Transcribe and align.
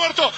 Roberto, 0.00 0.32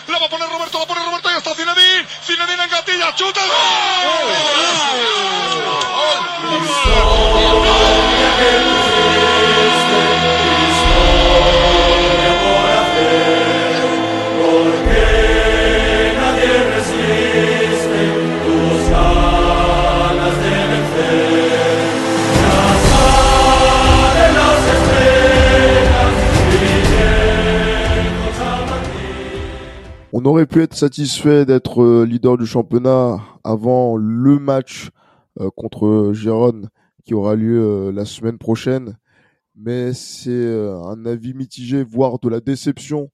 On 30.23 30.27
aurait 30.27 30.47
pu 30.47 30.63
être 30.63 30.75
satisfait 30.75 31.45
d'être 31.45 31.83
euh, 31.83 32.07
leader 32.07 32.39
du 32.39 32.47
championnat 32.47 33.19
avant 33.43 33.97
le 33.97 34.39
match 34.39 34.91
euh, 35.41 35.51
contre 35.57 36.13
Gérone 36.13 36.69
qui 37.03 37.13
aura 37.13 37.35
lieu 37.35 37.61
euh, 37.61 37.91
la 37.91 38.05
semaine 38.05 38.39
prochaine, 38.39 38.97
mais 39.57 39.93
c'est 39.93 40.49
un 40.87 41.05
avis 41.07 41.35
mitigé, 41.35 41.83
voire 41.83 42.21
de 42.21 42.29
la 42.29 42.39
déception 42.39 43.11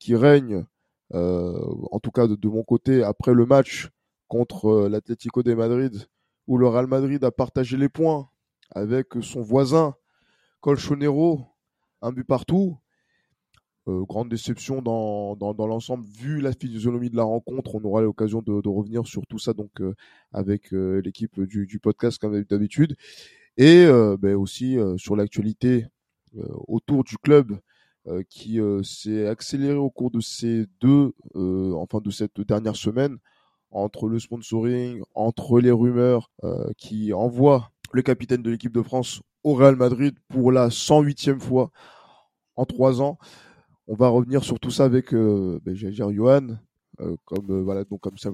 qui 0.00 0.16
règne, 0.16 0.64
en 1.12 2.00
tout 2.02 2.10
cas 2.10 2.26
de, 2.26 2.48
mon 2.48 2.62
côté, 2.64 3.02
après 3.02 3.34
le 3.34 3.44
match 3.44 3.90
contre 4.26 4.88
l'Atlético 4.88 5.42
de 5.42 5.52
Madrid, 5.52 6.06
où 6.46 6.56
le 6.56 6.66
Real 6.66 6.86
Madrid 6.86 7.22
a 7.24 7.30
partagé 7.30 7.76
les 7.76 7.90
points 7.90 8.30
avec 8.70 9.08
son 9.20 9.42
voisin 9.42 9.94
Colchonero, 10.62 11.44
un 12.00 12.10
but 12.10 12.24
partout, 12.24 12.78
euh, 13.88 14.04
grande 14.04 14.28
déception 14.28 14.82
dans, 14.82 15.34
dans, 15.36 15.66
l'ensemble. 15.66 16.06
Vu 16.06 16.40
la 16.40 16.52
physionomie 16.52 17.10
de 17.10 17.16
la 17.16 17.22
rencontre, 17.22 17.74
on 17.74 17.84
aura 17.84 18.02
l'occasion 18.02 18.42
de, 18.42 18.68
revenir 18.68 19.06
sur 19.06 19.26
tout 19.26 19.38
ça 19.38 19.54
donc 19.54 19.80
euh, 19.80 19.94
avec 20.32 20.74
euh, 20.74 21.00
l'équipe 21.02 21.40
du, 21.40 21.66
du, 21.66 21.78
podcast 21.78 22.18
comme 22.18 22.42
d'habitude. 22.42 22.96
Et 23.56 23.86
ben 24.20 24.36
aussi 24.36 24.76
sur 24.98 25.16
l'actualité 25.16 25.84
autour 26.68 27.02
du 27.02 27.18
club 27.18 27.58
qui 28.30 28.60
s'est 28.84 29.26
accéléré 29.26 29.74
au 29.74 29.90
cours 29.90 30.12
de 30.12 30.20
ces 30.20 30.66
deux, 30.80 31.12
enfin 31.34 31.98
de 31.98 32.10
cette 32.10 32.40
dernière 32.40 32.76
semaine, 32.76 33.18
entre 33.72 34.06
le 34.06 34.20
sponsoring, 34.20 35.02
entre 35.16 35.58
les 35.58 35.72
rumeurs 35.72 36.30
qui 36.76 37.12
envoient 37.12 37.72
le 37.90 38.02
capitaine 38.02 38.42
de 38.42 38.50
l'équipe 38.52 38.72
de 38.72 38.82
France 38.82 39.22
au 39.42 39.54
Real 39.54 39.74
Madrid 39.74 40.14
pour 40.28 40.52
la 40.52 40.68
108e 40.68 41.40
fois 41.40 41.72
en 42.54 42.64
trois 42.64 43.02
ans. 43.02 43.18
On 43.90 43.94
va 43.94 44.08
revenir 44.08 44.44
sur 44.44 44.60
tout 44.60 44.70
ça 44.70 44.84
avec, 44.84 45.14
euh, 45.14 45.58
ben, 45.64 45.72
dire 45.72 46.12
Johan, 46.12 46.58
euh, 47.00 47.16
comme 47.24 47.50
euh, 47.50 47.62
voilà 47.62 47.84
donc 47.84 48.02
comme 48.02 48.18
ça 48.18 48.30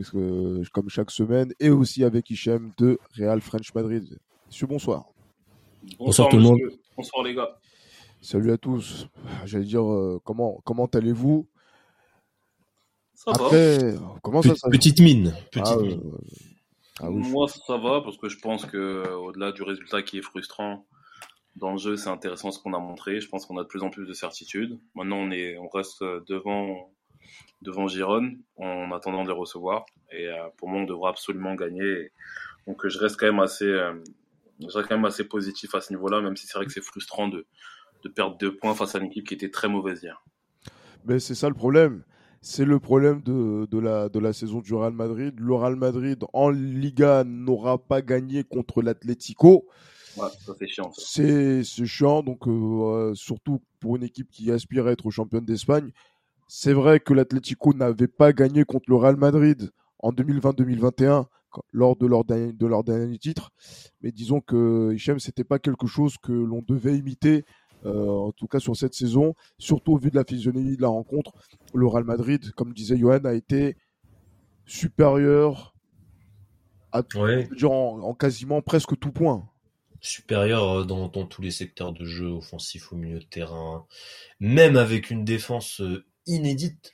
comme 0.72 0.88
chaque 0.88 1.12
semaine, 1.12 1.54
et 1.60 1.70
aussi 1.70 2.02
avec 2.02 2.28
Hichem 2.28 2.72
de 2.76 2.98
Real 3.16 3.40
French 3.40 3.72
Madrid. 3.72 4.18
Monsieur, 4.48 4.66
bonsoir. 4.66 5.04
Bonsoir, 5.96 6.28
tout 6.28 6.38
le 6.38 6.42
monde. 6.42 6.58
Bonsoir 6.96 7.24
les 7.24 7.36
gars. 7.36 7.56
Salut 8.20 8.50
à 8.50 8.58
tous. 8.58 9.06
J'allais 9.44 9.64
dire 9.64 9.84
comment 10.24 10.60
comment 10.64 10.86
allez-vous? 10.86 11.46
Ça 13.14 13.30
va. 13.30 13.48
Comment 14.22 14.42
ça, 14.42 14.54
Petite 14.68 14.98
mine. 15.00 15.32
Ah, 15.54 15.76
ah 16.98 17.10
Moi 17.10 17.46
ça 17.48 17.76
va 17.78 18.00
parce 18.00 18.16
que 18.16 18.28
je 18.28 18.40
pense 18.40 18.66
que 18.66 19.08
au-delà 19.14 19.52
du 19.52 19.62
résultat 19.62 20.02
qui 20.02 20.18
est 20.18 20.22
frustrant, 20.22 20.84
dans 21.56 21.72
le 21.72 21.78
jeu, 21.78 21.96
c'est 21.96 22.08
intéressant 22.08 22.50
ce 22.50 22.58
qu'on 22.58 22.74
a 22.74 22.78
montré. 22.78 23.20
Je 23.20 23.28
pense 23.28 23.46
qu'on 23.46 23.56
a 23.58 23.62
de 23.62 23.68
plus 23.68 23.82
en 23.82 23.90
plus 23.90 24.06
de 24.06 24.12
certitudes. 24.12 24.78
Maintenant, 24.94 25.18
on, 25.18 25.30
est, 25.30 25.56
on 25.58 25.68
reste 25.68 26.02
devant, 26.02 26.90
devant 27.62 27.86
en 28.56 28.92
attendant 28.92 29.22
de 29.22 29.28
les 29.28 29.34
recevoir. 29.34 29.86
Et 30.10 30.28
euh, 30.28 30.48
pour 30.56 30.68
moi, 30.68 30.80
on 30.80 30.84
devra 30.84 31.10
absolument 31.10 31.54
gagner. 31.54 32.10
Donc, 32.66 32.86
je 32.86 32.98
reste 32.98 33.18
quand 33.18 33.26
même 33.26 33.40
assez, 33.40 33.66
euh, 33.66 33.94
je 34.60 34.76
reste 34.76 34.88
quand 34.88 34.96
même 34.96 35.04
assez 35.04 35.24
positif 35.24 35.74
à 35.74 35.80
ce 35.80 35.92
niveau-là, 35.92 36.20
même 36.20 36.36
si 36.36 36.46
c'est 36.46 36.58
vrai 36.58 36.66
que 36.66 36.72
c'est 36.72 36.84
frustrant 36.84 37.28
de, 37.28 37.46
de 38.02 38.08
perdre 38.08 38.36
deux 38.36 38.56
points 38.56 38.74
face 38.74 38.94
à 38.94 38.98
une 38.98 39.06
équipe 39.06 39.26
qui 39.26 39.34
était 39.34 39.50
très 39.50 39.68
mauvaise 39.68 40.02
hier. 40.02 40.22
Mais 41.04 41.20
c'est 41.20 41.34
ça 41.34 41.48
le 41.48 41.54
problème. 41.54 42.02
C'est 42.40 42.64
le 42.64 42.78
problème 42.78 43.22
de, 43.22 43.66
de, 43.66 43.78
la, 43.78 44.08
de 44.08 44.18
la 44.18 44.32
saison 44.32 44.60
du 44.60 44.74
Real 44.74 44.92
Madrid. 44.92 45.34
Le 45.38 45.54
Real 45.54 45.76
Madrid 45.76 46.24
en 46.32 46.50
Liga 46.50 47.24
n'aura 47.24 47.78
pas 47.78 48.02
gagné 48.02 48.44
contre 48.44 48.82
l'Atlético. 48.82 49.66
C'est 50.96 51.86
chiant. 51.86 52.22
donc 52.22 52.46
euh, 52.46 53.14
surtout 53.14 53.60
pour 53.80 53.96
une 53.96 54.02
équipe 54.02 54.30
qui 54.30 54.50
aspire 54.50 54.86
à 54.86 54.92
être 54.92 55.10
championne 55.10 55.44
d'Espagne. 55.44 55.90
C'est 56.46 56.72
vrai 56.72 57.00
que 57.00 57.14
l'Atlético 57.14 57.72
n'avait 57.72 58.08
pas 58.08 58.32
gagné 58.32 58.64
contre 58.64 58.84
le 58.88 58.96
Real 58.96 59.16
Madrid 59.16 59.70
en 59.98 60.12
2020-2021 60.12 61.26
lors 61.72 61.96
de 61.96 62.06
leur, 62.06 62.24
dernier, 62.24 62.52
de 62.52 62.66
leur 62.66 62.84
dernier 62.84 63.16
titre, 63.18 63.50
mais 64.02 64.10
disons 64.10 64.40
que 64.40 64.92
Hichem, 64.92 65.20
c'était 65.20 65.44
pas 65.44 65.58
quelque 65.60 65.86
chose 65.86 66.16
que 66.18 66.32
l'on 66.32 66.62
devait 66.66 66.96
imiter, 66.96 67.44
euh, 67.86 68.08
en 68.08 68.32
tout 68.32 68.48
cas 68.48 68.58
sur 68.58 68.76
cette 68.76 68.94
saison, 68.94 69.34
surtout 69.58 69.92
au 69.92 69.98
vu 69.98 70.10
de 70.10 70.16
la 70.16 70.24
physionomie 70.24 70.76
de 70.76 70.82
la 70.82 70.88
rencontre. 70.88 71.32
Le 71.72 71.86
Real 71.86 72.04
Madrid, 72.04 72.52
comme 72.52 72.72
disait 72.72 72.96
Johan, 72.98 73.24
a 73.24 73.34
été 73.34 73.76
supérieur 74.66 75.74
à, 76.92 77.02
en 77.62 78.14
quasiment 78.14 78.60
presque 78.60 78.98
tout 78.98 79.12
point 79.12 79.48
supérieur 80.04 80.80
euh, 80.80 80.84
dans, 80.84 81.08
tous 81.08 81.42
les 81.42 81.50
secteurs 81.50 81.92
de 81.92 82.04
jeu, 82.04 82.28
offensif 82.28 82.92
au 82.92 82.96
milieu 82.96 83.18
de 83.18 83.24
terrain, 83.24 83.86
même 84.38 84.76
avec 84.76 85.10
une 85.10 85.24
défense 85.24 85.80
euh, 85.80 86.04
inédite, 86.26 86.92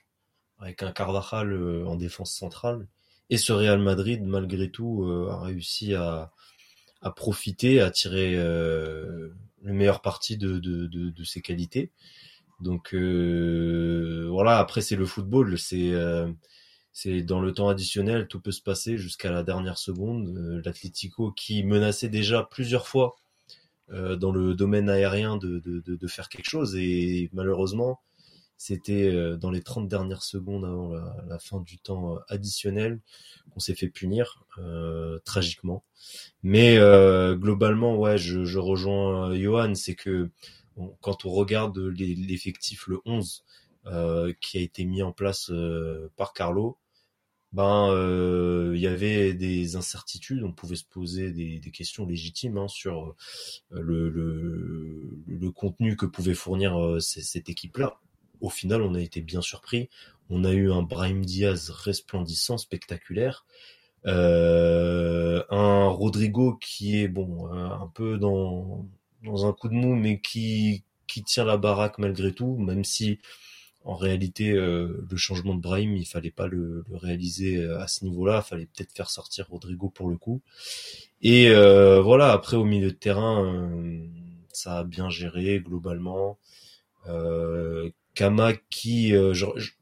avec 0.59 0.83
un 0.83 0.93
Carvajal 0.93 1.53
euh, 1.53 1.85
en 1.87 1.97
défense 1.97 2.33
centrale. 2.33 2.87
Et 3.29 3.37
ce 3.37 3.53
Real 3.53 3.81
Madrid, 3.81 4.23
malgré 4.25 4.71
tout, 4.71 5.09
a 5.31 5.41
réussi 5.41 5.95
à, 5.95 6.33
profiter, 7.15 7.81
à 7.81 7.89
tirer 7.93 8.35
le 8.35 9.33
meilleur 9.63 10.03
parti 10.03 10.37
de, 10.37 10.59
de, 10.59 11.25
ses 11.25 11.41
qualités. 11.41 11.93
Donc 12.61 12.93
voilà, 12.93 14.59
après 14.59 14.81
c'est 14.81 14.97
le 14.97 15.07
football, 15.07 15.61
c'est 15.61 15.93
c'est 16.93 17.23
dans 17.23 17.41
le 17.41 17.53
temps 17.53 17.69
additionnel, 17.69 18.27
tout 18.27 18.41
peut 18.41 18.53
se 18.53 18.63
passer 18.63 18.99
jusqu'à 18.99 19.31
la 19.31 19.43
dernière 19.43 19.79
seconde. 19.79 20.29
Euh, 20.37 20.61
L'Atlético 20.65 21.33
qui 21.33 21.63
menaçait 21.63 22.09
déjà 22.09 22.43
plusieurs 22.43 22.89
fois 22.89 23.17
euh, 23.91 24.17
dans 24.17 24.33
le 24.33 24.55
domaine 24.55 24.89
aérien 24.89 25.37
de, 25.37 25.61
de, 25.61 25.81
de, 25.81 26.07
faire 26.07 26.29
quelque 26.29 26.49
chose 26.49 26.77
et 26.77 27.31
malheureusement 27.33 28.01
c'était 28.57 29.09
euh, 29.09 29.37
dans 29.37 29.51
les 29.51 29.63
30 29.63 29.89
dernières 29.89 30.23
secondes 30.23 30.65
avant 30.65 30.93
la, 31.29 31.39
fin 31.39 31.61
du 31.61 31.79
temps 31.79 32.19
additionnel 32.29 33.01
qu'on 33.51 33.61
s'est 33.61 33.75
fait 33.75 33.89
punir 33.89 34.45
tragiquement. 35.25 35.83
Mais 36.43 36.77
globalement, 37.37 37.97
ouais, 37.97 38.19
je, 38.19 38.45
je 38.45 38.59
rejoins 38.59 39.35
Johan, 39.35 39.75
c'est 39.75 39.95
que 39.95 40.29
quand 41.01 41.25
on 41.25 41.31
regarde 41.31 41.79
l'effectif 41.79 42.87
le 42.87 43.01
11 43.07 43.45
qui 44.41 44.59
a 44.59 44.61
été 44.61 44.85
mis 44.85 45.03
en 45.03 45.13
place 45.13 45.51
par 46.17 46.33
Carlo, 46.33 46.79
ben 47.53 47.91
euh, 47.91 48.73
il 48.77 48.81
y 48.81 48.87
avait 48.87 49.35
des 49.35 49.75
incertitudes, 49.75 50.45
on 50.45 50.53
pouvait 50.53 50.77
se 50.77 50.85
poser 50.85 51.33
des, 51.33 51.59
des 51.59 51.71
questions 51.73 52.07
légitimes 52.07 52.59
hein, 52.59 52.69
sur 52.69 53.09
euh, 53.73 53.81
le, 53.81 54.09
le, 54.09 55.19
le, 55.27 55.51
contenu 55.51 55.97
que 55.97 56.07
pouvait 56.07 56.35
fournir 56.35 56.81
euh, 56.81 57.01
cette 57.01 57.49
équipe-là. 57.49 57.99
Au 58.41 58.51
final, 58.51 58.83
on 58.83 58.95
a 58.95 59.01
été 59.01 59.21
bien 59.21 59.43
surpris. 59.43 59.91
On 60.31 60.45
a 60.45 60.53
eu 60.53 60.71
un 60.71 60.83
Brahim 60.83 61.25
Diaz 61.25 61.71
resplendissant, 61.71 62.57
spectaculaire. 62.57 63.45
Euh, 64.07 65.43
un 65.51 65.89
Rodrigo 65.89 66.57
qui 66.57 67.01
est 67.03 67.09
bon 67.09 67.53
un 67.53 67.87
peu 67.89 68.17
dans 68.17 68.87
dans 69.23 69.47
un 69.47 69.53
coup 69.53 69.69
de 69.69 69.75
mou 69.75 69.95
mais 69.95 70.23
qui 70.23 70.85
qui 71.07 71.23
tient 71.23 71.45
la 71.45 71.59
baraque 71.59 71.99
malgré 71.99 72.33
tout 72.33 72.57
même 72.57 72.83
si 72.83 73.19
en 73.85 73.95
réalité, 73.97 74.53
euh, 74.53 75.07
le 75.11 75.17
changement 75.17 75.55
de 75.55 75.61
Brahim, 75.61 75.97
il 75.97 76.05
fallait 76.05 76.31
pas 76.31 76.47
le, 76.47 76.85
réaliser 76.93 77.57
euh, 77.57 77.81
à 77.81 77.89
ce 77.89 78.05
niveau-là. 78.05 78.43
Il 78.45 78.49
fallait 78.49 78.67
peut-être 78.67 78.93
faire 78.93 79.11
sortir 79.11 79.49
Rodrigo 79.49 79.89
pour 79.89 80.09
le 80.09 80.17
coup. 80.17 80.43
Et 81.23 81.49
euh, 81.49 82.01
voilà, 82.01 82.33
après 82.33 82.57
au 82.57 82.65
milieu 82.65 82.91
de 82.91 82.97
terrain, 82.97 83.71
ça 84.53 84.81
a 84.81 84.85
bien 84.85 85.09
géré 85.09 85.61
globalement. 85.61 86.39
Kama 88.15 88.53
qui, 88.69 89.13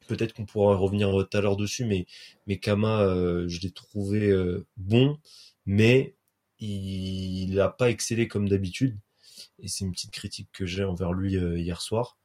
peut-être 0.06 0.32
qu'on 0.34 0.46
pourra 0.46 0.76
revenir 0.76 1.11
tout 1.11 1.37
à 1.37 1.40
l'heure 1.40 1.56
dessus, 1.56 1.84
mais 1.84 2.06
mais 2.46 2.58
Kama, 2.58 3.05
je 3.49 3.61
l'ai 3.61 3.70
trouvé 3.70 4.32
bon, 4.76 5.19
mais 5.67 6.14
il 6.61 7.55
n'a 7.55 7.69
pas 7.69 7.90
excellé 7.90 8.28
comme 8.28 8.49
d'habitude 8.49 8.96
et 9.60 9.69
c'est 9.69 9.84
une 9.84 9.93
petite 9.93 10.10
critique 10.10 10.49
que 10.52 10.66
j'ai 10.66 10.84
envers 10.84 11.12
lui 11.12 11.37
euh, 11.37 11.58
hier 11.58 11.81
soir. 11.81 12.16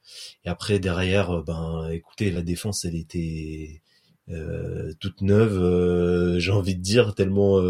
Et 0.44 0.48
après 0.48 0.78
derrière, 0.78 1.30
euh, 1.30 1.42
ben 1.42 1.88
écoutez, 1.90 2.30
la 2.30 2.42
défense 2.42 2.84
elle 2.84 2.96
était 2.96 3.82
euh, 4.30 4.92
toute 5.00 5.20
neuve, 5.20 6.38
j'ai 6.38 6.52
envie 6.52 6.76
de 6.76 6.82
dire 6.82 7.14
tellement 7.14 7.60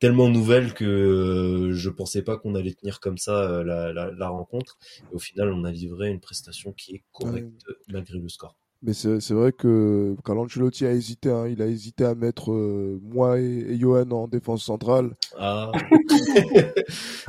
tellement 0.00 0.28
nouvelle 0.28 0.74
que 0.74 1.70
je 1.72 1.88
pensais 1.88 2.22
pas 2.22 2.36
qu'on 2.36 2.54
allait 2.54 2.74
tenir 2.74 3.00
comme 3.00 3.16
ça 3.16 3.62
la, 3.64 3.92
la, 3.92 4.10
la, 4.10 4.28
rencontre. 4.28 4.76
Et 5.10 5.14
au 5.14 5.18
final, 5.18 5.52
on 5.52 5.64
a 5.64 5.72
livré 5.72 6.10
une 6.10 6.20
prestation 6.20 6.72
qui 6.72 6.96
est 6.96 7.04
correcte 7.12 7.64
malgré 7.88 8.18
le 8.18 8.28
score. 8.28 8.56
Mais 8.86 8.92
c'est 8.92 9.32
vrai 9.32 9.52
que 9.52 10.14
Carlo 10.26 10.44
Ancelotti 10.44 10.84
a 10.84 10.92
hésité. 10.92 11.30
Hein. 11.30 11.48
Il 11.48 11.62
a 11.62 11.66
hésité 11.66 12.04
à 12.04 12.14
mettre 12.14 12.52
euh, 12.52 13.00
moi 13.02 13.40
et, 13.40 13.78
Johan 13.78 14.10
en 14.10 14.28
défense 14.28 14.62
centrale. 14.62 15.16
Ah. 15.38 15.72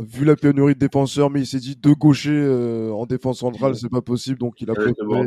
vu 0.00 0.24
la 0.24 0.34
pénurie 0.34 0.74
de 0.74 0.80
défenseurs, 0.80 1.30
mais 1.30 1.42
il 1.42 1.46
s'est 1.46 1.60
dit 1.60 1.76
deux 1.76 1.94
gauchers 1.94 2.32
euh, 2.32 2.90
en 2.90 3.06
défense 3.06 3.38
centrale, 3.38 3.76
c'est 3.76 3.88
pas 3.88 4.02
possible, 4.02 4.38
donc 4.38 4.60
il 4.60 4.68
a 4.70 4.74
préféré. 4.74 5.24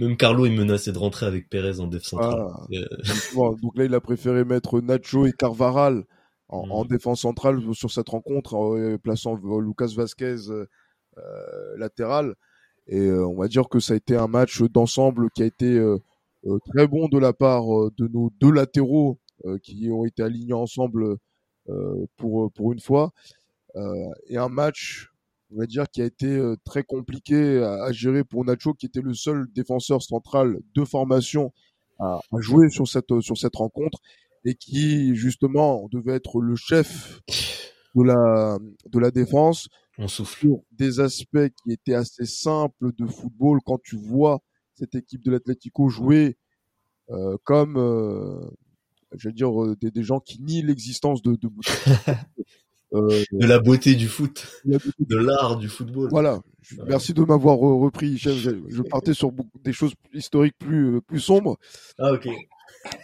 Même 0.00 0.16
Carlo, 0.16 0.44
il 0.44 0.52
menaçait 0.58 0.90
de 0.90 0.98
rentrer 0.98 1.26
avec 1.26 1.48
Pérez 1.48 1.78
en 1.78 1.86
défense 1.86 2.08
centrale. 2.08 2.48
Ah. 2.50 2.66
donc 3.62 3.76
là, 3.76 3.84
il 3.84 3.94
a 3.94 4.00
préféré 4.00 4.44
mettre 4.44 4.80
Nacho 4.80 5.26
et 5.26 5.32
Carvaral 5.32 6.02
en, 6.48 6.84
mm. 6.84 6.88
défense 6.88 7.20
centrale 7.20 7.60
sur 7.74 7.92
cette 7.92 8.08
rencontre, 8.08 8.54
en 8.54 8.96
plaçant 8.98 9.38
Lucas 9.60 9.92
Vasquez 9.96 10.36
euh, 10.48 10.66
latéral. 11.76 12.34
Et 12.88 13.00
euh, 13.00 13.26
on 13.26 13.36
va 13.36 13.48
dire 13.48 13.68
que 13.68 13.80
ça 13.80 13.94
a 13.94 13.96
été 13.96 14.16
un 14.16 14.28
match 14.28 14.62
d'ensemble 14.62 15.30
qui 15.30 15.42
a 15.42 15.46
été 15.46 15.66
euh, 15.66 15.98
euh, 16.46 16.58
très 16.72 16.86
bon 16.86 17.08
de 17.08 17.18
la 17.18 17.32
part 17.32 17.64
de 17.96 18.08
nos 18.08 18.30
deux 18.40 18.52
latéraux 18.52 19.18
qui 19.62 19.90
ont 19.90 20.06
été 20.06 20.22
alignés 20.22 20.54
ensemble 20.54 21.18
pour, 22.16 22.50
pour 22.52 22.72
une 22.72 22.80
fois. 22.80 23.12
et 24.28 24.38
un 24.38 24.48
match, 24.48 25.10
on 25.52 25.58
va 25.58 25.66
dire, 25.66 25.84
qui 25.88 26.00
a 26.00 26.06
été 26.06 26.40
très 26.64 26.82
compliqué 26.82 27.62
à, 27.62 27.92
gérer 27.92 28.24
pour 28.24 28.44
Nacho, 28.44 28.72
qui 28.72 28.86
était 28.86 29.02
le 29.02 29.12
seul 29.12 29.46
défenseur 29.52 30.02
central 30.02 30.58
de 30.74 30.84
formation 30.84 31.52
à, 31.98 32.18
à, 32.32 32.40
jouer 32.40 32.70
sur 32.70 32.88
cette, 32.88 33.20
sur 33.20 33.36
cette 33.36 33.54
rencontre 33.56 34.00
et 34.46 34.54
qui, 34.54 35.14
justement, 35.14 35.86
devait 35.92 36.14
être 36.14 36.40
le 36.40 36.56
chef 36.56 37.20
de 37.94 38.02
la, 38.02 38.58
de 38.86 38.98
la 38.98 39.10
défense. 39.10 39.68
On 39.98 40.08
souffle. 40.08 40.48
des 40.72 41.00
aspects 41.00 41.48
qui 41.62 41.72
étaient 41.72 41.94
assez 41.94 42.26
simples 42.26 42.92
de 42.96 43.06
football 43.06 43.60
quand 43.64 43.80
tu 43.82 43.96
vois 43.96 44.40
cette 44.74 44.94
équipe 44.94 45.22
de 45.22 45.30
l'Atlético 45.30 45.88
jouer 45.88 46.36
euh, 47.10 47.36
comme, 47.44 47.76
euh, 47.76 48.50
je 49.16 49.28
veux 49.28 49.32
dire, 49.32 49.64
euh, 49.64 49.76
des, 49.80 49.90
des, 49.90 50.02
gens 50.02 50.20
qui 50.20 50.42
nient 50.42 50.62
l'existence 50.62 51.22
de, 51.22 51.36
de, 51.36 51.48
euh, 52.94 53.24
de 53.32 53.46
la 53.46 53.58
beauté 53.60 53.94
du 53.94 54.08
foot, 54.08 54.46
de 54.64 55.16
l'art 55.16 55.56
du 55.56 55.68
football. 55.68 56.08
Voilà. 56.10 56.40
Merci 56.88 57.14
de 57.14 57.22
m'avoir 57.22 57.58
repris, 57.58 58.18
chef. 58.18 58.36
Je, 58.36 58.82
partais 58.82 59.14
sur 59.14 59.30
des 59.62 59.72
choses 59.72 59.94
historiques 60.12 60.58
plus 60.58 61.00
plus 61.02 61.20
sombres. 61.20 61.58
Ah 61.98 62.12
ok. 62.12 62.28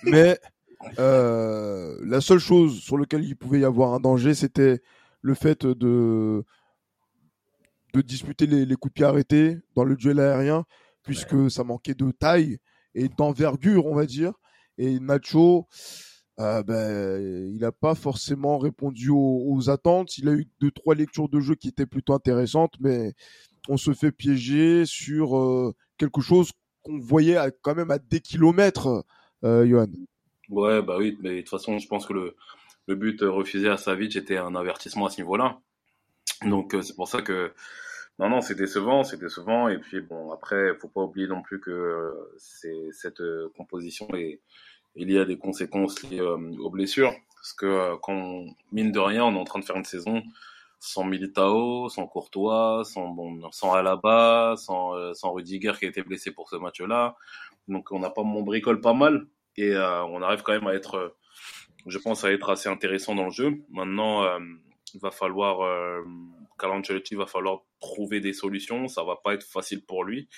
Mais 0.04 0.38
euh, 0.98 1.96
la 2.04 2.20
seule 2.20 2.38
chose 2.38 2.80
sur 2.80 2.98
laquelle 2.98 3.24
il 3.24 3.36
pouvait 3.36 3.60
y 3.60 3.64
avoir 3.64 3.94
un 3.94 4.00
danger, 4.00 4.34
c'était 4.34 4.80
le 5.20 5.34
fait 5.34 5.64
de 5.64 6.44
de 7.92 8.00
disputer 8.00 8.46
les, 8.46 8.64
les, 8.64 8.74
coups 8.76 8.92
de 8.92 8.94
pied 8.94 9.04
arrêtés 9.04 9.58
dans 9.74 9.84
le 9.84 9.96
duel 9.96 10.20
aérien, 10.20 10.64
puisque 11.02 11.50
ça 11.50 11.64
manquait 11.64 11.94
de 11.94 12.10
taille 12.10 12.58
et 12.94 13.08
d'envergure, 13.08 13.86
on 13.86 13.94
va 13.94 14.06
dire. 14.06 14.32
Et 14.78 14.98
Nacho, 14.98 15.68
euh, 16.40 16.62
ben, 16.62 17.52
il 17.52 17.60
n'a 17.60 17.72
pas 17.72 17.94
forcément 17.94 18.58
répondu 18.58 19.10
aux, 19.10 19.70
attentes. 19.70 20.18
Il 20.18 20.28
a 20.28 20.32
eu 20.32 20.48
deux, 20.60 20.70
trois 20.70 20.94
lectures 20.94 21.28
de 21.28 21.40
jeu 21.40 21.54
qui 21.54 21.68
étaient 21.68 21.86
plutôt 21.86 22.14
intéressantes, 22.14 22.74
mais 22.80 23.12
on 23.68 23.76
se 23.76 23.92
fait 23.92 24.12
piéger 24.12 24.84
sur 24.86 25.36
euh, 25.36 25.74
quelque 25.98 26.20
chose 26.20 26.50
qu'on 26.82 26.98
voyait 26.98 27.38
quand 27.60 27.74
même 27.74 27.90
à 27.90 27.98
des 27.98 28.20
kilomètres, 28.20 29.04
euh, 29.44 29.66
Johan. 29.66 29.86
Ouais, 30.48 30.82
bah 30.82 30.96
oui, 30.98 31.16
mais 31.22 31.36
de 31.36 31.40
toute 31.40 31.50
façon, 31.50 31.78
je 31.78 31.86
pense 31.86 32.06
que 32.06 32.12
le, 32.12 32.34
le 32.86 32.94
but 32.96 33.20
refusé 33.22 33.68
à 33.68 33.76
Savic 33.76 34.16
était 34.16 34.38
un 34.38 34.54
avertissement 34.54 35.06
à 35.06 35.10
ce 35.10 35.20
niveau-là. 35.20 35.60
Donc 36.44 36.74
euh, 36.74 36.82
c'est 36.82 36.94
pour 36.94 37.08
ça 37.08 37.22
que 37.22 37.52
non 38.18 38.28
non 38.28 38.40
c'est 38.40 38.54
décevant, 38.54 39.04
c'est 39.04 39.18
décevant 39.18 39.68
et 39.68 39.78
puis 39.78 40.00
bon 40.00 40.32
après 40.32 40.74
faut 40.78 40.88
pas 40.88 41.02
oublier 41.02 41.26
non 41.26 41.42
plus 41.42 41.60
que 41.60 41.70
euh, 41.70 42.34
c'est 42.38 42.90
cette 42.92 43.20
euh, 43.20 43.50
composition 43.56 44.08
est, 44.14 44.40
il 44.94 45.10
y 45.10 45.18
a 45.18 45.24
des 45.24 45.38
conséquences 45.38 46.02
liées 46.02 46.20
aux 46.20 46.70
blessures 46.70 47.14
parce 47.34 47.54
que 47.54 47.96
quand 48.02 48.44
mine 48.72 48.92
de 48.92 48.98
rien 48.98 49.24
on 49.24 49.34
est 49.34 49.38
en 49.38 49.44
train 49.44 49.60
de 49.60 49.64
faire 49.64 49.76
une 49.76 49.84
saison 49.84 50.22
sans 50.78 51.04
Militao, 51.04 51.88
sans 51.88 52.06
Courtois, 52.06 52.82
sans 52.84 53.08
bon 53.08 53.50
sans 53.52 53.72
Alaba, 53.72 54.54
sans 54.56 55.14
sans 55.14 55.32
Rudiger 55.32 55.72
qui 55.78 55.86
a 55.86 55.88
été 55.88 56.02
blessé 56.02 56.32
pour 56.32 56.50
ce 56.50 56.56
match-là. 56.56 57.16
Donc 57.68 57.92
on 57.92 58.00
n'a 58.00 58.10
pas 58.10 58.22
mon 58.22 58.42
bricole 58.42 58.80
pas 58.80 58.92
mal 58.92 59.26
et 59.56 59.74
on 59.76 60.22
arrive 60.22 60.42
quand 60.42 60.52
même 60.52 60.66
à 60.66 60.74
être 60.74 61.16
je 61.86 61.98
pense 61.98 62.24
à 62.24 62.32
être 62.32 62.50
assez 62.50 62.68
intéressant 62.68 63.14
dans 63.14 63.24
le 63.26 63.30
jeu. 63.30 63.62
Maintenant 63.70 64.24
il 64.94 65.00
va 65.00 65.10
falloir 65.10 65.60
euh, 65.62 66.02
va 67.12 67.26
falloir 67.26 67.60
trouver 67.80 68.20
des 68.20 68.32
solutions. 68.32 68.88
Ça 68.88 69.04
va 69.04 69.16
pas 69.16 69.34
être 69.34 69.44
facile 69.44 69.84
pour 69.84 70.04
lui, 70.04 70.28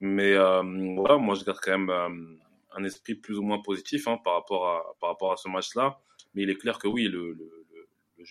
mais 0.00 0.34
euh, 0.34 0.62
voilà, 0.96 1.16
moi 1.16 1.34
je 1.34 1.44
garde 1.44 1.58
quand 1.62 1.78
même 1.78 1.90
euh, 1.90 2.38
un 2.76 2.84
esprit 2.84 3.14
plus 3.14 3.38
ou 3.38 3.42
moins 3.42 3.60
positif 3.60 4.08
hein, 4.08 4.18
par 4.24 4.34
rapport 4.34 4.68
à 4.68 4.96
par 5.00 5.10
rapport 5.10 5.32
à 5.32 5.36
ce 5.36 5.48
match-là. 5.48 5.98
Mais 6.34 6.42
il 6.42 6.50
est 6.50 6.56
clair 6.56 6.78
que 6.78 6.88
oui, 6.88 7.04
le, 7.04 7.32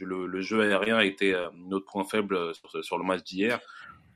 le, 0.01 0.27
le, 0.27 0.41
jeu 0.41 0.61
aérien 0.61 0.97
a 0.97 1.05
été 1.05 1.33
euh, 1.33 1.49
notre 1.55 1.85
point 1.85 2.03
faible 2.03 2.53
sur 2.81 2.97
le 2.97 3.03
match 3.03 3.23
d'hier. 3.23 3.59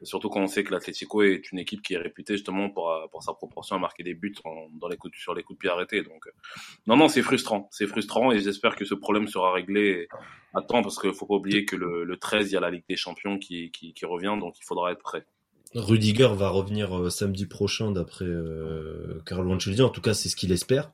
Surtout 0.04 0.30
quand 0.30 0.42
on 0.42 0.48
sait 0.48 0.64
que 0.64 0.72
l'Atlético 0.72 1.24
est 1.24 1.52
une 1.52 1.60
équipe 1.60 1.82
qui 1.82 1.96
est 1.96 1.98
réputée 1.98 2.34
justement 2.34 2.70
pour, 2.70 2.92
euh, 2.92 3.08
pour 3.12 3.24
sa 3.24 3.34
proportion 3.34 3.76
à 3.76 3.80
marquer 3.80 4.04
des 4.04 4.14
buts 4.14 4.36
dans 4.44 4.88
les 4.88 4.98
coups, 4.98 5.18
sur 5.18 5.34
les 5.34 5.44
coups 5.44 5.58
de 5.58 5.62
pied 5.62 5.70
arrêtés. 5.70 6.04
Donc, 6.04 6.28
euh, 6.28 6.32
non, 6.86 6.96
non, 6.96 7.08
c'est 7.08 7.24
frustrant. 7.24 7.68
C'est 7.72 7.88
frustrant 7.88 8.32
et 8.32 8.40
j'espère 8.40 8.76
que 8.76 8.86
ce 8.86 8.94
problème 8.94 9.28
sera 9.28 9.52
réglé 9.52 10.08
à 10.54 10.62
temps 10.62 10.84
parce 10.84 11.00
qu'il 11.00 11.14
faut 11.14 11.26
pas 11.26 11.36
oublier 11.36 11.66
que 11.66 11.76
le, 11.76 12.04
le 12.04 12.18
13, 12.18 12.52
il 12.52 12.54
y 12.54 12.58
a 12.58 12.60
la 12.60 12.70
Ligue 12.70 12.84
des 12.88 12.96
Champions 12.96 13.40
qui, 13.40 13.72
qui, 13.72 14.06
revient, 14.06 14.38
donc 14.40 14.56
il 14.60 14.66
faudra 14.66 14.92
être 14.92 15.02
prêt. 15.02 15.26
Rudiger 15.74 16.30
va 16.34 16.50
revenir 16.50 16.98
euh, 16.98 17.10
samedi 17.10 17.46
prochain 17.46 17.92
d'après 17.92 18.26
euh, 18.26 19.20
Carlo 19.26 19.52
Ancelotti. 19.52 19.82
En 19.82 19.90
tout 19.90 20.02
cas, 20.02 20.14
c'est 20.14 20.30
ce 20.30 20.36
qu'il 20.36 20.52
espère. 20.52 20.92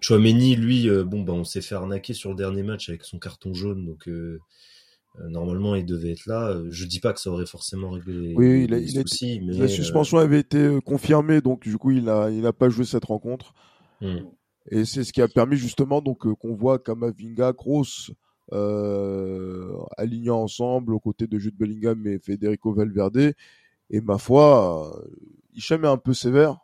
Chouameni, 0.00 0.56
lui, 0.56 0.88
bon, 1.04 1.22
bah, 1.22 1.32
on 1.32 1.44
s'est 1.44 1.62
fait 1.62 1.74
arnaquer 1.74 2.12
sur 2.12 2.30
le 2.30 2.36
dernier 2.36 2.62
match 2.62 2.90
avec 2.90 3.02
son 3.02 3.18
carton 3.18 3.54
jaune, 3.54 3.86
donc 3.86 4.06
normalement, 5.24 5.74
il 5.74 5.86
devait 5.86 6.12
être 6.12 6.26
là. 6.26 6.50
Euh, 6.50 6.68
je 6.70 6.84
dis 6.84 7.00
pas 7.00 7.12
que 7.12 7.20
ça 7.20 7.30
aurait 7.30 7.46
forcément 7.46 7.90
réglé 7.90 8.34
oui, 8.36 8.66
les, 8.66 8.86
soucis, 8.88 9.40
mais 9.40 9.54
la 9.54 9.64
euh, 9.64 9.68
suspension 9.68 10.18
avait 10.18 10.40
été 10.40 10.78
confirmée, 10.84 11.40
donc 11.40 11.62
du 11.62 11.78
coup, 11.78 11.90
il 11.90 12.08
a, 12.08 12.30
il 12.30 12.42
n'a 12.42 12.52
pas 12.52 12.68
joué 12.68 12.84
cette 12.84 13.04
rencontre. 13.04 13.54
Hmm. 14.00 14.18
Et 14.70 14.84
c'est 14.84 15.04
ce 15.04 15.12
qui 15.12 15.22
a 15.22 15.28
permis 15.28 15.56
justement 15.56 16.02
donc 16.02 16.30
qu'on 16.34 16.54
voit 16.54 16.78
Kamavinga, 16.78 17.52
Kroos 17.52 18.10
euh, 18.52 19.72
alignés 19.96 20.30
ensemble 20.30 20.92
aux 20.92 21.00
côtés 21.00 21.26
de 21.26 21.38
Jude 21.38 21.56
Bellingham 21.56 22.06
et 22.06 22.18
Federico 22.18 22.74
Valverde. 22.74 23.32
Et 23.90 24.00
ma 24.00 24.18
foi, 24.18 25.00
Hicham 25.54 25.84
est 25.84 25.88
un 25.88 25.96
peu 25.96 26.12
sévère, 26.12 26.58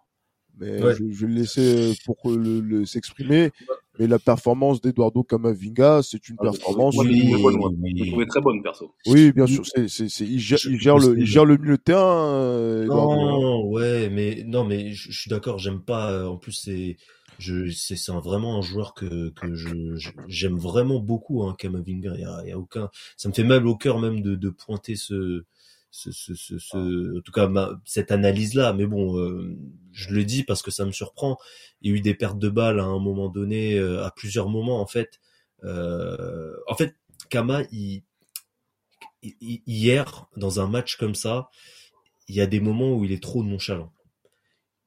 mais 0.58 0.80
je, 0.80 1.10
je, 1.10 1.26
vais 1.26 1.32
le 1.32 1.38
laisser 1.38 1.94
pour 2.04 2.16
le, 2.26 2.60
le 2.60 2.84
s'exprimer. 2.84 3.52
Mais 3.98 4.06
la 4.06 4.18
performance 4.18 4.80
d'Eduardo 4.80 5.22
Camavinga, 5.22 6.00
c'est 6.02 6.28
une 6.28 6.36
ah, 6.38 6.44
performance. 6.44 6.96
Oui, 6.96 7.34
oui, 8.14 8.26
très 8.26 8.40
bonne 8.40 8.62
perso. 8.62 8.94
Oui, 9.06 9.32
bien 9.32 9.46
sûr. 9.46 9.64
C'est, 9.66 9.88
c'est, 9.88 10.24
il, 10.24 10.40
gère, 10.40 10.58
il 10.64 10.80
gère 10.80 10.96
le, 10.96 11.18
il 11.18 11.26
gère 11.26 11.44
le 11.44 11.58
milieu 11.58 11.76
de 11.76 11.82
terrain. 11.82 12.34
Euh, 12.34 12.86
non, 12.86 13.68
ouais, 13.68 14.08
mais 14.08 14.44
non, 14.46 14.64
mais 14.64 14.92
je, 14.92 15.12
suis 15.12 15.28
d'accord. 15.28 15.58
J'aime 15.58 15.80
pas. 15.80 16.10
Euh, 16.10 16.26
en 16.26 16.38
plus, 16.38 16.52
c'est, 16.52 16.96
je, 17.38 17.70
c'est, 17.70 17.96
c'est 17.96 18.12
vraiment 18.12 18.56
un 18.56 18.62
joueur 18.62 18.94
que 18.94 19.28
que 19.30 19.54
je, 19.54 19.68
j'aime 20.26 20.56
vraiment 20.56 20.98
beaucoup, 20.98 21.42
hein, 21.42 21.54
Camavinga. 21.58 22.14
Il 22.14 22.22
y 22.22 22.24
a, 22.24 22.46
y 22.46 22.52
a, 22.52 22.58
aucun. 22.58 22.88
Ça 23.18 23.28
me 23.28 23.34
fait 23.34 23.44
mal 23.44 23.66
au 23.66 23.76
cœur 23.76 23.98
même 24.00 24.22
de, 24.22 24.36
de 24.36 24.48
pointer 24.48 24.96
ce 24.96 25.44
ce, 25.92 26.10
ce, 26.10 26.34
ce, 26.34 26.58
ce, 26.58 27.18
en 27.18 27.20
tout 27.20 27.32
cas 27.32 27.50
cette 27.84 28.10
analyse 28.12 28.54
là 28.54 28.72
mais 28.72 28.86
bon 28.86 29.18
euh, 29.18 29.56
je 29.92 30.08
le 30.08 30.24
dis 30.24 30.42
parce 30.42 30.62
que 30.62 30.70
ça 30.70 30.86
me 30.86 30.90
surprend. 30.90 31.36
Il 31.82 31.90
y 31.90 31.94
a 31.94 31.96
eu 31.98 32.00
des 32.00 32.14
pertes 32.14 32.38
de 32.38 32.48
balles 32.48 32.80
à 32.80 32.84
un 32.84 32.98
moment 32.98 33.28
donné 33.28 33.78
euh, 33.78 34.02
à 34.02 34.10
plusieurs 34.10 34.48
moments 34.48 34.80
en 34.80 34.86
fait. 34.86 35.20
Euh, 35.64 36.56
en 36.66 36.74
fait 36.74 36.96
Kama 37.28 37.62
il, 37.70 38.02
hier 39.22 40.26
dans 40.36 40.60
un 40.60 40.66
match 40.66 40.96
comme 40.96 41.14
ça 41.14 41.50
il 42.26 42.34
y 42.34 42.40
a 42.40 42.46
des 42.46 42.58
moments 42.58 42.94
où 42.94 43.04
il 43.04 43.12
est 43.12 43.22
trop 43.22 43.44
nonchalant. 43.44 43.92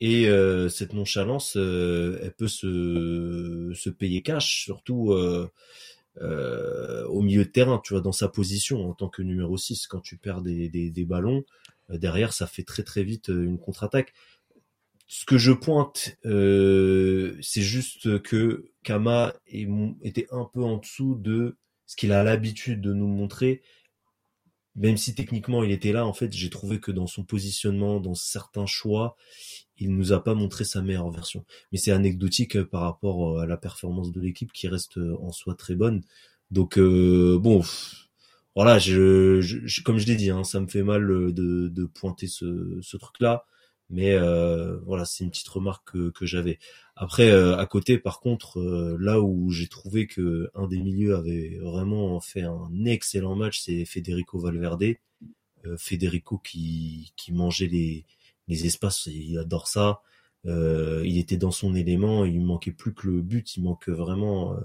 Et 0.02 0.28
cette 0.70 0.94
nonchalance 0.94 1.56
elle 1.56 2.34
peut 2.38 2.48
se 2.48 3.72
se 3.76 3.90
payer 3.90 4.24
cash 4.24 4.64
surtout 4.64 5.16
euh, 6.22 7.06
au 7.08 7.22
milieu 7.22 7.46
de 7.46 7.50
terrain, 7.50 7.82
tu 7.84 7.94
vois, 7.94 8.02
dans 8.02 8.12
sa 8.12 8.30
position 8.30 8.90
en 8.90 8.94
tant 8.94 9.10
que 9.10 9.22
numéro 9.22 9.58
6, 9.58 9.88
quand 9.88 10.02
tu 10.02 10.18
perds 10.18 10.42
des, 10.42 10.70
des, 10.70 10.90
des 10.90 11.06
ballons, 11.06 11.44
euh, 11.92 11.98
derrière, 11.98 12.34
ça 12.34 12.48
fait 12.48 12.64
très 12.64 12.84
très 12.84 13.04
vite 13.04 13.30
euh, 13.30 13.44
une 13.44 13.60
contre-attaque. 13.60 14.14
Ce 15.08 15.26
que 15.26 15.38
je 15.38 15.52
pointe, 15.52 16.18
euh, 16.26 17.38
c'est 17.42 17.62
juste 17.62 18.22
que 18.24 18.72
Kama 18.84 19.34
était 20.02 20.28
un 20.32 20.46
peu 20.52 20.64
en 20.64 20.78
dessous 20.78 21.16
de 21.16 21.58
ce 21.86 21.96
qu'il 21.96 22.12
a 22.12 22.24
l'habitude 22.24 22.82
de 22.82 22.92
nous 22.92 23.08
montrer. 23.08 23.62
Même 24.76 24.98
si 24.98 25.14
techniquement 25.14 25.64
il 25.64 25.72
était 25.72 25.92
là, 25.92 26.08
en 26.08 26.14
fait, 26.14 26.34
j'ai 26.34 26.50
trouvé 26.50 26.80
que 26.80 26.92
dans 26.92 27.08
son 27.08 27.24
positionnement, 27.24 28.00
dans 28.00 28.16
certains 28.16 28.66
choix, 28.66 29.16
il 29.78 29.96
nous 29.96 30.14
a 30.14 30.24
pas 30.24 30.34
montré 30.34 30.64
sa 30.64 30.82
meilleure 30.82 31.10
version. 31.12 31.46
Mais 31.72 31.78
c'est 31.78 31.92
anecdotique 31.92 32.56
euh, 32.58 32.66
par 32.66 32.82
rapport 32.82 33.38
euh, 33.38 33.42
à 33.42 33.46
la 33.46 33.58
performance 33.58 34.12
de 34.12 34.22
l'équipe 34.22 34.52
qui 34.54 34.68
reste 34.68 34.98
euh, 34.98 35.16
en 35.22 35.32
soi 35.32 35.56
très 35.56 35.76
bonne. 35.76 36.02
Donc 36.52 36.78
bon, 36.80 37.64
voilà, 38.56 38.80
je, 38.80 39.82
comme 39.84 39.98
je 39.98 40.08
l'ai 40.08 40.16
dit, 40.16 40.30
hein, 40.30 40.44
ça 40.44 40.60
me 40.60 40.68
fait 40.68 40.84
mal 40.84 41.08
de, 41.08 41.68
de 41.68 41.86
pointer 41.86 42.28
ce, 42.28 42.80
ce 42.82 42.98
truc-là. 42.98 43.46
Mais 43.90 44.14
euh, 44.14 44.78
voilà, 44.86 45.06
c'est 45.06 45.24
une 45.24 45.30
petite 45.30 45.48
remarque 45.48 45.92
que, 45.92 46.10
que 46.10 46.26
j'avais. 46.26 46.58
Après, 46.96 47.30
euh, 47.30 47.58
à 47.58 47.66
côté, 47.68 48.00
par 48.00 48.20
contre, 48.20 48.60
euh, 48.60 48.98
là 49.00 49.22
où 49.22 49.52
j'ai 49.52 49.68
trouvé 49.68 50.08
que 50.08 50.50
un 50.56 50.68
des 50.68 50.80
milieux 50.80 51.16
avait 51.16 51.58
vraiment 51.62 52.20
fait 52.20 52.42
un 52.44 52.86
excellent 52.86 53.36
match, 53.36 53.60
c'est 53.62 53.86
Federico 53.86 54.40
Valverde. 54.40 54.96
Federico 55.78 56.38
qui, 56.38 57.12
qui 57.18 57.34
mangeait 57.34 57.66
les, 57.66 58.06
les 58.48 58.66
espaces, 58.66 59.08
il 59.08 59.38
adore 59.38 59.68
ça. 59.68 60.02
il 60.46 61.18
était 61.18 61.38
dans 61.38 61.52
son 61.52 61.76
élément, 61.76 62.26
il 62.26 62.42
manquait 62.42 62.72
plus 62.72 62.94
que 62.94 63.08
le 63.08 63.22
but, 63.22 63.58
il 63.58 63.64
manque 63.64 63.90
vraiment 63.90 64.56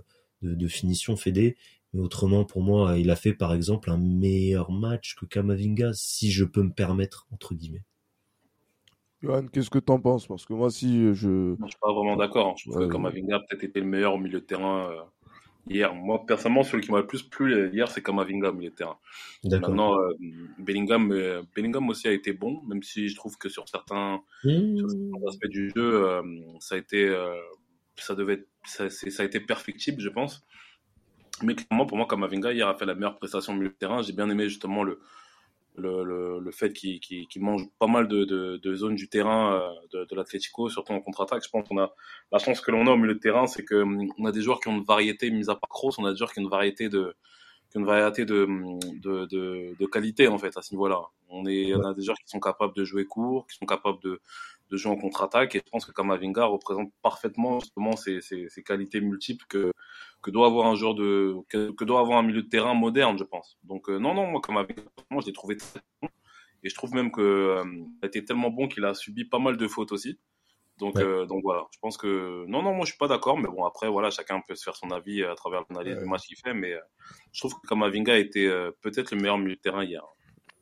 de, 0.42 0.54
de 0.54 0.68
finition 0.68 1.16
Fede. 1.16 1.54
Mais 1.92 2.00
autrement, 2.00 2.44
pour 2.44 2.62
moi, 2.62 2.98
il 2.98 3.10
a 3.10 3.16
fait 3.16 3.34
par 3.34 3.52
exemple 3.52 3.90
un 3.90 3.98
meilleur 3.98 4.70
match 4.70 5.16
que 5.16 5.26
Kamavinga, 5.26 5.90
si 5.92 6.30
je 6.30 6.44
peux 6.44 6.62
me 6.62 6.72
permettre, 6.72 7.26
entre 7.32 7.54
guillemets. 7.54 7.84
Johan, 9.22 9.46
qu'est-ce 9.48 9.70
que 9.70 9.78
tu 9.78 9.92
en 9.92 10.00
penses? 10.00 10.26
Parce 10.26 10.46
que 10.46 10.54
moi, 10.54 10.70
si 10.70 11.12
je. 11.14 11.28
Moi, 11.28 11.66
je 11.66 11.70
suis 11.70 11.80
pas 11.80 11.92
vraiment 11.92 12.16
d'accord. 12.16 12.48
Hein. 12.48 12.54
Je 12.56 12.70
trouve 12.70 12.86
que 12.86 12.92
Kamavinga 12.92 13.36
a 13.36 13.40
peut-être 13.40 13.64
été 13.64 13.80
le 13.80 13.86
meilleur 13.86 14.14
au 14.14 14.18
milieu 14.18 14.40
de 14.40 14.44
terrain 14.44 14.90
euh, 14.90 15.00
hier. 15.68 15.94
Moi, 15.94 16.24
personnellement, 16.26 16.62
celui 16.62 16.82
qui 16.84 16.90
m'a 16.90 16.98
le 16.98 17.06
plus 17.06 17.22
plu 17.22 17.70
hier, 17.72 17.90
c'est 17.90 18.06
milieu 18.06 18.70
de 18.70 18.74
terrain. 18.74 18.98
Maintenant, 19.44 19.98
euh, 19.98 20.12
Bellingham, 20.58 21.12
euh, 21.12 21.42
Bellingham 21.54 21.88
aussi 21.88 22.08
a 22.08 22.12
été 22.12 22.32
bon, 22.32 22.62
même 22.66 22.82
si 22.82 23.08
je 23.08 23.16
trouve 23.16 23.36
que 23.38 23.48
sur 23.48 23.68
certains, 23.68 24.20
mmh. 24.44 24.76
aspects 25.28 25.48
du 25.48 25.70
jeu, 25.74 26.22
ça 26.60 26.74
a 26.74 26.78
été, 26.78 27.14
ça 27.96 28.14
devait, 28.14 28.46
ça, 28.64 28.90
ça, 28.90 29.22
a 29.22 29.26
été 29.26 29.40
perfectible, 29.40 30.00
je 30.00 30.08
pense. 30.08 30.44
Mais 31.42 31.54
clairement, 31.54 31.86
pour 31.86 31.96
moi, 31.96 32.06
Kamavinga 32.08 32.52
hier 32.52 32.68
a 32.68 32.74
fait 32.74 32.86
la 32.86 32.94
meilleure 32.94 33.16
prestation 33.16 33.54
milieu 33.54 33.70
de 33.70 33.74
terrain. 33.74 34.02
J'ai 34.02 34.12
bien 34.12 34.28
aimé 34.28 34.48
justement 34.48 34.82
le 34.82 35.00
le, 35.76 36.04
le, 36.04 36.40
le 36.40 36.50
fait 36.50 36.72
qu'il 36.72 37.26
mange 37.36 37.62
pas 37.78 37.86
mal 37.86 38.08
de, 38.08 38.24
de, 38.24 38.56
de, 38.56 38.74
zones 38.74 38.96
du 38.96 39.08
terrain 39.08 39.54
euh, 39.54 39.70
de, 39.92 40.04
de 40.04 40.16
l'Atlético, 40.16 40.68
surtout 40.68 40.92
en 40.92 41.00
contre-attaque. 41.00 41.44
Je 41.44 41.50
pense 41.50 41.68
qu'on 41.68 41.78
a 41.78 41.94
la 42.32 42.38
chance 42.38 42.60
que 42.60 42.70
l'on 42.70 42.86
a 42.86 42.90
au 42.90 42.96
milieu 42.96 43.14
de 43.14 43.20
terrain, 43.20 43.46
c'est 43.46 43.64
qu'on 43.64 43.82
hum, 43.82 44.26
a 44.26 44.32
des 44.32 44.42
joueurs 44.42 44.60
qui 44.60 44.68
ont 44.68 44.76
une 44.78 44.84
variété, 44.84 45.30
mise 45.30 45.48
à 45.48 45.54
part 45.54 45.68
Kroos, 45.68 45.92
on 45.98 46.04
a 46.04 46.10
des 46.10 46.16
joueurs 46.16 46.32
qui 46.32 46.40
ont 46.40 46.44
une 46.44 46.50
variété 46.50 46.88
de, 46.88 47.14
qui 47.70 47.78
ont 47.78 47.80
une 47.80 47.86
variété 47.86 48.22
hum, 48.30 48.78
de, 49.02 49.26
de 49.26 49.86
qualité 49.86 50.28
en 50.28 50.38
fait 50.38 50.56
à 50.56 50.62
ce 50.62 50.74
niveau-là. 50.74 51.02
On, 51.28 51.46
est, 51.46 51.74
on 51.74 51.84
a 51.84 51.94
des 51.94 52.02
joueurs 52.02 52.18
qui 52.18 52.28
sont 52.28 52.40
capables 52.40 52.74
de 52.74 52.84
jouer 52.84 53.04
court, 53.04 53.46
qui 53.46 53.56
sont 53.56 53.66
capables 53.66 54.00
de, 54.02 54.20
de 54.70 54.76
jouer 54.76 54.92
en 54.92 54.96
contre-attaque. 54.96 55.54
Et 55.54 55.62
je 55.64 55.70
pense 55.70 55.84
que 55.84 55.92
Kamavinga 55.92 56.44
représente 56.44 56.92
parfaitement 57.02 57.60
justement 57.60 57.96
ces, 57.96 58.20
ces, 58.20 58.48
ces, 58.48 58.62
qualités 58.62 59.00
multiples 59.00 59.44
que, 59.48 59.72
que 60.22 60.30
doit 60.30 60.46
avoir 60.46 60.66
un 60.66 60.74
joueur 60.74 60.94
de, 60.94 61.36
que, 61.48 61.70
que, 61.70 61.84
doit 61.84 62.00
avoir 62.00 62.18
un 62.18 62.22
milieu 62.22 62.42
de 62.42 62.48
terrain 62.48 62.74
moderne, 62.74 63.18
je 63.18 63.24
pense. 63.24 63.58
Donc, 63.64 63.88
euh, 63.88 63.98
non, 63.98 64.14
non, 64.14 64.26
moi, 64.26 64.40
Kamavinga, 64.40 64.82
moi, 65.10 65.22
je 65.22 65.26
l'ai 65.26 65.32
trouvé 65.32 65.56
très 65.56 65.80
bon. 66.02 66.08
Et 66.62 66.68
je 66.68 66.74
trouve 66.74 66.94
même 66.94 67.10
que 67.10 67.20
euh, 67.20 67.64
a 68.02 68.06
été 68.06 68.24
tellement 68.24 68.50
bon 68.50 68.68
qu'il 68.68 68.84
a 68.84 68.94
subi 68.94 69.24
pas 69.24 69.38
mal 69.38 69.56
de 69.56 69.66
fautes 69.66 69.92
aussi. 69.92 70.18
Donc, 70.78 70.98
euh, 70.98 71.26
donc 71.26 71.42
voilà, 71.42 71.66
je 71.72 71.78
pense 71.80 71.98
que 71.98 72.44
non, 72.46 72.62
non, 72.62 72.74
moi 72.74 72.86
je 72.86 72.92
suis 72.92 72.98
pas 72.98 73.08
d'accord, 73.08 73.36
mais 73.36 73.48
bon 73.48 73.66
après 73.66 73.90
voilà, 73.90 74.08
chacun 74.08 74.40
peut 74.40 74.54
se 74.54 74.64
faire 74.64 74.76
son 74.76 74.90
avis 74.90 75.22
à 75.22 75.34
travers 75.34 75.62
l'analyse 75.68 75.98
du 75.98 76.06
match 76.06 76.26
qu'il 76.26 76.38
fait, 76.38 76.54
mais 76.54 76.72
je 77.32 77.40
trouve 77.40 77.52
que 77.60 77.68
Kamavinga 77.68 78.16
était 78.16 78.48
peut-être 78.80 79.10
le 79.10 79.18
meilleur 79.18 79.36
milieu 79.36 79.56
de 79.56 79.60
terrain 79.60 79.84
hier. 79.84 80.02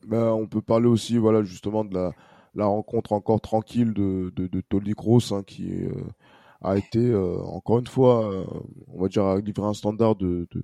Ben, 0.05 0.33
on 0.33 0.49
peut 0.49 0.61
parler 0.61 0.88
aussi 0.88 1.19
voilà 1.19 1.45
justement 1.45 1.85
de 1.85 1.95
la 1.95 2.15
la 2.59 2.67
rencontre 2.67 3.12
encore 3.12 3.41
tranquille 3.41 3.95
de, 3.95 4.33
de, 4.35 4.47
de 4.47 4.61
Tony 4.61 4.95
Kroos, 4.95 5.33
hein, 5.33 5.43
qui 5.43 5.85
euh, 5.85 5.93
a 6.62 6.77
été, 6.77 6.99
euh, 6.99 7.38
encore 7.43 7.79
une 7.79 7.87
fois, 7.87 8.33
euh, 8.33 8.45
on 8.88 9.03
va 9.03 9.09
dire, 9.09 9.25
à 9.25 9.38
livrer 9.41 9.67
un 9.67 9.75
standard 9.75 10.17
de, 10.17 10.47
de, 10.50 10.62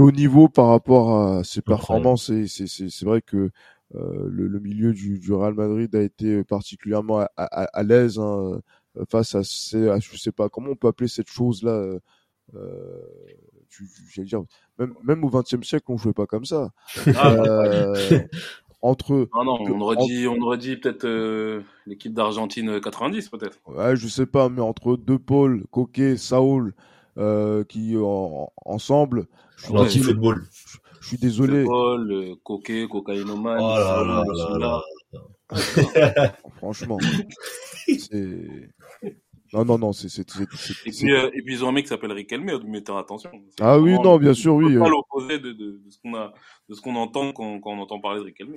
haut 0.00 0.12
niveau 0.12 0.48
par 0.48 0.68
rapport 0.68 1.16
à 1.16 1.44
ses 1.44 1.62
performances. 1.62 2.30
Et 2.30 2.46
c'est 2.46 3.04
vrai 3.04 3.22
que 3.22 3.50
le, 3.92 4.46
le, 4.46 4.60
milieu 4.60 4.92
du, 4.92 5.18
du, 5.18 5.32
Real 5.32 5.54
Madrid 5.54 5.94
a 5.96 6.02
été 6.02 6.44
particulièrement 6.44 7.20
à, 7.20 7.30
à, 7.36 7.64
à 7.64 7.82
l'aise 7.82 8.18
hein, 8.18 8.60
face 9.08 9.34
à, 9.34 9.42
ces, 9.42 9.88
à, 9.88 9.98
je 9.98 10.16
sais 10.16 10.32
pas 10.32 10.48
comment 10.48 10.70
on 10.70 10.76
peut 10.76 10.88
appeler 10.88 11.08
cette 11.08 11.30
chose 11.30 11.62
là. 11.62 11.98
Euh, 12.54 13.02
dire, 14.18 14.42
même, 14.78 14.94
même 15.04 15.24
au 15.24 15.30
XXe 15.30 15.62
siècle, 15.66 15.86
on 15.88 15.96
jouait 15.96 16.12
pas 16.12 16.26
comme 16.26 16.44
ça. 16.44 16.70
Ah, 17.16 17.32
euh, 17.32 18.20
entre. 18.82 19.28
Ah 19.32 19.44
non, 19.44 19.58
on 19.60 19.80
aurait 19.80 19.96
dit, 19.96 20.26
on 20.26 20.40
aurait 20.40 20.58
dit 20.58 20.76
peut-être 20.76 21.04
euh, 21.04 21.62
l'équipe 21.86 22.12
d'Argentine 22.12 22.80
90 22.80 23.28
peut-être. 23.28 23.58
Ouais, 23.66 23.96
je 23.96 24.08
sais 24.08 24.26
pas, 24.26 24.48
mais 24.48 24.60
entre 24.60 24.96
deux 24.96 25.18
Paul, 25.18 25.64
Coquet, 25.70 26.16
Saoul, 26.16 26.74
euh, 27.18 27.64
qui 27.64 27.96
ensemble. 28.64 29.26
Je 29.56 29.88
suis, 29.88 30.00
football. 30.00 30.46
Je, 31.00 31.06
suis 31.08 31.18
désolé. 31.18 31.64
Paul, 31.64 32.10
euh, 32.10 32.34
Coquet, 32.42 32.86
cocaïnoman. 32.88 33.58
Oh 33.60 33.76
là 33.76 34.04
là 34.04 34.58
là 34.58 34.82
là. 35.52 36.32
Franchement, 36.56 36.98
c'est. 37.86 38.70
Non, 39.52 39.64
non, 39.64 39.78
non, 39.78 39.92
c'est. 39.92 40.16
Et, 40.20 40.24
puis, 40.24 41.12
euh, 41.12 41.28
et 41.34 41.42
puis 41.42 41.54
ils 41.54 41.64
ont 41.64 41.68
un 41.68 41.72
mec 41.72 41.84
qui 41.84 41.88
s'appelle 41.88 42.12
Riquelme, 42.12 42.50
mettez 42.66 42.92
attention. 42.92 43.30
Ah 43.60 43.80
oui, 43.80 43.94
non, 44.00 44.16
bien 44.16 44.32
sûr, 44.32 44.54
oui. 44.54 44.78
Pas 44.78 44.88
l'opposé 44.88 45.38
de, 45.40 45.52
de, 45.52 45.80
de, 45.84 45.90
ce 45.90 45.98
qu'on 46.00 46.14
a, 46.14 46.32
de 46.68 46.74
ce 46.74 46.80
qu'on 46.80 46.94
entend 46.94 47.32
quand, 47.32 47.58
quand, 47.60 47.70
on 47.72 47.80
entend 47.80 48.00
parler 48.00 48.20
de 48.20 48.26
Riquelme. 48.26 48.54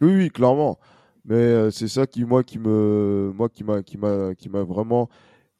Oui, 0.00 0.14
oui, 0.14 0.30
clairement. 0.30 0.78
Mais 1.26 1.34
euh, 1.34 1.70
c'est 1.70 1.88
ça 1.88 2.06
qui, 2.06 2.24
moi, 2.24 2.44
qui 2.44 2.58
me, 2.58 3.32
moi, 3.34 3.50
qui 3.50 3.62
m'a, 3.62 3.82
qui 3.82 3.98
m'a, 3.98 4.34
qui 4.34 4.48
m'a 4.48 4.62
vraiment 4.62 5.10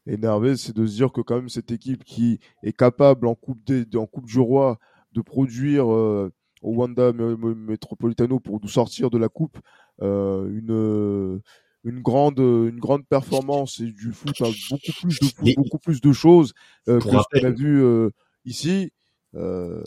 énervé, 0.07 0.57
c'est 0.57 0.75
de 0.75 0.87
se 0.87 0.95
dire 0.95 1.13
que 1.13 1.21
quand 1.21 1.37
même 1.37 1.49
cette 1.49 1.71
équipe 1.71 2.05
qui 2.05 2.39
est 2.63 2.77
capable 2.77 3.27
en 3.27 3.35
coupe 3.35 3.63
des, 3.65 3.85
en 3.97 4.07
coupe 4.07 4.27
du 4.27 4.39
roi 4.39 4.79
de 5.13 5.21
produire 5.21 5.93
euh, 5.93 6.33
au 6.63 6.75
Wanda 6.77 7.13
Metropolitano 7.13 8.41
pour 8.41 8.61
nous 8.63 8.69
sortir 8.69 9.11
de 9.11 9.19
la 9.19 9.29
coupe 9.29 9.59
une 10.01 11.41
une 11.87 12.02
grande 12.02 12.38
une 12.38 12.78
grande 12.78 13.07
performance 13.07 13.81
et 13.81 13.90
du 13.90 14.12
foot 14.12 14.43
beaucoup 14.71 14.93
plus 15.00 15.21
de 15.21 15.26
foot, 15.26 15.55
beaucoup 15.57 15.78
plus 15.78 16.00
de 16.00 16.12
choses 16.12 16.52
euh, 16.88 16.99
que 16.99 17.09
ce 17.09 17.40
qu'on 17.40 17.47
a 17.47 17.50
vu 17.50 17.83
euh, 17.83 18.11
ici. 18.45 18.90
Euh, 19.35 19.83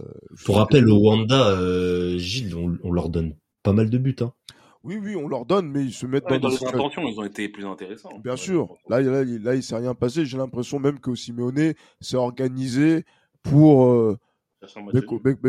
pour 0.46 0.58
rappel, 0.58 0.88
au 0.90 1.00
Wanda, 1.00 1.50
euh, 1.50 2.18
Gilles, 2.18 2.56
on, 2.56 2.78
on, 2.84 2.92
leur 2.92 3.10
donne 3.10 3.36
pas 3.64 3.74
mal 3.74 3.90
de 3.90 3.98
buts. 3.98 4.16
Hein. 4.22 4.32
Oui, 4.84 4.98
oui, 5.02 5.16
on 5.16 5.28
leur 5.28 5.46
donne, 5.46 5.70
mais 5.70 5.84
ils 5.84 5.94
se 5.94 6.06
mettent 6.06 6.28
dans, 6.30 6.40
dans 6.40 6.50
les 6.50 6.64
intentions, 6.64 7.02
ils 7.08 7.20
ont 7.20 7.26
été 7.26 7.50
plus 7.50 7.66
intéressants. 7.66 8.18
Bien 8.24 8.36
sûr. 8.36 8.78
Là, 8.88 9.02
là, 9.02 9.24
là, 9.24 9.56
il 9.56 9.64
s'est 9.64 9.76
rien 9.76 9.96
passé. 9.96 10.26
J'ai 10.26 10.38
l'impression 10.38 10.80
même 10.80 11.00
que 11.00 11.16
Simeone 11.16 11.74
s'est 12.00 12.16
organisé 12.16 13.04
pour. 13.44 13.86
Euh, 13.86 14.18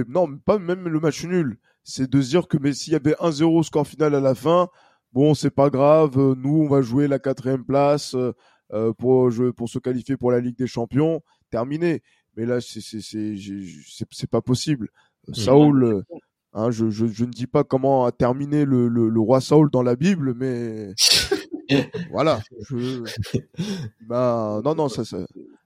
non, 0.09 0.37
pas 0.39 0.59
même 0.59 0.89
le 0.89 1.01
match 1.01 1.25
nul. 1.25 1.59
C'est 1.83 2.11
de 2.11 2.21
se 2.21 2.29
dire 2.29 2.49
que 2.49 2.59
mais 2.59 2.73
s'il 2.73 2.93
y 2.93 2.97
avait 2.97 3.15
1-0 3.15 3.63
score 3.65 3.87
final 3.87 4.15
à 4.15 4.21
la 4.21 4.35
fin, 4.35 4.69
bon, 5.13 5.35
c'est 5.35 5.51
pas 5.51 5.71
grave, 5.71 6.19
euh, 6.19 6.35
nous, 6.37 6.63
on 6.63 6.69
va 6.69 6.83
jouer 6.83 7.09
la 7.09 7.19
quatrième 7.19 7.65
place 7.65 8.15
euh, 8.15 8.33
euh, 8.73 8.93
pour, 8.93 9.31
pour 9.57 9.69
se 9.69 9.79
qualifier 9.79 10.17
pour 10.17 10.31
la 10.31 10.41
Ligue 10.41 10.57
des 10.57 10.67
Champions, 10.67 11.23
terminé. 11.51 12.03
Mais 12.37 12.47
là, 12.47 12.61
c'est 12.61 12.81
c'est 12.81 14.31
pas 14.31 14.41
possible. 14.41 14.89
Mmh. 15.29 15.35
Saoul, 15.35 16.05
hein, 16.53 16.71
je, 16.71 16.89
je, 16.89 17.07
je, 17.07 17.25
ne 17.25 17.31
dis 17.31 17.47
pas 17.47 17.65
comment 17.65 18.07
a 18.07 18.13
terminé 18.13 18.65
le, 18.65 18.89
le, 18.89 19.09
le 19.09 19.21
roi 19.21 19.41
Saoul 19.41 19.69
dans 19.71 19.83
la 19.83 19.97
Bible, 19.97 20.35
mais 20.35 20.95
voilà. 22.11 22.41
Je... 22.69 23.03
Bah, 24.07 24.61
non, 24.65 24.75
non, 24.75 24.89
ça. 24.89 25.05
ça... 25.05 25.19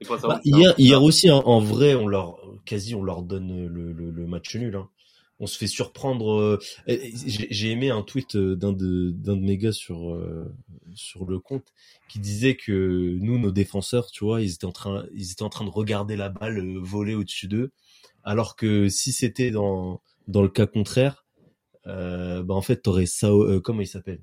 Bah, 0.09 0.41
hier, 0.43 0.73
hier 0.77 1.01
aussi, 1.01 1.29
hein, 1.29 1.41
en 1.45 1.59
vrai, 1.59 1.93
on 1.93 2.07
leur 2.07 2.39
quasi 2.65 2.95
on 2.95 3.03
leur 3.03 3.21
donne 3.21 3.67
le, 3.67 3.91
le, 3.91 4.09
le 4.09 4.27
match 4.27 4.55
nul. 4.55 4.75
Hein 4.75 4.89
on 5.39 5.47
se 5.47 5.57
fait 5.57 5.67
surprendre. 5.67 6.39
Euh, 6.39 6.59
j'ai 6.87 7.71
aimé 7.71 7.89
un 7.89 8.01
tweet 8.01 8.35
euh, 8.35 8.55
d'un 8.55 8.73
de 8.73 9.11
d'un 9.11 9.35
de 9.35 9.41
mes 9.41 9.57
gars 9.57 9.71
sur 9.71 10.13
euh, 10.13 10.53
sur 10.93 11.25
le 11.25 11.39
compte 11.39 11.73
qui 12.07 12.19
disait 12.19 12.55
que 12.55 13.17
nous, 13.19 13.37
nos 13.39 13.51
défenseurs, 13.51 14.11
tu 14.11 14.23
vois, 14.23 14.41
ils 14.41 14.53
étaient 14.53 14.65
en 14.65 14.71
train 14.71 15.05
ils 15.13 15.31
étaient 15.31 15.43
en 15.43 15.49
train 15.49 15.65
de 15.65 15.69
regarder 15.69 16.15
la 16.15 16.29
balle 16.29 16.77
voler 16.77 17.15
au-dessus 17.15 17.47
d'eux, 17.47 17.71
alors 18.23 18.55
que 18.55 18.89
si 18.89 19.11
c'était 19.11 19.51
dans 19.51 20.01
dans 20.27 20.41
le 20.41 20.49
cas 20.49 20.67
contraire, 20.67 21.25
euh, 21.87 22.43
bah 22.43 22.53
en 22.55 22.61
fait 22.61 22.77
t'aurais 22.77 23.05
ça 23.05 23.29
comment 23.63 23.81
il 23.81 23.87
s'appelle? 23.87 24.21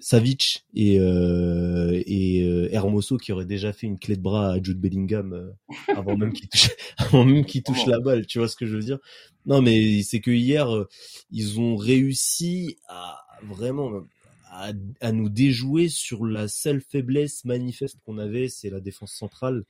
Savic 0.00 0.66
et 0.74 0.98
euh, 0.98 2.02
et 2.06 2.42
euh, 2.42 2.68
Hermoso 2.72 3.18
qui 3.18 3.30
auraient 3.32 3.44
déjà 3.44 3.72
fait 3.72 3.86
une 3.86 3.98
clé 3.98 4.16
de 4.16 4.22
bras 4.22 4.50
à 4.50 4.62
Jude 4.62 4.80
Bellingham 4.80 5.32
euh, 5.32 5.50
avant 5.94 6.16
même 6.16 6.32
qu'il 6.32 6.48
touche 6.48 6.70
avant 6.98 7.24
même 7.24 7.44
touche 7.44 7.86
la 7.86 8.00
balle 8.00 8.26
tu 8.26 8.38
vois 8.38 8.48
ce 8.48 8.56
que 8.56 8.66
je 8.66 8.74
veux 8.74 8.82
dire? 8.82 8.98
Non 9.46 9.62
mais 9.62 10.02
c'est 10.02 10.20
que 10.20 10.32
hier 10.32 10.74
euh, 10.74 10.88
ils 11.30 11.60
ont 11.60 11.76
réussi 11.76 12.78
à 12.88 13.20
vraiment 13.44 14.02
à, 14.50 14.72
à, 15.00 15.12
nous 15.12 15.28
déjouer 15.28 15.88
sur 15.88 16.26
la 16.26 16.48
seule 16.48 16.80
faiblesse 16.80 17.44
manifeste 17.44 17.98
qu'on 18.04 18.18
avait 18.18 18.48
c'est 18.48 18.70
la 18.70 18.80
défense 18.80 19.12
centrale. 19.12 19.64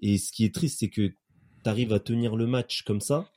Et 0.00 0.16
ce 0.16 0.32
qui 0.32 0.44
est 0.44 0.54
triste 0.54 0.80
c'est 0.80 0.88
que 0.88 1.08
tu 1.08 1.14
arrives 1.66 1.92
à 1.92 2.00
tenir 2.00 2.34
le 2.34 2.46
match 2.46 2.82
comme 2.82 3.02
ça 3.02 3.28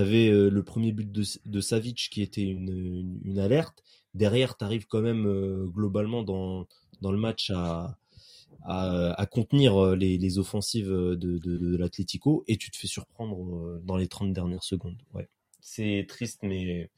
T'avais 0.00 0.30
euh, 0.30 0.48
le 0.48 0.62
premier 0.62 0.92
but 0.92 1.12
de, 1.12 1.22
de 1.44 1.60
Savic 1.60 2.08
qui 2.10 2.22
était 2.22 2.40
une, 2.40 2.70
une, 2.70 3.20
une 3.22 3.38
alerte 3.38 3.84
derrière, 4.14 4.56
tu 4.56 4.64
arrives 4.64 4.86
quand 4.86 5.02
même 5.02 5.26
euh, 5.26 5.66
globalement 5.66 6.22
dans, 6.22 6.66
dans 7.02 7.12
le 7.12 7.18
match 7.18 7.50
à, 7.54 7.98
à, 8.64 9.12
à 9.20 9.26
contenir 9.26 9.76
euh, 9.76 9.96
les, 9.96 10.16
les 10.16 10.38
offensives 10.38 10.88
de, 10.88 11.14
de, 11.14 11.38
de 11.38 11.76
l'Atlético 11.76 12.44
et 12.48 12.56
tu 12.56 12.70
te 12.70 12.78
fais 12.78 12.86
surprendre 12.86 13.78
dans 13.84 13.98
les 13.98 14.08
30 14.08 14.32
dernières 14.32 14.62
secondes. 14.62 14.96
Ouais. 15.12 15.28
C'est 15.60 16.06
triste, 16.08 16.38
mais 16.44 16.88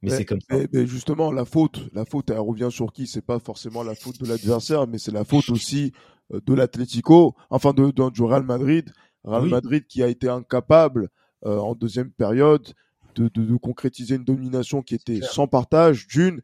Mais, 0.00 0.10
c'est 0.10 0.24
comme 0.24 0.40
ça. 0.48 0.56
Mais, 0.72 0.86
justement, 0.86 1.32
la 1.32 1.44
faute, 1.44 1.80
la 1.92 2.04
faute, 2.04 2.30
elle 2.30 2.38
revient 2.38 2.68
sur 2.70 2.92
qui? 2.92 3.08
C'est 3.08 3.26
pas 3.26 3.40
forcément 3.40 3.82
la 3.82 3.96
faute 3.96 4.20
de 4.20 4.28
l'adversaire, 4.28 4.86
mais 4.86 4.98
c'est 4.98 5.10
la 5.10 5.24
faute 5.24 5.50
aussi 5.50 5.92
de 6.30 6.54
l'Atlético, 6.54 7.34
enfin 7.50 7.72
de, 7.72 7.90
de, 7.90 8.10
du 8.10 8.22
Real 8.22 8.44
Madrid. 8.44 8.92
Real 9.24 9.48
Madrid 9.48 9.84
qui 9.88 10.00
a 10.00 10.06
été 10.06 10.28
incapable 10.28 11.08
euh, 11.44 11.58
en 11.58 11.74
deuxième 11.74 12.10
période 12.10 12.74
de, 13.14 13.28
de, 13.28 13.44
de, 13.44 13.56
concrétiser 13.56 14.16
une 14.16 14.24
domination 14.24 14.82
qui 14.82 14.94
était 14.94 15.20
sans 15.20 15.46
partage, 15.46 16.06
d'une, 16.06 16.40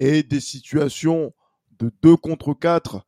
et 0.00 0.22
des 0.22 0.40
situations 0.40 1.32
de 1.78 1.92
2 2.02 2.16
contre 2.16 2.54
4 2.54 3.06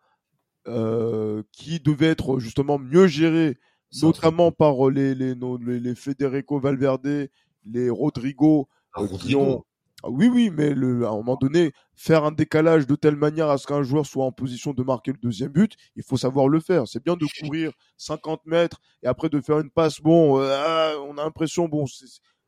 euh, 0.69 1.43
qui 1.53 1.81
devaient 1.81 2.09
être 2.09 2.39
justement 2.39 2.79
mieux 2.79 3.07
gérées, 3.07 3.59
notamment 4.03 4.53
par 4.53 4.91
les, 4.91 5.15
les, 5.15 5.35
les, 5.35 5.81
les 5.81 5.95
Federico 5.95 6.61
Valverde, 6.61 7.29
les 7.65 7.91
Rodrigo, 7.91 8.69
ah, 8.95 9.03
qui 9.21 9.35
ont 9.35 9.65
oui, 10.05 10.29
oui, 10.29 10.51
mais 10.51 10.75
le, 10.75 11.07
à 11.07 11.11
un 11.11 11.17
moment 11.17 11.37
donné, 11.37 11.73
faire 11.95 12.25
un 12.25 12.33
décalage 12.33 12.87
de 12.87 12.95
telle 12.95 13.17
manière 13.17 13.51
à 13.51 13.59
ce 13.59 13.67
qu'un 13.67 13.83
joueur 13.83 14.07
soit 14.07 14.25
en 14.25 14.33
position 14.33 14.73
de 14.73 14.83
marquer 14.83 15.13
le 15.13 15.19
deuxième 15.19 15.51
but, 15.51 15.77
il 15.97 16.03
faut 16.03 16.17
savoir 16.17 16.49
le 16.49 16.61
faire. 16.61 16.89
C'est 16.89 17.03
bien 17.05 17.17
de 17.17 17.27
courir 17.41 17.73
50 17.97 18.47
mètres 18.47 18.81
et 19.03 19.07
après 19.07 19.29
de 19.29 19.41
faire 19.41 19.59
une 19.59 19.71
passe. 19.71 20.01
Bon, 20.01 20.41
euh, 20.41 20.57
ah, 20.57 20.93
on 21.07 21.19
a 21.19 21.25
l'impression, 21.25 21.69
bon, 21.69 21.87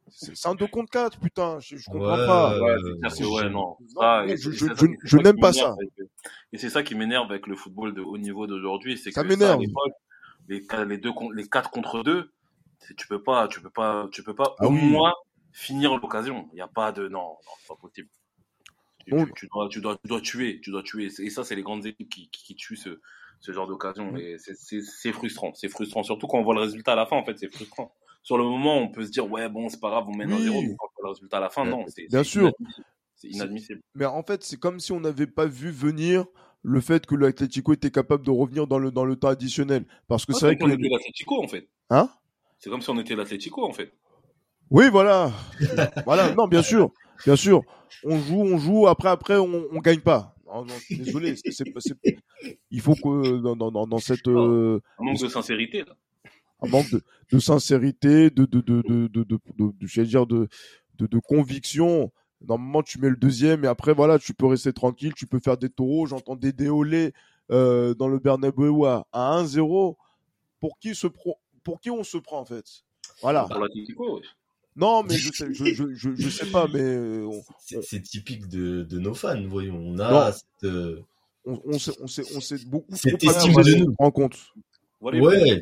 c'est 0.08 0.48
un 0.48 0.54
2 0.54 0.66
contre 0.66 0.90
4, 0.90 1.20
putain, 1.20 1.58
je, 1.60 1.76
je 1.76 1.86
comprends 1.86 2.16
pas. 2.16 2.58
Ouais, 2.58 3.48
non. 3.50 3.76
je, 3.86 5.16
n'aime 5.18 5.38
pas 5.38 5.52
ça. 5.52 5.74
Et 6.52 6.58
c'est 6.58 6.70
ça 6.70 6.82
qui 6.82 6.94
m'énerve 6.94 7.30
avec 7.30 7.46
le 7.46 7.56
football 7.56 7.94
de 7.94 8.00
haut 8.00 8.18
niveau 8.18 8.46
d'aujourd'hui, 8.46 8.98
c'est 8.98 9.10
que 9.10 9.14
ça 9.14 9.24
m'énerve. 9.24 9.60
Les, 10.48 10.66
les 10.86 10.98
deux, 10.98 11.12
les 11.34 11.48
4 11.48 11.70
contre 11.70 12.02
2, 12.02 12.30
tu 12.96 13.06
peux 13.06 13.22
pas, 13.22 13.46
tu 13.48 13.60
peux 13.60 13.70
pas, 13.70 14.08
tu 14.10 14.22
peux 14.22 14.34
pas 14.34 14.54
ah 14.58 14.66
au 14.66 14.70
moins 14.70 15.12
finir 15.52 15.96
l'occasion. 15.96 16.48
Il 16.52 16.56
n'y 16.56 16.60
a 16.60 16.68
pas 16.68 16.92
de 16.92 17.08
non, 17.08 17.20
non 17.20 17.52
c'est 17.60 17.68
pas 17.68 17.76
possible. 17.76 18.08
Tu, 19.04 19.10
dois, 19.10 19.68
tu, 19.68 19.80
dois, 19.80 19.96
tu 19.96 20.08
dois 20.08 20.20
tuer, 20.20 20.60
tu 20.60 20.70
dois 20.70 20.82
tuer. 20.82 21.08
Et 21.18 21.30
ça, 21.30 21.44
c'est 21.44 21.56
les 21.56 21.62
grandes 21.62 21.86
équipes 21.86 22.08
qui, 22.08 22.28
qui, 22.30 22.54
tuent 22.54 22.76
ce, 22.76 23.00
ce 23.40 23.52
genre 23.52 23.66
d'occasion. 23.66 24.16
Et 24.16 24.36
c'est 24.38 25.12
frustrant, 25.12 25.52
c'est 25.54 25.68
frustrant. 25.68 26.02
Surtout 26.02 26.26
quand 26.26 26.38
on 26.38 26.44
voit 26.44 26.54
le 26.54 26.60
résultat 26.60 26.92
à 26.92 26.96
la 26.96 27.06
fin, 27.06 27.16
en 27.16 27.24
fait, 27.24 27.36
c'est 27.38 27.52
frustrant. 27.52 27.94
Sur 28.22 28.38
le 28.38 28.44
moment, 28.44 28.78
on 28.78 28.88
peut 28.88 29.04
se 29.04 29.10
dire 29.10 29.28
ouais 29.28 29.48
bon, 29.48 29.68
c'est 29.68 29.80
pas 29.80 29.90
grave, 29.90 30.04
on 30.06 30.16
mène 30.16 30.32
un 30.32 30.38
zéro. 30.38 30.62
Mais 30.62 30.76
quand 30.78 30.86
on 30.86 31.02
voit 31.02 31.08
le 31.08 31.08
résultat 31.10 31.38
à 31.38 31.40
la 31.40 31.50
fin, 31.50 31.64
non, 31.64 31.84
c'est 31.88 32.06
bien 32.08 32.22
sûr. 32.22 32.52
C'est 33.16 33.28
inadmissible. 33.28 33.80
Mais 33.94 34.04
en 34.04 34.22
fait, 34.22 34.44
c'est 34.44 34.58
comme 34.58 34.78
si 34.78 34.92
on 34.92 35.00
n'avait 35.00 35.26
pas 35.26 35.46
vu 35.46 35.70
venir 35.70 36.26
le 36.62 36.80
fait 36.80 37.04
que 37.04 37.16
l'Atlético 37.16 37.72
était 37.72 37.90
capable 37.90 38.24
de 38.24 38.30
revenir 38.30 38.68
dans 38.68 38.78
le 38.78 38.92
dans 38.92 39.04
le 39.04 39.16
temps 39.16 39.28
additionnel. 39.28 39.84
Parce 40.06 40.24
que 40.24 40.32
c'est 40.32 40.46
vrai 40.46 40.56
que. 40.56 40.64
On 40.64 40.70
était 40.70 40.88
l'Atlético 40.88 41.42
en 41.42 41.48
fait. 41.48 41.68
Hein? 41.90 42.08
C'est 42.58 42.70
comme 42.70 42.80
si 42.80 42.90
on 42.90 42.98
était 43.00 43.16
l'Atlético 43.16 43.64
en 43.64 43.72
fait. 43.72 43.92
Oui, 44.72 44.88
voilà. 44.90 45.30
voilà, 46.06 46.34
non, 46.34 46.48
bien 46.48 46.62
sûr. 46.62 46.90
Bien 47.26 47.36
sûr. 47.36 47.62
On 48.04 48.18
joue, 48.18 48.40
on 48.40 48.56
joue, 48.56 48.86
après, 48.88 49.10
après, 49.10 49.36
on, 49.36 49.66
on 49.70 49.78
gagne 49.80 50.00
pas. 50.00 50.34
Oh, 50.46 50.64
non, 50.64 50.74
désolé, 50.90 51.34
il 52.70 52.80
faut 52.80 52.94
que 52.94 53.36
dans, 53.42 53.54
dans, 53.70 53.86
dans 53.86 53.98
cette. 53.98 54.26
Euh, 54.28 54.80
un 54.98 55.04
manque 55.04 55.20
de 55.20 55.28
sincérité, 55.28 55.84
là. 55.84 55.94
Un 56.62 56.68
manque 56.68 56.90
de, 56.90 57.02
de 57.30 57.38
sincérité, 57.38 58.30
de, 58.30 58.46
de, 58.46 58.60
de, 58.62 58.82
de, 58.82 59.08
de, 59.08 59.24
de, 59.24 59.38
de, 59.58 60.02
dire, 60.04 60.26
de, 60.26 60.48
de, 60.96 61.06
de 61.06 61.18
conviction. 61.18 62.10
Normalement, 62.40 62.82
tu 62.82 62.98
mets 62.98 63.10
le 63.10 63.16
deuxième 63.16 63.64
et 63.66 63.68
après, 63.68 63.92
voilà, 63.92 64.18
tu 64.18 64.32
peux 64.32 64.46
rester 64.46 64.72
tranquille, 64.72 65.12
tu 65.14 65.26
peux 65.26 65.38
faire 65.38 65.58
des 65.58 65.68
taureaux. 65.68 66.06
J'entends 66.06 66.34
des 66.34 66.52
déolés 66.52 67.12
euh, 67.50 67.92
dans 67.94 68.08
le 68.08 68.18
Bernabeu 68.18 68.70
à, 68.86 69.04
1-0. 69.12 69.96
Pour 70.60 70.78
qui, 70.78 70.94
se 70.94 71.08
pour 71.62 71.80
qui 71.80 71.90
on 71.90 72.04
se 72.04 72.16
prend, 72.16 72.40
en 72.40 72.44
fait? 72.46 72.64
Voilà. 73.20 73.44
Pour 73.44 73.60
l'Atlético, 73.60 74.18
oui. 74.18 74.22
Non, 74.74 75.02
mais 75.02 75.16
je 75.16 75.32
sais, 75.32 75.52
je, 75.52 75.64
je, 75.74 76.14
je, 76.14 76.28
sais 76.30 76.46
pas, 76.46 76.66
mais 76.72 76.80
euh, 76.80 77.28
c'est 77.82 78.02
typique 78.02 78.48
de, 78.48 78.82
de, 78.82 78.98
nos 78.98 79.12
fans. 79.12 79.46
Voyons, 79.46 79.76
on 79.76 79.98
a 79.98 80.32
cette, 80.32 80.46
euh, 80.64 80.98
on, 81.44 81.60
on, 81.64 81.78
sait, 81.78 81.92
on 82.00 82.06
sait, 82.06 82.24
on 82.34 82.40
sait 82.40 82.64
beaucoup. 82.64 82.94
Cette 82.96 83.22
estime 83.22 83.52
de 83.52 83.74
nous. 83.74 83.94
Rend 83.98 84.10
compte. 84.10 84.36
Ouais. 85.02 85.60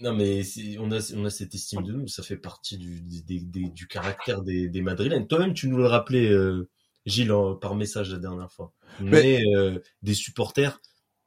non, 0.00 0.14
mais 0.14 0.42
on 0.78 0.92
a, 0.92 1.14
on 1.16 1.24
a 1.24 1.30
cette 1.30 1.54
estime 1.54 1.82
de 1.82 1.92
nous. 1.92 2.06
Ça 2.06 2.22
fait 2.22 2.36
partie 2.36 2.76
du, 2.78 3.00
du, 3.00 3.70
du 3.70 3.86
caractère 3.88 4.42
des, 4.42 4.68
des 4.68 4.80
Madrilènes. 4.80 5.26
Toi-même, 5.26 5.54
tu 5.54 5.66
nous 5.68 5.78
le 5.78 5.86
rappelais, 5.86 6.30
euh, 6.30 6.68
Gilles, 7.06 7.34
par 7.60 7.74
message 7.74 8.12
la 8.12 8.18
dernière 8.18 8.52
fois. 8.52 8.72
Mais, 9.00 9.42
euh, 9.56 9.80
des 10.02 10.14
supporters, 10.14 10.80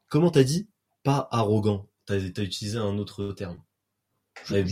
comment 0.07 0.31
t'as 0.31 0.45
dit? 0.45 0.69
Pas 1.03 1.27
arrogant. 1.31 1.89
T'as 2.05 2.15
as 2.15 2.41
utilisé 2.41 2.77
un 2.77 2.97
autre 2.99 3.33
terme. 3.33 3.61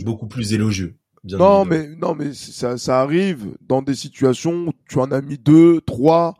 Beaucoup 0.04 0.26
plus 0.26 0.54
élogieux 0.54 0.96
non, 1.24 1.64
mais 1.64 1.88
non, 1.96 2.14
mais 2.14 2.32
ça, 2.34 2.78
ça 2.78 3.00
arrive 3.00 3.56
dans 3.60 3.82
des 3.82 3.94
situations 3.94 4.68
où 4.68 4.72
tu 4.88 4.98
en 4.98 5.10
as 5.10 5.20
mis 5.20 5.38
deux, 5.38 5.80
trois, 5.80 6.36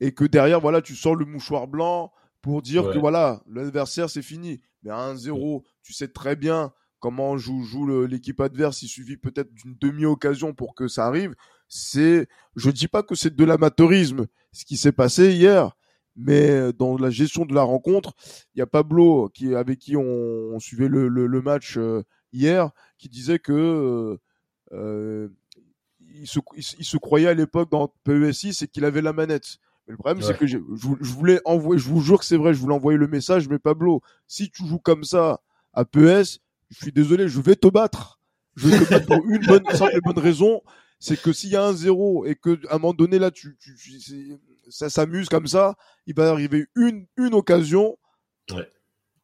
et 0.00 0.12
que 0.12 0.24
derrière, 0.24 0.60
voilà, 0.60 0.82
tu 0.82 0.94
sors 0.94 1.14
le 1.14 1.24
mouchoir 1.24 1.68
blanc 1.68 2.12
pour 2.42 2.62
dire 2.62 2.90
que 2.92 2.98
voilà, 2.98 3.42
l'adversaire 3.48 4.10
c'est 4.10 4.22
fini. 4.22 4.60
Mais 4.82 4.90
à 4.90 5.14
1-0, 5.14 5.62
tu 5.82 5.92
sais 5.92 6.08
très 6.08 6.36
bien 6.36 6.72
comment 7.00 7.38
joue, 7.38 7.62
joue 7.62 8.06
l'équipe 8.06 8.40
adverse. 8.40 8.82
Il 8.82 8.88
suffit 8.88 9.16
peut-être 9.16 9.52
d'une 9.54 9.76
demi-occasion 9.80 10.52
pour 10.52 10.74
que 10.74 10.88
ça 10.88 11.06
arrive. 11.06 11.34
C'est, 11.68 12.28
je 12.56 12.70
dis 12.70 12.88
pas 12.88 13.02
que 13.02 13.14
c'est 13.14 13.34
de 13.34 13.44
l'amateurisme, 13.44 14.26
ce 14.52 14.64
qui 14.64 14.76
s'est 14.76 14.92
passé 14.92 15.32
hier, 15.32 15.76
mais 16.16 16.72
dans 16.74 16.96
la 16.96 17.10
gestion 17.10 17.46
de 17.46 17.54
la 17.54 17.62
rencontre, 17.62 18.14
il 18.54 18.58
y 18.58 18.62
a 18.62 18.66
Pablo 18.66 19.30
qui 19.32 19.54
avec 19.54 19.78
qui 19.78 19.96
on, 19.96 20.58
suivait 20.60 20.88
le, 20.88 21.08
le, 21.08 21.42
match 21.42 21.76
euh, 21.78 22.02
hier, 22.34 22.70
qui 22.98 23.08
disait 23.08 23.38
que 23.38 23.52
euh, 23.52 24.18
euh, 24.72 25.28
il, 26.14 26.26
se, 26.26 26.40
il, 26.56 26.84
se, 26.84 26.96
croyait 26.96 27.28
à 27.28 27.34
l'époque 27.34 27.70
dans 27.70 27.92
PES6 28.06 28.64
et 28.64 28.68
qu'il 28.68 28.84
avait 28.84 29.02
la 29.02 29.12
manette. 29.12 29.58
Mais 29.86 29.92
le 29.92 29.96
problème, 29.98 30.22
c'est 30.22 30.36
que 30.36 30.46
je, 30.46 30.58
je, 30.74 31.12
voulais 31.12 31.40
envoyer, 31.44 31.80
je 31.80 31.88
vous 31.88 32.00
jure 32.00 32.18
que 32.18 32.24
c'est 32.24 32.36
vrai, 32.36 32.54
je 32.54 32.58
voulais 32.58 32.74
envoyer 32.74 32.98
le 32.98 33.08
message, 33.08 33.48
mais 33.48 33.58
Pablo, 33.58 34.02
si 34.26 34.50
tu 34.50 34.66
joues 34.66 34.78
comme 34.78 35.04
ça 35.04 35.40
à 35.72 35.84
PES, 35.84 36.40
je 36.70 36.76
suis 36.82 36.92
désolé, 36.92 37.28
je 37.28 37.40
vais 37.40 37.56
te 37.56 37.68
battre. 37.68 38.20
Je 38.56 38.68
vais 38.68 38.84
te 38.84 38.90
battre 38.90 39.06
pour 39.06 39.24
une 39.28 39.44
bonne, 39.46 39.64
simple 39.74 39.98
bonne 40.02 40.18
raison, 40.18 40.62
c'est 40.98 41.20
que 41.20 41.32
s'il 41.32 41.50
y 41.50 41.56
a 41.56 41.64
un 41.64 41.74
zéro 41.74 42.24
et 42.24 42.34
que 42.34 42.58
à 42.68 42.76
un 42.76 42.78
moment 42.78 42.94
donné 42.94 43.18
là, 43.18 43.30
tu, 43.30 43.56
tu, 43.58 44.38
ça 44.70 44.88
s'amuse 44.88 45.28
comme 45.28 45.46
ça, 45.46 45.76
il 46.06 46.14
va 46.14 46.30
arriver 46.30 46.66
une, 46.76 47.06
une 47.16 47.34
occasion. 47.34 47.98
Ouais 48.50 48.70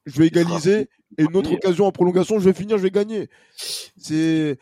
je 0.06 0.18
vais 0.18 0.26
égaliser 0.26 0.88
et 1.18 1.24
une 1.24 1.36
autre 1.36 1.52
occasion 1.52 1.86
en 1.86 1.92
prolongation, 1.92 2.38
je 2.38 2.44
vais 2.44 2.54
finir, 2.54 2.78
je 2.78 2.82
vais 2.82 2.90
gagner. 2.90 3.28
C'est 3.56 4.58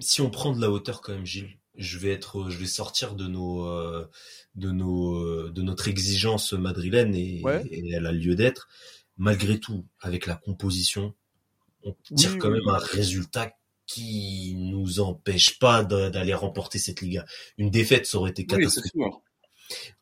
si 0.00 0.20
on 0.20 0.30
prend 0.30 0.54
de 0.54 0.60
la 0.60 0.70
hauteur 0.70 1.00
quand 1.00 1.12
même, 1.12 1.26
Gilles, 1.26 1.58
je 1.76 1.98
vais 1.98 2.10
être, 2.10 2.50
je 2.50 2.58
vais 2.58 2.66
sortir 2.66 3.14
de 3.14 3.26
nos, 3.26 3.66
euh, 3.66 4.08
de 4.54 4.70
nos, 4.70 5.16
euh, 5.16 5.50
de 5.54 5.62
notre 5.62 5.88
exigence 5.88 6.52
madrilène 6.52 7.14
et, 7.14 7.42
elle 7.92 8.06
a 8.06 8.12
lieu 8.12 8.34
d'être. 8.34 8.68
Malgré 9.16 9.58
tout, 9.58 9.84
avec 10.00 10.26
la 10.26 10.36
composition, 10.36 11.14
on 11.82 11.94
tire 12.14 12.38
quand 12.38 12.50
même 12.50 12.68
un 12.68 12.78
résultat 12.78 13.52
qui 13.86 14.54
nous 14.56 15.00
empêche 15.00 15.58
pas 15.58 15.82
d'aller 15.82 16.34
remporter 16.34 16.78
cette 16.78 17.00
Liga. 17.00 17.24
Une 17.56 17.70
défaite, 17.70 18.06
ça 18.06 18.18
aurait 18.18 18.30
été 18.30 18.46
catastrophique. 18.46 18.94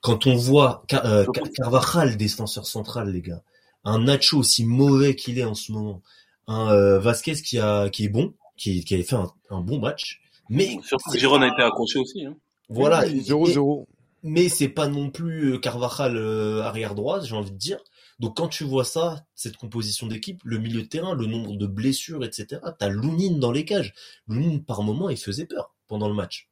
Quand 0.01 0.27
on 0.27 0.37
voit 0.37 0.85
euh, 0.93 1.27
Carvajal, 1.57 2.17
défenseur 2.17 2.67
central, 2.67 3.11
les 3.11 3.23
gars, 3.23 3.43
un 3.87 4.01
Nacho 4.01 4.39
aussi 4.39 4.65
mauvais 4.67 5.15
qu'il 5.15 5.39
est 5.39 5.45
en 5.45 5.55
ce 5.55 5.73
moment, 5.73 6.03
un 6.49 6.71
euh, 6.71 6.99
Vasquez 6.99 7.37
qui 7.37 7.59
a 7.59 7.89
qui 7.89 8.05
est 8.05 8.09
bon, 8.09 8.35
qui, 8.57 8.85
qui 8.85 8.95
avait 8.95 9.05
fait 9.05 9.17
un, 9.17 9.31
un 9.51 9.61
bon 9.61 9.79
match, 9.79 10.21
mais 10.51 10.79
surtout 10.83 11.17
Giron 11.17 11.41
a 11.41 11.49
été 11.49 11.63
accroché 11.63 11.99
aussi. 11.99 12.25
Hein. 12.25 12.37
Voilà, 12.69 13.07
0-0. 13.07 13.87
Mais 14.23 14.49
c'est 14.49 14.69
pas 14.69 14.89
non 14.89 15.11
plus 15.11 15.55
euh, 15.55 15.59
Carvajal 15.59 16.17
euh, 16.17 16.63
arrière 16.63 16.97
droite, 16.97 17.25
j'ai 17.25 17.37
envie 17.37 17.53
de 17.53 17.57
dire. 17.57 17.79
Donc 18.19 18.39
quand 18.39 18.49
tu 18.49 18.65
vois 18.65 18.85
ça, 18.85 19.25
cette 19.37 19.57
composition 19.57 20.09
d'équipe, 20.09 20.41
le 20.45 20.59
milieu 20.59 20.83
de 20.83 20.89
terrain, 20.89 21.15
le 21.15 21.27
nombre 21.27 21.55
de 21.55 21.67
blessures, 21.67 22.25
etc. 22.25 22.61
T'as 22.79 22.89
Lounine 22.89 23.39
dans 23.39 23.53
les 23.53 23.65
cages. 23.65 23.95
Lounine 24.27 24.65
par 24.65 24.83
moment, 24.83 25.11
il 25.11 25.17
faisait 25.17 25.47
peur 25.47 25.75
pendant 25.87 26.09
le 26.09 26.15
match. 26.15 26.49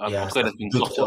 Ah, 0.00 0.06
après, 0.22 0.40
il 0.40 0.46
a 0.46 0.50
fait 0.50 0.56
une 0.60 0.70
sortie 0.70 1.00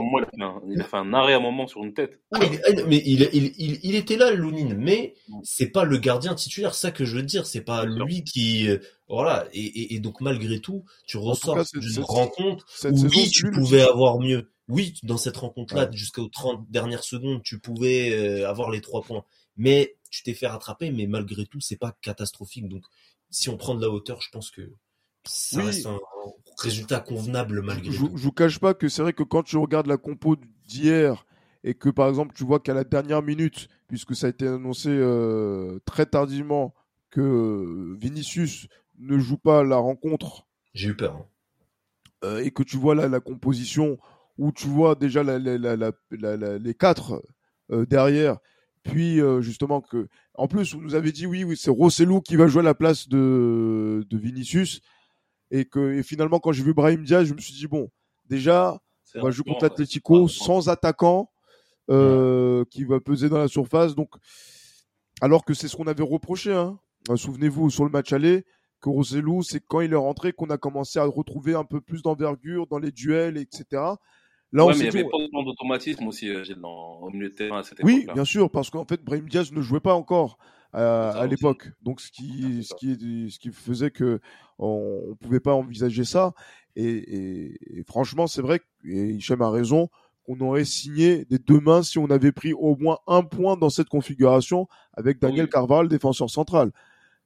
il 0.67 0.81
a 0.81 0.83
fait, 0.83 0.97
un, 0.97 1.13
arrêt 1.13 1.33
à 1.33 1.37
un 1.37 1.39
moment 1.39 1.65
sur 1.65 1.81
une 1.81 1.93
tête. 1.93 2.19
Ah, 2.33 2.39
mais 2.39 3.01
il, 3.05 3.21
il, 3.33 3.53
il, 3.57 3.79
il, 3.83 3.95
était 3.95 4.17
là, 4.17 4.31
Lounine, 4.31 4.75
mais 4.75 5.13
c'est 5.43 5.69
pas 5.69 5.85
le 5.85 5.97
gardien 5.97 6.35
titulaire, 6.35 6.75
ça 6.75 6.91
que 6.91 7.05
je 7.05 7.15
veux 7.15 7.23
dire, 7.23 7.45
c'est 7.45 7.61
pas 7.61 7.85
lui 7.85 8.25
qui, 8.25 8.67
euh, 8.67 8.79
voilà, 9.07 9.47
et, 9.53 9.61
et, 9.61 9.95
et, 9.95 9.99
donc 9.99 10.19
malgré 10.19 10.59
tout, 10.59 10.83
tu 11.05 11.17
ressors 11.17 11.63
d'une 11.73 12.03
rencontre 12.03 12.65
où 12.83 13.05
oui, 13.05 13.29
tu 13.29 13.49
pouvais 13.51 13.81
avoir 13.81 14.19
mieux. 14.19 14.51
Oui, 14.67 14.93
dans 15.03 15.17
cette 15.17 15.37
rencontre-là, 15.37 15.89
jusqu'aux 15.91 16.27
30 16.27 16.69
dernières 16.69 17.03
secondes, 17.03 17.41
tu 17.43 17.59
pouvais 17.59 18.11
euh, 18.13 18.49
avoir 18.49 18.71
les 18.71 18.81
trois 18.81 19.01
points, 19.01 19.23
mais 19.55 19.95
tu 20.09 20.23
t'es 20.23 20.33
fait 20.33 20.47
rattraper, 20.47 20.91
mais 20.91 21.07
malgré 21.07 21.45
tout, 21.45 21.61
c'est 21.61 21.77
pas 21.77 21.95
catastrophique. 22.01 22.67
Donc, 22.67 22.83
si 23.29 23.47
on 23.49 23.55
prend 23.55 23.73
de 23.73 23.81
la 23.81 23.89
hauteur, 23.89 24.21
je 24.21 24.29
pense 24.31 24.51
que 24.51 24.73
ça 25.25 25.63
reste 25.63 25.85
un 25.85 25.99
résultat 26.61 26.99
convenable 26.99 27.61
malgré 27.61 27.91
je, 27.91 27.97
tout. 27.97 28.11
Je 28.15 28.23
vous 28.23 28.31
cache 28.31 28.59
pas 28.59 28.73
que 28.73 28.89
c'est 28.89 29.01
vrai 29.01 29.13
que 29.13 29.23
quand 29.23 29.43
tu 29.43 29.57
regardes 29.57 29.87
la 29.87 29.97
compo 29.97 30.35
d'hier 30.67 31.25
et 31.63 31.73
que 31.73 31.89
par 31.89 32.09
exemple 32.09 32.33
tu 32.35 32.43
vois 32.43 32.59
qu'à 32.59 32.73
la 32.73 32.83
dernière 32.83 33.21
minute, 33.21 33.67
puisque 33.87 34.15
ça 34.15 34.27
a 34.27 34.29
été 34.29 34.47
annoncé 34.47 34.89
euh, 34.89 35.79
très 35.85 36.05
tardivement 36.05 36.73
que 37.09 37.95
Vinicius 37.99 38.67
ne 38.99 39.17
joue 39.17 39.37
pas 39.37 39.63
la 39.63 39.77
rencontre. 39.77 40.47
J'ai 40.73 40.89
eu 40.89 40.95
peur. 40.95 41.25
Hein. 42.23 42.37
et 42.37 42.51
que 42.51 42.63
tu 42.63 42.77
vois 42.77 42.95
là 42.95 43.07
la 43.07 43.19
composition 43.19 43.97
où 44.37 44.51
tu 44.51 44.67
vois 44.67 44.95
déjà 44.95 45.23
les 45.23 46.73
quatre 46.73 47.21
derrière, 47.69 48.37
puis 48.83 49.19
justement 49.41 49.81
que, 49.81 50.07
en 50.35 50.47
plus, 50.47 50.73
vous 50.73 50.81
nous 50.81 50.95
avez 50.95 51.11
dit 51.11 51.25
oui, 51.25 51.43
oui, 51.43 51.57
c'est 51.57 51.69
Rossellou 51.69 52.21
qui 52.21 52.35
va 52.35 52.47
jouer 52.47 52.61
à 52.61 52.63
la 52.63 52.73
place 52.73 53.07
de, 53.07 54.05
de 54.09 54.17
Vinicius, 54.17 54.81
et 55.51 55.65
que 55.65 55.93
et 55.93 56.03
finalement 56.03 56.39
quand 56.39 56.51
j'ai 56.51 56.63
vu 56.63 56.73
Brahim 56.73 57.03
Diaz, 57.03 57.27
je 57.27 57.33
me 57.33 57.39
suis 57.39 57.53
dit 57.53 57.67
bon, 57.67 57.89
déjà 58.25 58.79
on 59.15 59.21
va 59.21 59.31
jouer 59.31 59.43
contre 59.45 59.65
l'Atlético 59.65 60.27
sans 60.27 60.69
attaquant 60.69 61.29
qui 61.87 62.83
va 62.85 62.99
peser 62.99 63.29
dans 63.29 63.37
la 63.37 63.47
surface, 63.47 63.93
donc 63.95 64.09
alors 65.21 65.45
que 65.45 65.53
c'est 65.53 65.67
ce 65.67 65.75
qu'on 65.75 65.87
avait 65.87 66.03
reproché. 66.03 66.53
Hein. 66.53 66.79
Souvenez-vous 67.15 67.69
sur 67.69 67.83
le 67.83 67.91
match 67.91 68.11
aller 68.13 68.45
que 68.81 68.89
Rossellou, 68.89 69.43
c'est 69.43 69.61
quand 69.65 69.81
il 69.81 69.93
est 69.93 69.97
rentré 69.97 70.33
qu'on 70.33 70.49
a 70.49 70.57
commencé 70.57 70.99
à 70.99 71.05
retrouver 71.05 71.53
un 71.53 71.63
peu 71.63 71.79
plus 71.79 72.01
d'envergure 72.01 72.67
dans 72.67 72.79
les 72.79 72.91
duels, 72.91 73.37
etc. 73.37 73.63
Là, 74.53 74.65
ouais, 74.65 74.73
mais 74.73 74.79
il 74.79 74.85
y 74.85 74.87
avait 74.89 75.03
pas 75.03 75.17
autant 75.17 75.43
d'automatisme 75.43 76.07
aussi, 76.07 76.27
euh, 76.27 76.43
dans, 76.57 76.99
au 76.99 77.09
milieu 77.09 77.29
de 77.29 77.35
terrain 77.35 77.59
à 77.59 77.63
cette. 77.63 77.79
Oui, 77.83 78.05
bien 78.13 78.25
sûr, 78.25 78.49
parce 78.49 78.69
qu'en 78.69 78.83
fait, 78.83 79.01
Brahim 79.01 79.29
Diaz 79.29 79.53
ne 79.53 79.61
jouait 79.61 79.79
pas 79.79 79.93
encore 79.93 80.37
à 80.73 81.27
l'époque. 81.27 81.69
Donc, 81.81 82.01
ce 82.01 82.11
qui, 82.11 82.63
ce, 82.63 82.73
qui, 82.75 83.29
ce 83.31 83.39
qui 83.39 83.51
faisait 83.51 83.91
que 83.91 84.19
on, 84.59 85.09
ne 85.09 85.13
pouvait 85.15 85.39
pas 85.39 85.53
envisager 85.53 86.05
ça. 86.05 86.33
Et, 86.75 87.55
et, 87.77 87.83
franchement, 87.87 88.27
c'est 88.27 88.41
vrai, 88.41 88.61
et 88.85 89.09
Hichem 89.09 89.41
a 89.41 89.49
raison, 89.49 89.89
qu'on 90.23 90.39
aurait 90.41 90.65
signé 90.65 91.25
des 91.25 91.39
deux 91.39 91.59
mains 91.59 91.83
si 91.83 91.97
on 91.97 92.09
avait 92.09 92.31
pris 92.31 92.53
au 92.53 92.75
moins 92.75 92.99
un 93.07 93.23
point 93.23 93.57
dans 93.57 93.69
cette 93.69 93.89
configuration 93.89 94.67
avec 94.93 95.17
ah 95.21 95.27
Daniel 95.27 95.49
Carval, 95.49 95.87
défenseur 95.87 96.29
central. 96.29 96.71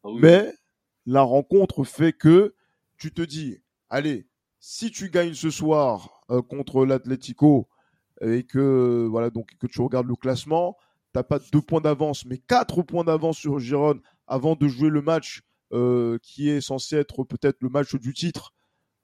Ah 0.04 0.10
mais 0.20 0.54
la 1.06 1.22
rencontre 1.22 1.84
fait 1.84 2.14
que 2.14 2.56
tu 2.98 3.12
te 3.12 3.22
dis, 3.22 3.60
allez, 3.90 4.28
si 4.60 4.92
tu 4.92 5.10
gagnes 5.10 5.34
ce 5.34 5.50
soir 5.50 6.22
euh, 6.30 6.42
contre 6.42 6.86
l'Atlético 6.86 7.68
et 8.22 8.44
que 8.44 9.06
voilà 9.10 9.30
donc 9.30 9.50
que 9.60 9.68
tu 9.68 9.82
regardes 9.82 10.08
le 10.08 10.16
classement, 10.16 10.78
t'as 11.16 11.24
pas 11.24 11.40
deux 11.40 11.62
points 11.62 11.80
d'avance, 11.80 12.26
mais 12.26 12.38
quatre 12.38 12.82
points 12.84 13.06
d'avance 13.06 13.38
sur 13.38 13.58
Giron 13.58 14.02
avant 14.28 14.58
de 14.58 14.68
jouer 14.68 14.90
le 14.90 15.02
match 15.02 15.44
euh, 15.72 16.18
qui 16.22 16.50
est 16.50 16.60
censé 16.60 16.98
être 16.98 17.24
peut-être 17.24 17.56
le 17.62 17.70
match 17.70 17.96
du 17.96 18.14
titre 18.14 18.54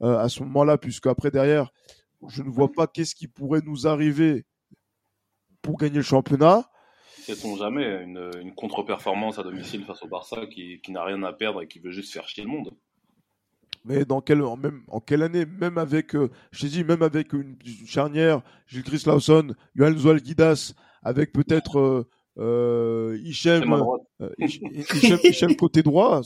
euh, 0.01 0.17
à 0.17 0.27
ce 0.27 0.43
moment-là, 0.43 0.77
puisque 0.77 1.07
après 1.07 1.31
derrière, 1.31 1.71
je 2.27 2.43
ne 2.43 2.49
vois 2.49 2.69
pas 2.69 2.85
qu'est-ce 2.85 3.15
qui 3.15 3.29
pourrait 3.29 3.61
nous 3.63 3.87
arriver 3.87 4.43
pour 5.61 5.77
gagner 5.77 5.97
le 5.97 6.01
championnat. 6.01 6.69
Sait-on 7.21 7.55
jamais 7.55 8.03
une, 8.03 8.53
contre-performance 8.55 9.39
à 9.39 9.43
domicile 9.43 9.85
face 9.85 10.03
au 10.03 10.09
Barça 10.09 10.47
qui, 10.47 10.81
qui 10.81 10.91
n'a 10.91 11.05
rien 11.05 11.23
à 11.23 11.31
perdre 11.31 11.61
et 11.61 11.67
qui 11.69 11.79
veut 11.79 11.91
juste 11.91 12.11
faire 12.11 12.27
chier 12.27 12.43
le 12.43 12.49
monde 12.49 12.71
mais 13.83 14.05
dans 14.05 14.21
quelle, 14.21 14.43
en, 14.43 14.57
même, 14.57 14.83
en 14.89 14.99
quelle 14.99 15.23
année, 15.23 15.43
même 15.45 15.79
avec, 15.79 16.15
euh, 16.15 16.29
je 16.51 16.61
t'ai 16.61 16.67
dit, 16.67 16.83
même 16.83 17.01
avec 17.01 17.33
une, 17.33 17.57
charnière, 17.87 18.43
Gilles 18.67 18.83
Chris 18.83 19.01
Lawson, 19.07 19.55
Johan 19.75 20.17
Guidas, 20.17 20.75
avec 21.03 21.31
peut-être 21.31 21.79
euh, 21.79 22.09
euh, 22.37 23.17
Hichem, 23.23 23.73
euh, 24.21 24.29
côté 25.57 25.83
droit, 25.83 26.21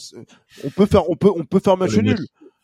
on 0.64 0.70
peut 0.70 0.86
faire, 0.86 1.10
on 1.10 1.16
peut, 1.16 1.32
on 1.36 1.46
peut 1.46 1.60
faire 1.60 1.78
match 1.78 1.98
nul. 1.98 2.18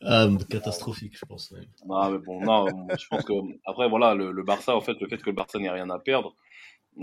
Ah, 0.03 0.27
catastrophique, 0.49 1.17
je 1.17 1.25
pense. 1.25 1.53
Ah, 1.89 2.09
mais 2.11 2.17
bon, 2.17 2.41
non, 2.43 2.65
je 2.99 3.07
pense 3.07 3.23
que 3.23 3.33
après, 3.65 3.87
voilà, 3.87 4.15
le, 4.15 4.31
le, 4.31 4.43
Barça, 4.43 4.75
en 4.75 4.81
fait, 4.81 4.99
le 4.99 5.07
fait 5.07 5.17
que 5.17 5.29
le 5.29 5.35
Barça 5.35 5.59
n'ait 5.59 5.69
rien 5.69 5.89
à 5.89 5.99
perdre, 5.99 6.35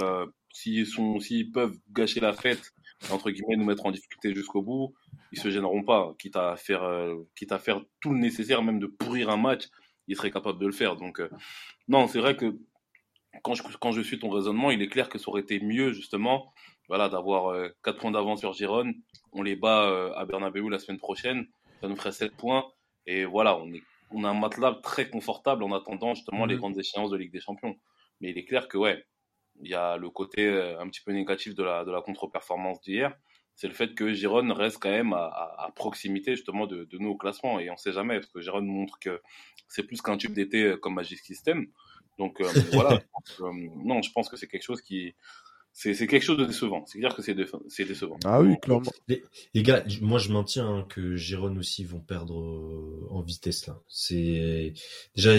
euh, 0.02 0.26
s'ils 0.52 0.86
sont, 0.86 1.20
s'ils 1.20 1.50
peuvent 1.50 1.78
gâcher 1.92 2.20
la 2.20 2.32
fête, 2.32 2.72
entre 3.10 3.30
guillemets, 3.30 3.56
nous 3.56 3.64
mettre 3.64 3.86
en 3.86 3.92
difficulté 3.92 4.34
jusqu'au 4.34 4.62
bout, 4.62 4.94
ils 5.32 5.38
se 5.38 5.50
gêneront 5.50 5.84
pas, 5.84 6.14
quitte 6.18 6.36
à 6.36 6.56
faire, 6.56 6.82
euh, 6.82 7.14
quitte 7.36 7.52
à 7.52 7.58
faire 7.58 7.80
tout 8.00 8.12
le 8.12 8.18
nécessaire, 8.18 8.62
même 8.62 8.80
de 8.80 8.86
pourrir 8.86 9.30
un 9.30 9.36
match, 9.36 9.68
ils 10.08 10.16
seraient 10.16 10.30
capables 10.30 10.58
de 10.58 10.66
le 10.66 10.72
faire. 10.72 10.96
Donc, 10.96 11.20
euh, 11.20 11.28
non, 11.86 12.08
c'est 12.08 12.18
vrai 12.18 12.36
que 12.36 12.58
quand 13.42 13.54
je, 13.54 13.62
quand 13.80 13.92
je 13.92 14.00
suis 14.00 14.18
ton 14.18 14.30
raisonnement, 14.30 14.70
il 14.70 14.82
est 14.82 14.88
clair 14.88 15.08
que 15.08 15.18
ça 15.18 15.28
aurait 15.28 15.42
été 15.42 15.60
mieux, 15.60 15.92
justement, 15.92 16.52
voilà, 16.88 17.08
d'avoir 17.08 17.48
euh, 17.52 17.68
4 17.84 17.98
points 17.98 18.10
d'avance 18.10 18.40
sur 18.40 18.52
Giron. 18.52 18.92
On 19.32 19.42
les 19.42 19.56
bat 19.56 19.84
euh, 19.84 20.12
à 20.14 20.24
Bernabeu 20.24 20.68
la 20.68 20.78
semaine 20.78 20.98
prochaine. 20.98 21.46
Ça 21.80 21.88
nous 21.88 21.96
ferait 21.96 22.12
7 22.12 22.36
points. 22.36 22.66
Et 23.06 23.24
voilà, 23.24 23.56
on, 23.56 23.72
est, 23.72 23.82
on 24.10 24.24
a 24.24 24.28
un 24.28 24.34
matelas 24.34 24.78
très 24.82 25.08
confortable 25.08 25.62
en 25.62 25.72
attendant, 25.72 26.14
justement, 26.14 26.46
les 26.46 26.54
mhm. 26.54 26.60
grandes 26.60 26.78
échéances 26.78 27.10
de 27.10 27.16
Ligue 27.16 27.32
des 27.32 27.40
Champions. 27.40 27.76
Mais 28.20 28.30
il 28.30 28.38
est 28.38 28.44
clair 28.44 28.68
que, 28.68 28.78
ouais, 28.78 29.04
il 29.60 29.70
y 29.70 29.74
a 29.74 29.96
le 29.96 30.10
côté 30.10 30.46
euh, 30.46 30.80
un 30.80 30.88
petit 30.88 31.00
peu 31.00 31.12
négatif 31.12 31.54
de 31.54 31.62
la, 31.62 31.84
de 31.84 31.90
la 31.90 32.00
contre-performance 32.00 32.80
d'hier. 32.80 33.14
C'est 33.54 33.66
le 33.66 33.74
fait 33.74 33.94
que 33.94 34.12
Giron 34.12 34.54
reste 34.54 34.78
quand 34.80 34.90
même 34.90 35.12
à, 35.12 35.26
à, 35.58 35.72
proximité 35.74 36.36
justement 36.36 36.66
de, 36.66 36.84
de, 36.84 36.98
nous 36.98 37.10
au 37.10 37.16
classement. 37.16 37.58
Et 37.58 37.70
on 37.70 37.76
sait 37.76 37.92
jamais, 37.92 38.20
parce 38.20 38.30
que 38.30 38.40
Giron 38.40 38.62
montre 38.62 38.98
que 39.00 39.20
c'est 39.66 39.82
plus 39.82 40.00
qu'un 40.00 40.16
tube 40.16 40.32
d'été 40.32 40.62
euh, 40.62 40.76
comme 40.76 40.94
Magic 40.94 41.18
System. 41.18 41.66
Donc 42.18 42.40
euh, 42.40 42.48
voilà, 42.72 43.02
non, 43.40 44.02
je 44.02 44.10
pense 44.12 44.28
que 44.28 44.36
c'est 44.36 44.48
quelque 44.48 44.64
chose 44.64 44.82
qui, 44.82 45.14
c'est 45.72 45.94
quelque 46.06 46.22
chose 46.22 46.38
de 46.38 46.44
décevant. 46.44 46.84
C'est 46.86 46.98
clair 46.98 47.14
que 47.14 47.22
c'est 47.22 47.34
décevant. 47.84 48.18
Ah 48.24 48.40
oui, 48.40 48.56
clairement. 48.60 48.90
Les, 49.06 49.22
gars, 49.62 49.84
moi 50.00 50.18
je 50.18 50.32
maintiens 50.32 50.68
hein, 50.68 50.86
que 50.88 51.16
Giron 51.16 51.56
aussi 51.56 51.84
vont 51.84 52.00
perdre 52.00 52.36
en 53.10 53.22
vitesse 53.22 53.66
là. 53.66 53.80
C'est 53.88 54.74
déjà 55.14 55.34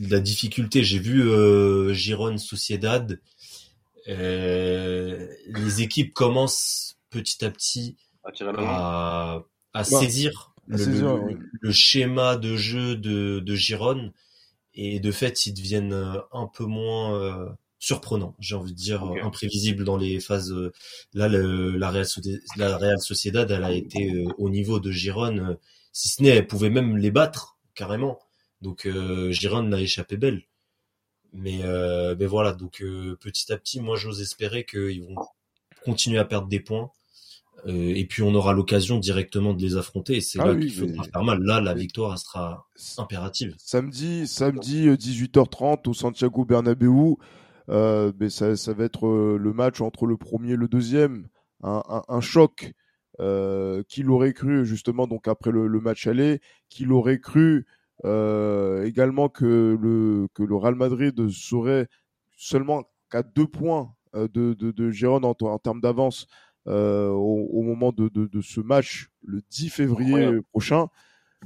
la 0.00 0.20
difficulté. 0.20 0.84
J'ai 0.84 1.00
vu 1.00 1.22
euh, 1.22 1.92
Giron 1.92 2.38
Sociedad 2.38 3.20
euh, 4.08 5.28
les 5.46 5.82
équipes 5.82 6.12
commencent 6.12 6.96
petit 7.10 7.44
à 7.44 7.50
petit 7.50 7.96
à, 8.58 9.42
à 9.74 9.84
saisir, 9.84 10.54
le, 10.66 11.72
schéma 11.72 12.36
de 12.36 12.56
jeu 12.56 12.96
de, 12.96 13.40
de 13.40 13.54
Giron 13.54 14.12
et 14.74 15.00
de 15.00 15.12
fait 15.12 15.46
ils 15.46 15.54
deviennent 15.54 15.92
euh, 15.92 16.18
un 16.32 16.46
peu 16.46 16.64
moins 16.64 17.14
euh, 17.14 17.48
surprenants, 17.78 18.34
j'ai 18.38 18.54
envie 18.54 18.72
de 18.72 18.78
dire 18.78 19.02
imprévisible 19.02 19.26
imprévisibles 19.26 19.84
dans 19.84 19.96
les 19.96 20.20
phases. 20.20 20.54
là, 21.14 21.28
le, 21.28 21.72
la, 21.76 21.90
Real, 21.90 22.06
la 22.56 22.76
Real 22.76 23.00
Sociedad, 23.00 23.50
elle 23.50 23.64
a 23.64 23.72
été 23.72 24.24
au 24.38 24.50
niveau 24.50 24.80
de 24.80 24.90
Giron, 24.90 25.56
si 25.92 26.08
ce 26.08 26.22
n'est, 26.22 26.30
elle 26.30 26.46
pouvait 26.46 26.70
même 26.70 26.96
les 26.96 27.10
battre 27.10 27.58
carrément. 27.74 28.18
Donc 28.60 28.88
Giron 29.30 29.64
n'a 29.64 29.80
échappé 29.80 30.16
belle. 30.16 30.44
Mais, 31.32 31.60
euh, 31.64 32.14
mais 32.18 32.26
voilà, 32.26 32.52
donc 32.52 32.82
euh, 32.82 33.16
petit 33.20 33.52
à 33.52 33.56
petit, 33.56 33.80
moi 33.80 33.96
j'ose 33.96 34.20
espérer 34.20 34.64
qu'ils 34.64 35.02
vont 35.02 35.14
continuer 35.84 36.18
à 36.18 36.24
perdre 36.24 36.48
des 36.48 36.60
points. 36.60 36.90
Euh, 37.66 37.92
et 37.94 38.04
puis 38.06 38.22
on 38.22 38.34
aura 38.34 38.52
l'occasion 38.52 38.98
directement 38.98 39.54
de 39.54 39.62
les 39.62 39.76
affronter. 39.76 40.16
Et 40.16 40.20
c'est 40.20 40.40
ah 40.40 40.46
là 40.46 40.56
qu'il 40.56 40.72
faudra 40.72 41.04
faire 41.04 41.24
mal. 41.24 41.40
Là, 41.42 41.60
la 41.60 41.74
victoire 41.74 42.18
sera 42.18 42.66
impérative. 42.98 43.54
Samedi, 43.58 44.26
samedi 44.26 44.88
18h30 44.88 45.86
euh, 45.86 45.90
au 45.90 45.94
Santiago 45.94 46.44
Bernabéu. 46.44 47.16
Euh, 47.68 48.12
mais 48.18 48.28
ça, 48.28 48.56
ça, 48.56 48.72
va 48.72 48.84
être 48.84 49.06
euh, 49.06 49.38
le 49.38 49.52
match 49.52 49.80
entre 49.80 50.06
le 50.06 50.16
premier 50.16 50.52
et 50.52 50.56
le 50.56 50.68
deuxième. 50.68 51.28
Un, 51.62 51.82
un, 51.88 52.02
un 52.08 52.20
choc. 52.20 52.72
Euh, 53.20 53.82
qui 53.88 54.02
l'aurait 54.02 54.32
cru 54.32 54.64
justement 54.64 55.06
donc 55.06 55.28
après 55.28 55.50
le, 55.50 55.66
le 55.66 55.80
match 55.80 56.06
aller, 56.06 56.40
qui 56.70 56.86
l'aurait 56.86 57.20
cru 57.20 57.66
également 58.02 59.28
que 59.28 59.78
le, 59.78 60.28
que 60.32 60.42
le 60.42 60.56
Real 60.56 60.74
Madrid 60.74 61.28
serait 61.28 61.88
seulement 62.38 62.84
qu'à 63.10 63.22
deux 63.22 63.46
points 63.46 63.94
de, 64.14 64.54
de, 64.54 64.70
de 64.70 64.90
Gérone 64.90 65.26
en, 65.26 65.36
en 65.38 65.58
termes 65.58 65.82
d'avance 65.82 66.26
euh, 66.68 67.08
au, 67.08 67.48
au, 67.52 67.62
moment 67.62 67.92
de, 67.92 68.08
de, 68.08 68.26
de, 68.26 68.40
ce 68.40 68.60
match 68.60 69.08
le 69.24 69.40
10 69.50 69.68
février 69.70 70.40
prochain. 70.50 70.88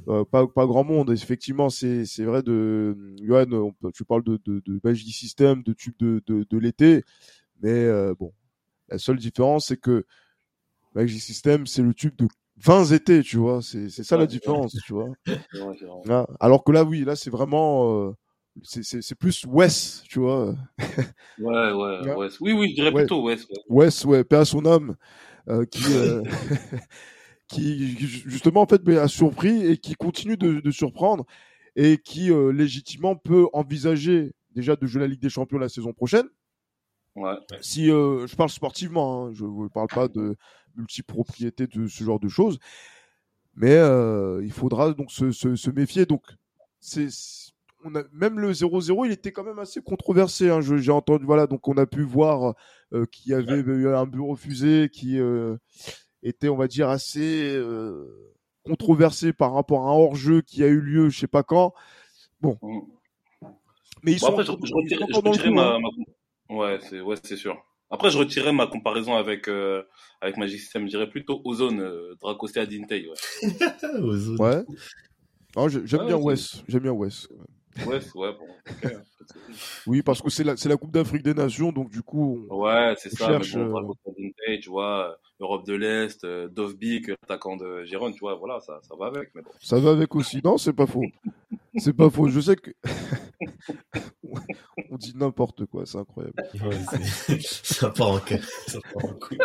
Euh, 0.07 0.23
pas, 0.25 0.47
pas 0.47 0.65
grand 0.65 0.83
monde. 0.83 1.09
Effectivement, 1.11 1.69
c'est, 1.69 2.05
c'est 2.05 2.23
vrai 2.23 2.43
de 2.43 2.95
Johan, 3.21 3.73
tu 3.93 4.05
parles 4.05 4.23
de, 4.23 4.39
de, 4.45 4.61
de 4.65 4.79
Magic 4.83 5.13
System, 5.13 5.63
de 5.63 5.73
tube 5.73 5.95
de, 5.99 6.21
de, 6.27 6.45
de 6.47 6.57
l'été, 6.57 7.03
mais 7.61 7.71
euh, 7.71 8.13
bon, 8.17 8.31
la 8.89 8.99
seule 8.99 9.17
différence, 9.17 9.67
c'est 9.67 9.77
que 9.77 10.05
Magic 10.93 11.21
System, 11.21 11.65
c'est 11.65 11.81
le 11.81 11.93
tube 11.93 12.15
de 12.17 12.27
20 12.57 12.91
étés, 12.91 13.23
tu 13.23 13.37
vois. 13.37 13.61
C'est, 13.61 13.89
c'est 13.89 14.03
ça 14.03 14.17
la 14.17 14.27
différence, 14.27 14.77
tu 14.85 14.93
vois. 14.93 15.09
Ah, 16.09 16.27
alors 16.39 16.63
que 16.63 16.71
là, 16.71 16.83
oui, 16.83 17.03
là, 17.03 17.15
c'est 17.15 17.29
vraiment. 17.29 18.13
C'est, 18.63 18.83
c'est, 18.83 19.01
c'est 19.01 19.15
plus 19.15 19.45
Wes, 19.45 20.03
tu 20.07 20.19
vois. 20.19 20.55
ouais, 21.39 21.71
ouais, 21.71 22.15
Wes. 22.15 22.39
Oui, 22.39 22.53
oui, 22.53 22.69
je 22.71 22.75
dirais 22.75 22.91
plutôt 22.91 23.23
Wes. 23.23 23.45
Ouais. 23.49 23.85
Wes, 23.85 24.05
ouais, 24.05 24.23
paix 24.23 24.37
à 24.37 24.45
son 24.45 24.65
âme, 24.65 24.95
euh, 25.49 25.65
qui, 25.65 25.93
euh, 25.93 26.23
qui, 27.47 27.97
justement, 27.97 28.61
en 28.61 28.67
fait, 28.67 28.87
a 28.89 29.07
surpris 29.07 29.65
et 29.65 29.77
qui 29.77 29.95
continue 29.95 30.37
de, 30.37 30.59
de 30.59 30.71
surprendre 30.71 31.25
et 31.75 31.97
qui, 31.97 32.31
euh, 32.31 32.51
légitimement, 32.51 33.15
peut 33.15 33.47
envisager 33.53 34.33
déjà 34.51 34.75
de 34.75 34.85
jouer 34.87 35.01
la 35.01 35.07
Ligue 35.07 35.21
des 35.21 35.29
Champions 35.29 35.59
la 35.59 35.69
saison 35.69 35.93
prochaine. 35.93 36.27
Ouais. 37.15 37.35
Si 37.61 37.91
euh, 37.91 38.27
je 38.27 38.35
parle 38.35 38.49
sportivement, 38.49 39.25
hein, 39.27 39.31
je 39.33 39.43
ne 39.45 39.67
parle 39.69 39.87
pas 39.87 40.07
de 40.07 40.35
multipropriété 40.75 41.67
de 41.67 41.87
ce 41.87 42.03
genre 42.03 42.19
de 42.19 42.27
choses. 42.27 42.59
Mais 43.55 43.73
euh, 43.73 44.41
il 44.43 44.51
faudra 44.51 44.93
donc 44.93 45.11
se, 45.11 45.31
se, 45.31 45.55
se 45.55 45.71
méfier. 45.71 46.05
Donc, 46.05 46.23
c'est 46.79 47.07
on 47.83 47.95
a, 47.95 48.03
même 48.11 48.39
le 48.39 48.51
0-0, 48.53 49.05
il 49.05 49.11
était 49.11 49.31
quand 49.31 49.43
même 49.43 49.59
assez 49.59 49.81
controversé. 49.81 50.49
Hein. 50.49 50.61
J'ai 50.61 50.91
entendu, 50.91 51.25
voilà, 51.25 51.47
donc 51.47 51.67
on 51.67 51.77
a 51.77 51.85
pu 51.85 52.01
voir 52.03 52.55
euh, 52.93 53.05
qu'il 53.05 53.31
y 53.31 53.35
avait 53.35 53.59
eu 53.59 53.87
un 53.89 54.05
but 54.05 54.21
refusé 54.21 54.89
qui 54.91 55.19
euh, 55.19 55.57
était, 56.23 56.49
on 56.49 56.57
va 56.57 56.67
dire, 56.67 56.89
assez 56.89 57.53
euh, 57.55 58.33
controversé 58.63 59.33
par 59.33 59.53
rapport 59.53 59.87
à 59.87 59.91
un 59.91 59.95
hors-jeu 59.95 60.41
qui 60.41 60.63
a 60.63 60.67
eu 60.67 60.81
lieu, 60.81 61.09
je 61.09 61.19
sais 61.19 61.27
pas 61.27 61.43
quand. 61.43 61.73
Bon. 62.41 62.57
Mm. 62.61 62.79
Mais 64.03 64.13
ils 64.13 64.19
Bon, 64.19 64.27
sont, 64.27 64.31
après, 64.33 64.43
je, 64.45 64.51
je 64.51 64.73
retire- 64.73 64.99
je 65.09 65.15
retirais 65.15 65.49
coup, 65.51 65.59
hein. 65.59 65.79
ma, 65.79 65.81
ma- 65.89 65.89
Ouais, 66.55 66.79
c'est 66.81 67.01
ouais, 67.01 67.15
sûr. 67.35 67.57
Après, 67.89 68.09
je 68.09 68.17
retirais 68.17 68.51
ma 68.53 68.67
comparaison 68.67 69.15
avec, 69.15 69.47
euh, 69.47 69.83
avec 70.21 70.37
Magic 70.37 70.59
System. 70.59 70.83
Je 70.83 70.89
dirais 70.89 71.09
plutôt 71.09 71.41
Ozone, 71.45 71.79
euh, 71.79 72.15
Dracostea 72.19 72.65
Dintei. 72.65 73.07
Ouais, 73.07 73.15
j'aime 75.85 76.01
Ouais, 76.01 76.07
bien 76.07 76.17
Wes. 76.17 76.63
J'aime 76.67 76.83
bien 76.83 76.91
Wes. 76.91 77.27
Ouais, 77.85 77.99
ouais, 78.15 78.33
bon. 78.33 78.47
Oui, 79.85 80.01
parce 80.01 80.21
que 80.21 80.29
c'est 80.29 80.43
la, 80.43 80.57
c'est 80.57 80.69
la 80.69 80.77
Coupe 80.77 80.91
d'Afrique 80.91 81.23
des 81.23 81.33
Nations, 81.33 81.71
donc 81.71 81.89
du 81.89 82.01
coup, 82.01 82.45
on, 82.49 82.63
Ouais, 82.63 82.95
c'est 82.97 83.09
ça. 83.09 83.27
cherche. 83.27 83.55
Mais 83.55 83.65
bon, 83.65 83.93
euh, 84.07 84.57
tu 84.61 84.69
vois, 84.69 85.09
euh, 85.09 85.13
Europe 85.39 85.65
de 85.65 85.75
l'Est, 85.75 86.23
euh, 86.23 86.47
Dovbik, 86.47 87.09
attaquant 87.23 87.57
de 87.57 87.83
Gironde, 87.83 88.13
tu 88.13 88.19
vois, 88.19 88.35
voilà, 88.35 88.59
ça, 88.59 88.79
ça 88.83 88.95
va 88.97 89.07
avec. 89.07 89.31
Mais 89.35 89.41
bon. 89.41 89.51
ça 89.61 89.79
va 89.79 89.91
avec 89.91 90.15
aussi. 90.15 90.41
Non, 90.43 90.57
c'est 90.57 90.73
pas 90.73 90.87
faux. 90.87 91.05
C'est 91.77 91.93
pas 91.93 92.09
faux. 92.09 92.27
Je 92.27 92.39
sais 92.39 92.55
que. 92.55 92.71
on 94.89 94.97
dit 94.97 95.13
n'importe 95.15 95.65
quoi, 95.65 95.85
c'est 95.85 95.97
incroyable. 95.97 96.35
Ouais, 96.63 97.39
ça 97.41 97.89
part 97.89 98.11
en 98.11 98.19
ça 98.67 98.79
part 98.93 99.05
en 99.05 99.13
couille. 99.13 99.37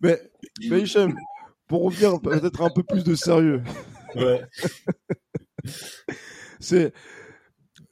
Mais, 0.00 0.20
mais 0.68 0.82
Hichem, 0.82 1.14
pour 1.66 1.84
revenir 1.84 2.20
peut-être 2.20 2.62
un 2.62 2.70
peu 2.70 2.82
plus 2.82 3.04
de 3.04 3.14
sérieux, 3.14 3.62
Ouais. 4.14 4.42
c'est 6.60 6.92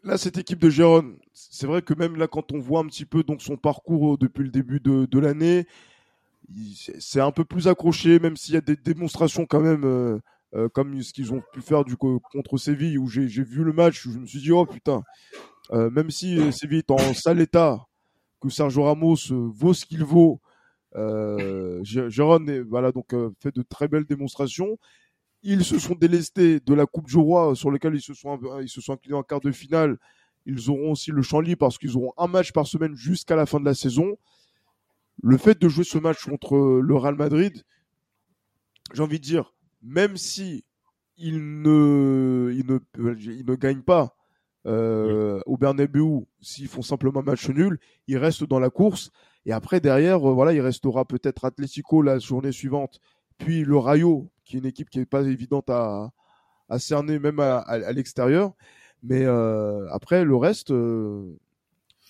là 0.05 0.19
cette 0.19 0.39
équipe 0.39 0.59
de 0.59 0.71
Gérone. 0.71 1.17
C'est 1.33 1.67
vrai 1.67 1.83
que 1.83 1.95
même 1.95 2.17
là, 2.17 2.27
quand 2.27 2.53
on 2.53 2.59
voit 2.59 2.81
un 2.81 2.87
petit 2.87 3.05
peu 3.05 3.23
donc 3.23 3.43
son 3.43 3.57
parcours 3.57 4.15
euh, 4.15 4.17
depuis 4.19 4.45
le 4.45 4.51
début 4.51 4.81
de, 4.81 5.19
l'année, 5.19 5.67
c'est 6.99 7.21
un 7.21 7.31
peu 7.31 7.45
plus 7.45 7.69
accroché, 7.69 8.19
même 8.19 8.37
s'il 8.37 8.55
y 8.55 8.59
a 8.59 8.63
des 8.63 8.77
démonstrations 8.77 9.47
quand 9.47 9.61
même, 9.61 9.85
euh, 9.85 10.19
euh, 10.55 10.69
comme 10.69 11.01
ce 11.03 11.13
qu'ils 11.13 11.33
ont 11.33 11.43
pu 11.53 11.61
faire 11.61 11.85
contre 12.33 12.59
Séville, 12.59 12.99
où 12.99 13.07
j'ai 13.07 13.27
vu 13.27 13.65
le 13.65 13.73
match, 13.73 14.05
où 14.07 14.13
je 14.13 14.19
me 14.19 14.27
suis 14.27 14.41
dit 14.41 14.53
oh 14.53 14.67
putain, 14.67 15.03
même 15.71 16.11
si 16.11 16.53
Séville 16.53 16.81
est 16.81 16.91
en 16.91 17.15
sale 17.15 17.41
état, 17.41 17.87
que 18.41 18.51
Sergio 18.51 18.83
Ramos 18.85 19.17
vaut 19.31 19.73
ce 19.73 19.87
qu'il 19.87 20.05
vaut. 20.05 20.41
Euh, 20.95 21.83
voilà 22.69 22.93
donc 22.93 23.15
fait 23.41 23.55
de 23.55 23.63
très 23.63 23.89
belles 23.89 24.05
démonstrations. 24.05 24.79
Ils 25.43 25.65
se 25.65 25.79
sont 25.79 25.95
délestés 25.95 26.61
de 26.61 26.75
la 26.75 26.87
Coupe 26.87 27.07
du 27.07 27.17
Roi 27.17 27.55
sur 27.57 27.71
lequel 27.71 27.95
ils 27.95 28.01
se 28.01 28.15
sont 28.15 28.93
inclinés 28.93 29.17
en 29.17 29.23
quart 29.23 29.41
de 29.41 29.51
finale. 29.51 29.99
Ils 30.47 30.71
auront 30.71 30.93
aussi 30.93 31.11
le 31.11 31.23
champ 31.23 31.41
libre 31.41 31.59
parce 31.59 31.79
qu'ils 31.79 31.97
auront 31.97 32.13
un 32.17 32.27
match 32.27 32.53
par 32.53 32.67
semaine 32.67 32.95
jusqu'à 32.95 33.37
la 33.37 33.47
fin 33.47 33.61
de 33.61 33.65
la 33.65 33.75
saison. 33.75 34.17
Le 35.23 35.37
fait 35.37 35.61
de 35.61 35.69
jouer 35.69 35.85
ce 35.85 35.99
match 35.99 36.25
contre 36.25 36.57
le 36.57 36.97
Real 36.97 37.17
Madrid, 37.17 37.63
j'ai 38.93 39.03
envie 39.03 39.19
de 39.19 39.25
dire, 39.25 39.55
même 39.83 40.17
si 40.17 40.65
ils 41.17 41.63
ne, 41.63 42.53
ils 42.55 42.67
ne, 42.67 43.15
ils 43.19 43.47
ne 43.47 43.55
gagnent 43.55 43.83
pas 43.83 44.17
euh, 44.67 45.41
au 45.47 45.57
Bernabeu, 45.57 46.25
s'ils 46.41 46.69
font 46.69 46.83
simplement 46.83 47.23
match 47.23 47.49
nul, 47.49 47.79
ils 48.07 48.17
restent 48.17 48.45
dans 48.45 48.61
la 48.61 48.71
course. 48.71 49.11
Et 49.45 49.53
après, 49.53 49.81
derrière, 49.81 50.29
euh, 50.29 50.33
voilà, 50.33 50.53
il 50.53 50.61
restera 50.61 51.05
peut-être 51.05 51.45
Atlético 51.45 52.03
la 52.03 52.19
journée 52.19 52.53
suivante, 52.53 53.01
puis 53.39 53.65
le 53.65 53.77
Rayo, 53.77 54.31
une 54.59 54.67
équipe 54.67 54.91
qui 54.91 54.99
n'est 54.99 55.07
pas 55.07 55.23
évidente 55.23 55.71
à, 55.71 56.13
cerner, 56.79 57.19
même 57.19 57.41
à, 57.41 57.93
l'extérieur. 57.93 58.53
Mais 59.03 59.25
euh, 59.25 59.89
après, 59.91 60.25
le 60.25 60.37
reste, 60.37 60.71
euh, 60.71 61.37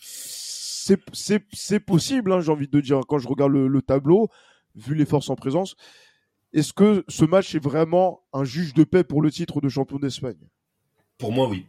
c'est 0.00 1.80
possible, 1.80 2.32
hein, 2.32 2.40
j'ai 2.40 2.52
envie 2.52 2.68
de 2.68 2.80
dire, 2.80 3.00
quand 3.08 3.18
je 3.18 3.28
regarde 3.28 3.52
le, 3.52 3.66
le 3.68 3.82
tableau, 3.82 4.28
vu 4.74 4.94
les 4.94 5.06
forces 5.06 5.30
en 5.30 5.36
présence. 5.36 5.76
Est-ce 6.52 6.72
que 6.72 7.04
ce 7.08 7.24
match 7.24 7.54
est 7.54 7.62
vraiment 7.62 8.22
un 8.32 8.44
juge 8.44 8.74
de 8.74 8.84
paix 8.84 9.04
pour 9.04 9.22
le 9.22 9.30
titre 9.30 9.60
de 9.60 9.68
champion 9.68 9.98
d'Espagne? 9.98 10.48
Pour 11.18 11.32
moi, 11.32 11.48
oui. 11.48 11.66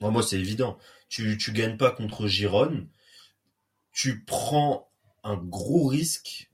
Moi, 0.00 0.10
moi 0.10 0.22
c'est 0.22 0.38
évident. 0.38 0.78
Tu, 1.08 1.36
tu 1.36 1.52
gagnes 1.52 1.76
pas 1.76 1.90
contre 1.90 2.26
Gironne. 2.26 2.88
Tu 3.92 4.24
prends 4.24 4.88
un 5.24 5.36
gros 5.36 5.86
risque 5.86 6.50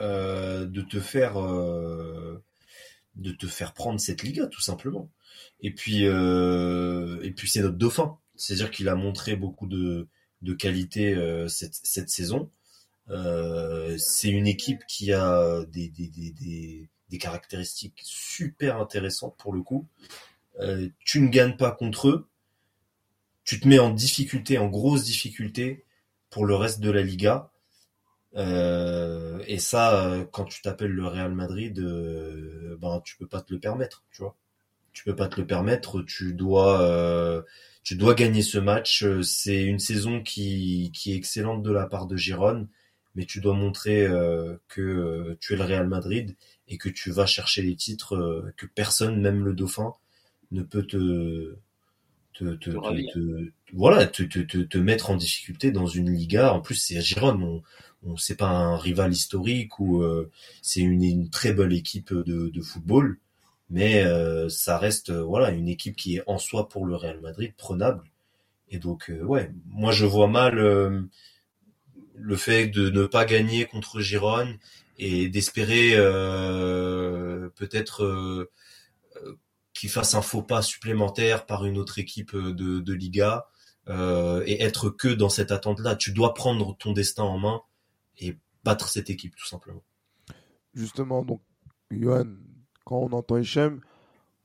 euh, 0.00 0.66
de 0.66 0.82
te 0.82 1.00
faire 1.00 1.38
de 3.18 3.32
te 3.32 3.46
faire 3.46 3.74
prendre 3.74 4.00
cette 4.00 4.22
Liga, 4.22 4.46
tout 4.46 4.60
simplement. 4.60 5.10
Et 5.60 5.72
puis 5.74 6.06
euh, 6.06 7.20
et 7.22 7.32
puis 7.32 7.48
c'est 7.48 7.60
notre 7.60 7.76
dauphin. 7.76 8.18
C'est-à-dire 8.36 8.70
qu'il 8.70 8.88
a 8.88 8.94
montré 8.94 9.36
beaucoup 9.36 9.66
de 9.66 10.08
de 10.42 10.52
qualité 10.54 11.14
euh, 11.14 11.48
cette, 11.48 11.74
cette 11.82 12.10
saison. 12.10 12.50
Euh, 13.10 13.96
c'est 13.98 14.28
une 14.28 14.46
équipe 14.46 14.84
qui 14.86 15.12
a 15.12 15.64
des, 15.66 15.88
des, 15.88 16.08
des, 16.08 16.88
des, 17.08 17.18
caractéristiques 17.18 18.00
super 18.04 18.78
intéressantes 18.78 19.36
pour 19.38 19.52
le 19.52 19.62
coup. 19.62 19.88
Euh, 20.60 20.88
tu 21.04 21.20
ne 21.20 21.28
gagnes 21.28 21.56
pas 21.56 21.70
contre 21.70 22.08
eux, 22.08 22.28
tu 23.44 23.60
te 23.60 23.66
mets 23.66 23.78
en 23.78 23.90
difficulté, 23.90 24.58
en 24.58 24.68
grosse 24.68 25.04
difficulté 25.04 25.84
pour 26.30 26.44
le 26.44 26.54
reste 26.54 26.80
de 26.80 26.90
la 26.90 27.02
Liga. 27.02 27.50
Euh, 28.36 29.42
et 29.46 29.58
ça, 29.58 30.04
euh, 30.06 30.24
quand 30.30 30.44
tu 30.44 30.62
t'appelles 30.62 30.92
le 30.92 31.06
Real 31.06 31.32
Madrid, 31.34 31.78
euh, 31.78 32.76
ben 32.80 33.00
tu 33.04 33.16
peux 33.16 33.26
pas 33.26 33.40
te 33.42 33.52
le 33.52 33.60
permettre, 33.60 34.04
tu 34.12 34.22
vois. 34.22 34.36
Tu 34.92 35.04
peux 35.04 35.16
pas 35.16 35.28
te 35.28 35.40
le 35.40 35.46
permettre. 35.46 36.02
Tu 36.02 36.34
dois, 36.34 36.82
euh, 36.82 37.42
tu 37.84 37.96
dois 37.96 38.14
gagner 38.14 38.42
ce 38.42 38.58
match. 38.58 39.04
C'est 39.22 39.62
une 39.64 39.78
saison 39.80 40.22
qui 40.22 40.90
qui 40.94 41.12
est 41.12 41.16
excellente 41.16 41.62
de 41.62 41.72
la 41.72 41.86
part 41.86 42.06
de 42.06 42.16
Giron, 42.16 42.68
mais 43.14 43.26
tu 43.26 43.40
dois 43.40 43.54
montrer 43.54 44.06
que 44.68 45.36
tu 45.40 45.54
es 45.54 45.56
le 45.56 45.64
Real 45.64 45.88
Madrid 45.88 46.36
et 46.68 46.78
que 46.78 46.88
tu 46.88 47.10
vas 47.10 47.26
chercher 47.26 47.62
les 47.62 47.76
titres 47.76 48.52
que 48.56 48.66
personne, 48.66 49.20
même 49.20 49.44
le 49.44 49.54
Dauphin, 49.54 49.94
ne 50.52 50.62
peut 50.62 50.84
te 50.86 51.56
te, 52.34 52.44
te, 52.56 52.70
Te 52.70 52.78
te- 53.12 53.52
voilà 53.72 54.06
te, 54.06 54.22
te, 54.22 54.38
te, 54.40 54.58
te 54.58 54.78
mettre 54.78 55.10
en 55.10 55.16
difficulté 55.16 55.72
dans 55.72 55.86
une 55.86 56.10
Liga. 56.12 56.52
En 56.52 56.60
plus, 56.60 56.76
c'est 56.76 57.00
Giron. 57.00 57.40
On, 57.42 57.62
on 57.62 57.62
c'est 58.16 58.36
pas 58.36 58.48
un 58.48 58.76
rival 58.76 59.12
historique 59.12 59.78
ou 59.78 60.02
euh, 60.02 60.30
c'est 60.62 60.80
une, 60.80 61.02
une 61.02 61.30
très 61.30 61.52
belle 61.52 61.72
équipe 61.72 62.12
de, 62.14 62.48
de 62.48 62.62
football, 62.62 63.18
mais 63.70 64.04
euh, 64.04 64.48
ça 64.48 64.78
reste 64.78 65.10
euh, 65.10 65.22
voilà 65.22 65.50
une 65.50 65.68
équipe 65.68 65.96
qui 65.96 66.16
est 66.16 66.22
en 66.26 66.38
soi 66.38 66.68
pour 66.68 66.86
le 66.86 66.96
Real 66.96 67.20
Madrid 67.20 67.52
prenable. 67.56 68.04
Et 68.70 68.78
donc 68.78 69.10
ouais, 69.22 69.50
moi 69.66 69.92
je 69.92 70.04
vois 70.06 70.28
mal 70.28 71.08
le 72.18 72.36
fait 72.36 72.66
de 72.66 72.90
ne 72.90 73.06
pas 73.06 73.24
gagner 73.24 73.64
contre 73.64 74.00
Giron 74.00 74.58
et 74.98 75.28
d'espérer 75.28 75.92
euh, 75.94 77.48
peut-être 77.56 78.04
euh, 78.04 78.50
qu'il 79.72 79.90
fasse 79.90 80.14
un 80.14 80.22
faux 80.22 80.42
pas 80.42 80.62
supplémentaire 80.62 81.46
par 81.46 81.64
une 81.64 81.78
autre 81.78 81.98
équipe 81.98 82.34
de, 82.36 82.80
de 82.80 82.92
Liga 82.92 83.46
euh, 83.88 84.42
et 84.44 84.62
être 84.62 84.90
que 84.90 85.08
dans 85.08 85.28
cette 85.28 85.52
attente-là. 85.52 85.96
Tu 85.96 86.12
dois 86.12 86.34
prendre 86.34 86.76
ton 86.76 86.92
destin 86.92 87.22
en 87.22 87.38
main 87.38 87.62
et 88.18 88.36
battre 88.64 88.88
cette 88.88 89.10
équipe 89.10 89.34
tout 89.36 89.46
simplement. 89.46 89.82
Justement, 90.74 91.24
donc, 91.24 91.40
Johan, 91.90 92.26
quand 92.84 92.98
on 92.98 93.12
entend 93.12 93.38
Hichem, 93.38 93.80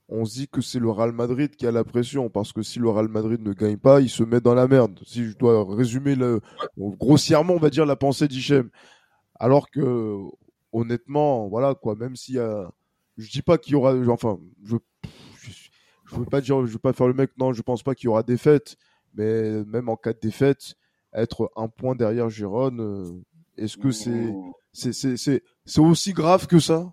on 0.08 0.24
se 0.24 0.34
dit 0.34 0.48
que 0.48 0.60
c'est 0.60 0.78
le 0.78 0.90
Real 0.90 1.12
Madrid 1.12 1.56
qui 1.56 1.66
a 1.66 1.70
la 1.70 1.84
pression, 1.84 2.28
parce 2.28 2.52
que 2.52 2.62
si 2.62 2.78
le 2.78 2.88
Real 2.90 3.08
Madrid 3.08 3.40
ne 3.40 3.52
gagne 3.52 3.78
pas, 3.78 4.00
il 4.00 4.10
se 4.10 4.22
met 4.22 4.40
dans 4.40 4.54
la 4.54 4.68
merde. 4.68 5.00
Si 5.06 5.24
je 5.24 5.36
dois 5.36 5.64
résumer 5.74 6.16
grossièrement, 6.76 7.54
on 7.54 7.58
va 7.58 7.70
dire 7.70 7.86
la 7.86 7.96
pensée 7.96 8.28
d'Hichem. 8.28 8.70
Alors 9.36 9.70
que, 9.70 10.18
honnêtement, 10.72 11.48
voilà, 11.48 11.74
quoi, 11.74 11.94
même 11.94 12.16
s'il 12.16 12.36
y 12.36 12.38
a, 12.38 12.70
je 13.16 13.30
dis 13.30 13.42
pas 13.42 13.58
qu'il 13.58 13.72
y 13.72 13.76
aura, 13.76 13.94
enfin, 14.08 14.38
je, 14.62 14.76
je, 15.38 15.50
je 16.04 16.16
veux 16.16 16.24
pas 16.26 16.40
dire, 16.40 16.66
je 16.66 16.72
veux 16.72 16.78
pas 16.78 16.92
faire 16.92 17.08
le 17.08 17.14
mec, 17.14 17.30
non, 17.38 17.52
je 17.52 17.62
pense 17.62 17.82
pas 17.82 17.94
qu'il 17.94 18.06
y 18.06 18.08
aura 18.08 18.22
défaite, 18.22 18.76
mais 19.14 19.64
même 19.64 19.88
en 19.88 19.96
cas 19.96 20.12
de 20.12 20.20
défaite, 20.20 20.74
être 21.12 21.50
un 21.56 21.68
point 21.68 21.94
derrière 21.94 22.28
Gérone, 22.28 22.80
euh, 22.80 23.22
est-ce 23.56 23.76
que 23.76 23.90
c'est, 23.90 24.32
c'est, 24.72 24.92
c'est, 24.92 25.16
c'est, 25.16 25.42
c'est 25.64 25.80
aussi 25.80 26.12
grave 26.12 26.46
que 26.46 26.58
ça? 26.58 26.92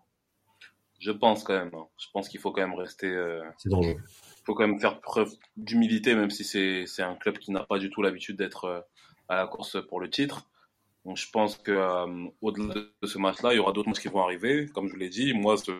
Je 1.00 1.12
pense 1.12 1.44
quand 1.44 1.54
même. 1.54 1.72
hein. 1.74 1.88
Je 1.98 2.08
pense 2.14 2.30
qu'il 2.30 2.40
faut 2.40 2.52
quand 2.52 2.62
même 2.62 2.76
rester. 2.76 3.08
euh, 3.08 3.42
C'est 3.58 3.70
dangereux. 3.70 3.98
Il 3.98 4.44
faut 4.46 4.54
quand 4.54 4.68
même 4.68 4.80
faire 4.80 5.02
preuve 5.02 5.32
d'humilité, 5.58 6.16
même 6.16 6.30
si 6.30 6.44
c'est 6.44 6.86
c'est 6.86 7.04
un 7.04 7.16
club 7.16 7.38
qui 7.40 7.52
n'a 7.52 7.64
pas 7.64 7.80
du 7.80 7.90
tout 7.90 8.02
l'habitude 8.02 8.38
d'être 8.38 8.66
euh, 8.66 8.82
à 9.28 9.36
la 9.36 9.48
course 9.48 9.78
pour 9.88 10.00
le 10.00 10.10
titre. 10.10 10.48
Donc 11.06 11.18
je 11.18 11.30
pense 11.32 11.58
que 11.58 11.72
euh, 11.72 12.28
au-delà 12.42 12.76
de 12.76 13.08
ce 13.08 13.18
match-là, 13.18 13.54
il 13.54 13.58
y 13.58 13.60
aura 13.60 13.72
d'autres 13.72 13.90
matchs 13.90 14.02
qui 14.02 14.08
vont 14.10 14.22
arriver. 14.24 14.68
Comme 14.74 14.88
je 14.88 14.94
vous 14.94 15.00
l'ai 15.00 15.10
dit, 15.10 15.34
moi 15.34 15.58
ce 15.58 15.72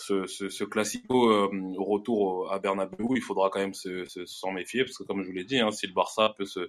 ce, 0.00 0.26
ce, 0.28 0.48
ce 0.48 0.62
classico 0.62 1.28
euh, 1.30 1.48
au 1.76 1.84
retour 1.84 2.52
à 2.52 2.60
Bernabeu, 2.60 3.04
il 3.16 3.20
faudra 3.22 3.50
quand 3.50 3.58
même 3.58 3.74
se, 3.74 4.04
se- 4.04 4.26
s'en 4.26 4.52
méfier 4.52 4.84
parce 4.84 4.96
que 4.96 5.02
comme 5.02 5.22
je 5.22 5.26
vous 5.26 5.34
l'ai 5.34 5.44
dit, 5.44 5.58
hein, 5.58 5.72
si 5.72 5.88
le 5.88 5.92
Barça 5.92 6.34
peut 6.38 6.44
se 6.46 6.60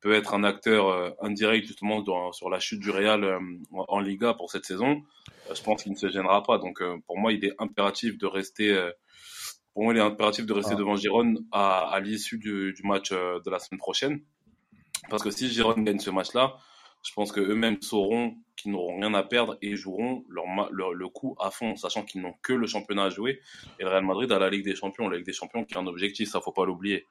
peut 0.00 0.12
être 0.14 0.34
un 0.34 0.44
acteur 0.44 0.88
euh, 0.88 1.10
indirect 1.20 1.66
justement 1.66 2.00
dans- 2.02 2.32
sur 2.32 2.50
la 2.50 2.60
chute 2.60 2.80
du 2.80 2.90
Real 2.90 3.24
euh, 3.24 3.38
en, 3.72 4.00
Liga 4.00 4.34
pour 4.34 4.50
cette 4.50 4.64
saison, 4.64 5.02
euh, 5.50 5.54
je 5.54 5.62
pense 5.62 5.82
qu'il 5.82 5.92
ne 5.92 5.96
se 5.96 6.08
gênera 6.08 6.42
pas. 6.42 6.58
Donc 6.58 6.82
pour 7.06 7.18
moi, 7.18 7.32
il 7.32 7.44
est 7.44 7.54
impératif 7.58 8.16
de 8.18 8.26
rester 8.26 8.90
pour 9.74 9.84
moi, 9.84 9.92
il 9.94 9.98
est 9.98 10.02
impératif 10.02 10.44
de 10.46 10.52
rester 10.52 10.74
Ah. 10.74 10.78
devant 10.78 10.96
Giron 10.96 11.34
à, 11.52 11.88
à 11.90 12.00
l'issue 12.00 12.38
du, 12.38 12.72
du 12.72 12.82
match 12.82 13.10
de 13.12 13.50
la 13.50 13.58
semaine 13.58 13.78
prochaine. 13.78 14.20
Parce 15.08 15.22
que 15.22 15.30
si 15.30 15.48
Giron 15.48 15.80
gagne 15.82 16.00
ce 16.00 16.10
match-là, 16.10 16.56
je 17.04 17.12
pense 17.12 17.30
que 17.30 17.40
eux-mêmes 17.40 17.80
sauront 17.80 18.34
qu'ils 18.56 18.72
n'auront 18.72 18.96
rien 19.00 19.14
à 19.14 19.22
perdre 19.22 19.56
et 19.62 19.76
joueront 19.76 20.24
leur, 20.28 20.46
le 20.72 21.08
coup 21.08 21.36
à 21.38 21.50
fond, 21.52 21.76
sachant 21.76 22.02
qu'ils 22.04 22.20
n'ont 22.22 22.34
que 22.42 22.52
le 22.52 22.66
championnat 22.66 23.04
à 23.04 23.10
jouer. 23.10 23.40
Et 23.78 23.84
le 23.84 23.88
Real 23.88 24.04
Madrid 24.04 24.30
a 24.32 24.38
la 24.40 24.50
Ligue 24.50 24.64
des 24.64 24.74
Champions, 24.74 25.08
la 25.08 25.16
Ligue 25.18 25.26
des 25.26 25.32
Champions 25.32 25.64
qui 25.64 25.74
est 25.74 25.78
un 25.78 25.86
objectif, 25.86 26.28
ça 26.28 26.40
faut 26.40 26.50
pas 26.52 26.66
l'oublier. 26.66 27.06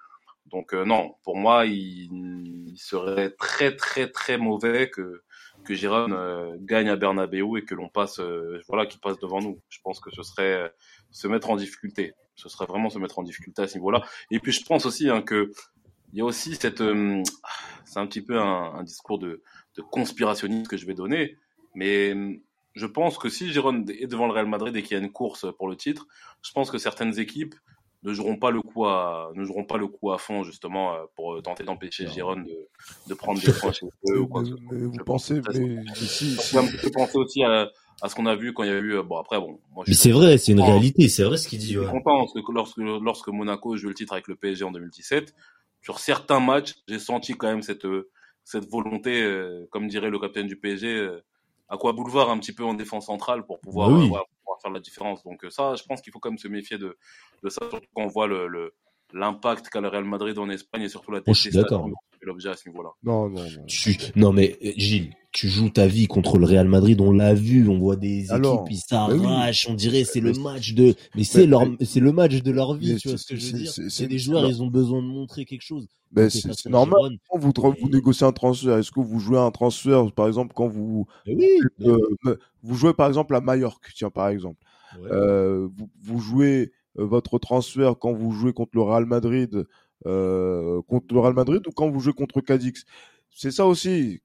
Donc 0.52 0.74
euh, 0.74 0.86
non, 0.86 1.16
pour 1.24 1.38
moi, 1.38 1.66
il, 1.66 2.76
serait 2.78 3.32
très 3.32 3.76
très 3.76 4.08
très 4.08 4.38
mauvais 4.38 4.90
que 4.90 5.24
que 5.66 5.74
Giron 5.74 6.12
euh, 6.12 6.56
gagne 6.60 6.90
à 6.90 6.96
Bernabeu 6.96 7.58
et 7.58 7.66
que 7.66 7.74
l'on 7.74 7.90
passe, 7.90 8.20
euh, 8.20 8.62
voilà, 8.68 8.86
qu'il 8.86 9.00
passe 9.02 9.18
devant 9.20 9.42
nous. 9.42 9.60
Je 9.70 9.80
pense 9.84 10.00
que 10.00 10.12
ce 10.12 10.24
serait 10.24 10.72
se 11.12 11.28
mettre 11.28 11.50
en 11.50 11.56
difficulté. 11.56 12.14
Ce 12.36 12.50
serait 12.50 12.68
vraiment 12.68 12.90
se 12.90 13.00
mettre 13.00 13.20
en 13.20 13.24
difficulté 13.24 13.64
à 13.64 13.68
ce 13.68 13.76
niveau-là. 13.76 14.04
Et 14.32 14.40
puis 14.40 14.52
je 14.52 14.64
pense 14.64 14.86
aussi 14.86 15.10
hein, 15.10 15.22
que 15.22 15.52
il 16.14 16.20
y 16.20 16.22
a 16.22 16.26
aussi 16.26 16.56
cette, 16.56 16.82
c'est 17.86 18.00
un 18.00 18.08
petit 18.08 18.22
peu 18.22 18.40
un, 18.40 18.84
discours 18.84 19.20
de, 19.20 19.42
de 19.76 19.82
conspirationniste 19.82 20.70
que 20.70 20.78
je 20.78 20.86
vais 20.86 20.94
donner, 20.94 21.36
mais 21.76 22.16
je 22.76 22.86
pense 22.86 23.18
que 23.18 23.28
si 23.28 23.52
Giron 23.52 23.84
est 23.90 24.08
devant 24.08 24.28
le 24.28 24.34
Real 24.34 24.48
Madrid 24.48 24.74
et 24.76 24.84
qu'il 24.84 24.98
y 24.98 25.00
a 25.00 25.04
une 25.04 25.12
course 25.12 25.48
pour 25.58 25.68
le 25.68 25.76
titre, 25.76 26.08
je 26.42 26.52
pense 26.54 26.72
que 26.72 26.78
certaines 26.78 27.20
équipes 27.20 27.56
ne 28.04 28.14
joueront 28.14 28.38
pas 28.38 28.52
le 28.52 28.62
coup 28.62 28.86
à 28.86 29.32
ne 29.36 29.44
joueront 29.44 29.66
pas 29.66 29.78
le 29.78 29.88
coup 29.88 30.12
à 30.12 30.18
fond 30.18 30.44
justement 30.44 30.94
euh, 30.94 31.06
pour 31.16 31.42
tenter 31.42 31.64
d'empêcher 31.64 32.08
Giron 32.08 32.38
de, 32.38 32.68
de 33.08 33.14
prendre 33.14 33.42
des 33.42 33.52
points 33.60 33.72
chez 33.72 33.88
eux 34.10 34.22
ou 34.22 34.28
quoi 34.28 34.44
que 34.44 34.50
ce 34.50 34.56
soit. 34.56 34.66
Vous 34.72 35.04
pensez 35.06 35.42
mais 35.54 35.84
si, 35.96 36.38
penser 36.94 37.18
aussi 37.18 37.44
à, 37.44 37.70
à 38.02 38.10
ce 38.10 38.16
qu'on 38.16 38.26
a 38.28 38.36
vu 38.36 38.54
quand 38.54 38.64
il 38.64 38.70
y 38.70 38.74
a 38.74 38.78
eu 38.78 39.02
bon 39.02 39.18
après 39.18 39.40
bon 39.40 39.60
moi, 39.72 39.84
mais 39.88 39.94
c'est 39.94 40.12
vrai 40.12 40.38
c'est 40.38 40.52
une 40.52 40.62
réalité 40.62 41.10
c'est 41.10 41.24
vrai 41.24 41.38
ce 41.38 41.48
qu'il 41.48 41.60
dit 41.60 41.74
je 41.74 41.80
suis 41.80 41.90
content 41.90 42.20
parce 42.20 42.34
que 42.34 42.52
lorsque 42.52 42.78
lorsque 42.78 43.28
Monaco 43.30 43.76
joue 43.78 43.90
le 43.90 43.96
titre 43.96 44.14
avec 44.14 44.28
le 44.28 44.36
PSG 44.36 44.64
en 44.64 44.72
2017 44.72 45.34
sur 45.82 46.00
certains 46.00 46.40
matchs 46.40 46.76
j'ai 46.88 47.00
senti 47.00 47.34
quand 47.34 47.48
même 47.48 47.64
cette 47.64 47.88
cette 48.44 48.70
volonté 48.70 49.24
euh, 49.24 49.68
comme 49.72 49.88
dirait 49.88 50.10
le 50.10 50.20
capitaine 50.20 50.48
du 50.48 50.58
PSG 50.58 51.10
à 51.70 51.78
quoi 51.78 51.94
boulevard 51.94 52.30
un 52.30 52.40
petit 52.40 52.54
peu 52.54 52.64
en 52.64 52.74
défense 52.74 53.08
centrale 53.08 53.46
pour 53.46 53.60
pouvoir, 53.60 53.90
oui. 53.90 54.06
euh, 54.06 54.08
pouvoir 54.08 54.62
faire 54.62 54.72
la 54.72 54.80
différence. 54.80 55.24
Donc 55.24 55.44
euh, 55.44 55.50
ça, 55.50 55.76
je 55.76 55.84
pense 55.84 56.02
qu'il 56.02 56.14
faut 56.14 56.20
quand 56.20 56.30
même 56.30 56.38
se 56.38 56.48
méfier 56.48 56.78
de, 56.78 56.98
de 57.44 57.50
ça, 57.50 57.68
surtout 57.70 57.88
quand 57.94 58.04
on 58.04 58.08
voit 58.08 58.28
le, 58.28 58.48
le 58.48 58.74
l'impact 59.14 59.70
qu'a 59.70 59.80
le 59.80 59.88
Real 59.88 60.04
Madrid 60.04 60.38
en 60.38 60.50
Espagne 60.50 60.82
et 60.82 60.90
surtout 60.90 61.12
la 61.12 61.20
oh, 61.20 61.34
je 61.34 61.40
suis 61.40 61.52
d'accord. 61.52 61.90
l'objet 62.22 62.50
à 62.50 62.56
ce 62.56 62.68
niveau-là. 62.68 62.90
Non, 63.04 63.30
non, 63.30 63.44
non. 63.44 63.66
Tu... 63.66 63.98
Non, 64.16 64.34
mais 64.34 64.58
euh, 64.64 64.72
Gilles, 64.76 65.14
tu 65.38 65.50
joues 65.50 65.70
ta 65.70 65.86
vie 65.86 66.08
contre 66.08 66.40
le 66.40 66.48
Real 66.48 66.68
Madrid, 66.68 67.00
on 67.00 67.12
l'a 67.12 67.36
vu, 67.36 67.70
on 67.70 67.78
voit 67.78 67.96
des 67.96 68.32
Alors, 68.32 68.66
équipes, 68.66 68.72
ils 68.72 68.78
s'arrachent, 68.78 69.68
oui. 69.68 69.72
on 69.72 69.76
dirait 69.76 70.04
c'est 70.04 70.20
le 70.20 70.34
match 70.34 70.74
de, 70.74 70.96
mais 71.16 71.24
c'est 71.24 71.46
leur, 71.46 71.62
c'est 71.86 72.00
le 72.00 72.12
match 72.12 72.42
de 72.42 72.50
leur 72.50 72.74
vie, 72.74 72.96
tu 72.96 73.10
vois 73.10 73.20
ce 73.20 73.28
que 73.28 73.36
je 73.36 73.52
veux 73.52 73.60
dire. 73.60 73.72
C'est 73.72 74.08
des 74.08 74.18
joueurs, 74.18 74.48
ils 74.48 74.64
ont 74.64 74.68
besoin 74.68 75.00
de 75.00 75.08
montrer 75.08 75.46
quelque 75.46 75.62
chose. 75.62 75.88
Mais 76.12 76.32
c'est 76.32 76.66
normal. 76.66 77.20
Quand 77.30 77.38
vous, 77.38 77.54
vous 77.80 77.90
négociez 77.90 78.26
un 78.26 78.32
transfert, 78.32 78.78
est-ce 78.78 78.90
que 78.90 79.00
vous 79.00 79.20
jouez 79.20 79.38
un 79.38 79.52
transfert, 79.52 80.12
par 80.12 80.26
exemple, 80.26 80.54
quand 80.56 80.68
vous, 80.68 81.06
oui, 81.28 81.60
euh, 81.82 82.40
vous 82.64 82.74
jouez 82.76 82.96
par 82.96 83.08
exemple 83.08 83.36
à 83.36 83.40
Majorque, 83.40 83.92
tiens, 83.96 84.10
par 84.10 84.30
exemple. 84.30 84.64
Ouais. 85.00 85.10
Euh, 85.12 85.68
vous, 85.78 85.88
vous 86.02 86.20
jouez 86.20 86.72
votre 86.96 87.38
transfert 87.38 87.94
quand 88.00 88.12
vous 88.12 88.32
jouez 88.32 88.54
contre 88.54 88.72
le 88.74 88.82
Real 88.82 89.06
Madrid, 89.06 89.68
euh, 90.08 90.82
contre 90.88 91.14
le 91.14 91.20
Real 91.20 91.36
Madrid 91.36 91.62
ou 91.68 91.72
quand 91.72 91.92
vous 91.92 92.00
jouez 92.00 92.14
contre 92.14 92.42
Cadix? 92.42 92.86
C'est 93.30 93.52
ça 93.52 93.68
aussi. 93.68 94.24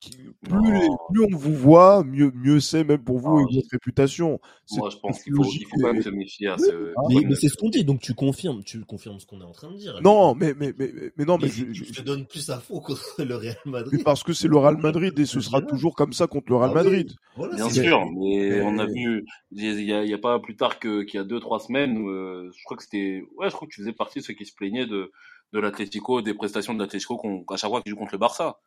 Plus, 0.00 0.72
les, 0.72 0.88
plus, 1.10 1.24
on 1.24 1.36
vous 1.36 1.54
voit, 1.54 2.04
mieux, 2.04 2.30
mieux 2.34 2.60
c'est 2.60 2.84
même 2.84 3.02
pour 3.02 3.18
vous 3.18 3.40
non, 3.40 3.48
et 3.48 3.54
votre 3.54 3.68
réputation. 3.72 4.38
Moi, 4.72 4.90
je 4.90 4.98
pense 4.98 5.22
qu'il 5.22 5.34
faut, 5.34 5.44
il 5.44 5.64
faut 5.64 5.80
quand 5.80 5.92
même 5.92 6.02
se 6.02 6.10
méfier 6.10 6.48
à 6.48 6.58
ce. 6.58 6.92
Ah, 6.96 7.00
mais, 7.08 7.22
mais 7.26 7.34
c'est 7.34 7.48
ce 7.48 7.56
qu'on 7.56 7.70
dit, 7.70 7.82
donc 7.82 8.00
tu 8.00 8.12
confirmes, 8.14 8.62
tu 8.62 8.84
confirmes 8.84 9.18
ce 9.18 9.26
qu'on 9.26 9.40
est 9.40 9.44
en 9.44 9.52
train 9.52 9.70
de 9.70 9.76
dire. 9.78 9.98
Non, 10.02 10.34
mais 10.34 10.54
mais 10.54 10.74
mais 10.78 10.92
mais 11.16 11.24
non, 11.24 11.38
mais, 11.38 11.46
mais 11.46 11.52
je, 11.52 11.72
je, 11.72 11.84
je, 11.84 11.92
te 11.92 12.02
donne 12.02 12.26
plus 12.26 12.50
à 12.50 12.60
faux 12.60 12.80
contre 12.80 13.00
le 13.24 13.36
Real 13.36 13.56
Madrid. 13.64 13.94
Mais 13.98 14.04
parce 14.04 14.22
que 14.22 14.34
c'est 14.34 14.48
le 14.48 14.58
Real 14.58 14.76
Madrid 14.76 15.18
et 15.18 15.26
ce 15.26 15.40
sera 15.40 15.62
toujours 15.62 15.94
comme 15.94 16.12
ça 16.12 16.26
contre 16.26 16.50
le 16.50 16.56
Real 16.56 16.70
ah, 16.72 16.74
Madrid. 16.74 17.08
Oui. 17.10 17.16
Voilà, 17.36 17.56
Bien 17.56 17.70
sûr, 17.70 18.04
mais, 18.12 18.50
mais, 18.50 18.60
on 18.60 18.78
a 18.78 18.86
vu, 18.86 19.26
il 19.52 19.82
y 19.82 19.92
a, 19.92 20.14
a 20.14 20.18
pas 20.18 20.38
plus 20.40 20.56
tard 20.56 20.78
que 20.78 21.02
qu'il 21.04 21.18
y 21.18 21.20
a 21.20 21.24
deux 21.24 21.40
trois 21.40 21.58
semaines, 21.58 22.06
euh, 22.06 22.50
je 22.54 22.64
crois 22.64 22.76
que 22.76 22.82
c'était, 22.82 23.24
ouais, 23.38 23.48
je 23.48 23.54
crois 23.54 23.66
que 23.66 23.72
tu 23.72 23.80
faisais 23.80 23.92
partie 23.92 24.18
de 24.18 24.24
ceux 24.24 24.34
qui 24.34 24.44
se 24.44 24.54
plaignaient 24.54 24.86
de 24.86 25.10
de 25.52 25.60
l'Atlético, 25.60 26.22
des 26.22 26.34
prestations 26.34 26.74
de 26.74 26.80
l'Atlético 26.80 27.18
à 27.50 27.56
chaque 27.56 27.70
fois 27.70 27.80
qu'il 27.80 27.90
joue 27.90 27.96
contre 27.96 28.12
le 28.12 28.18
Barça. 28.18 28.58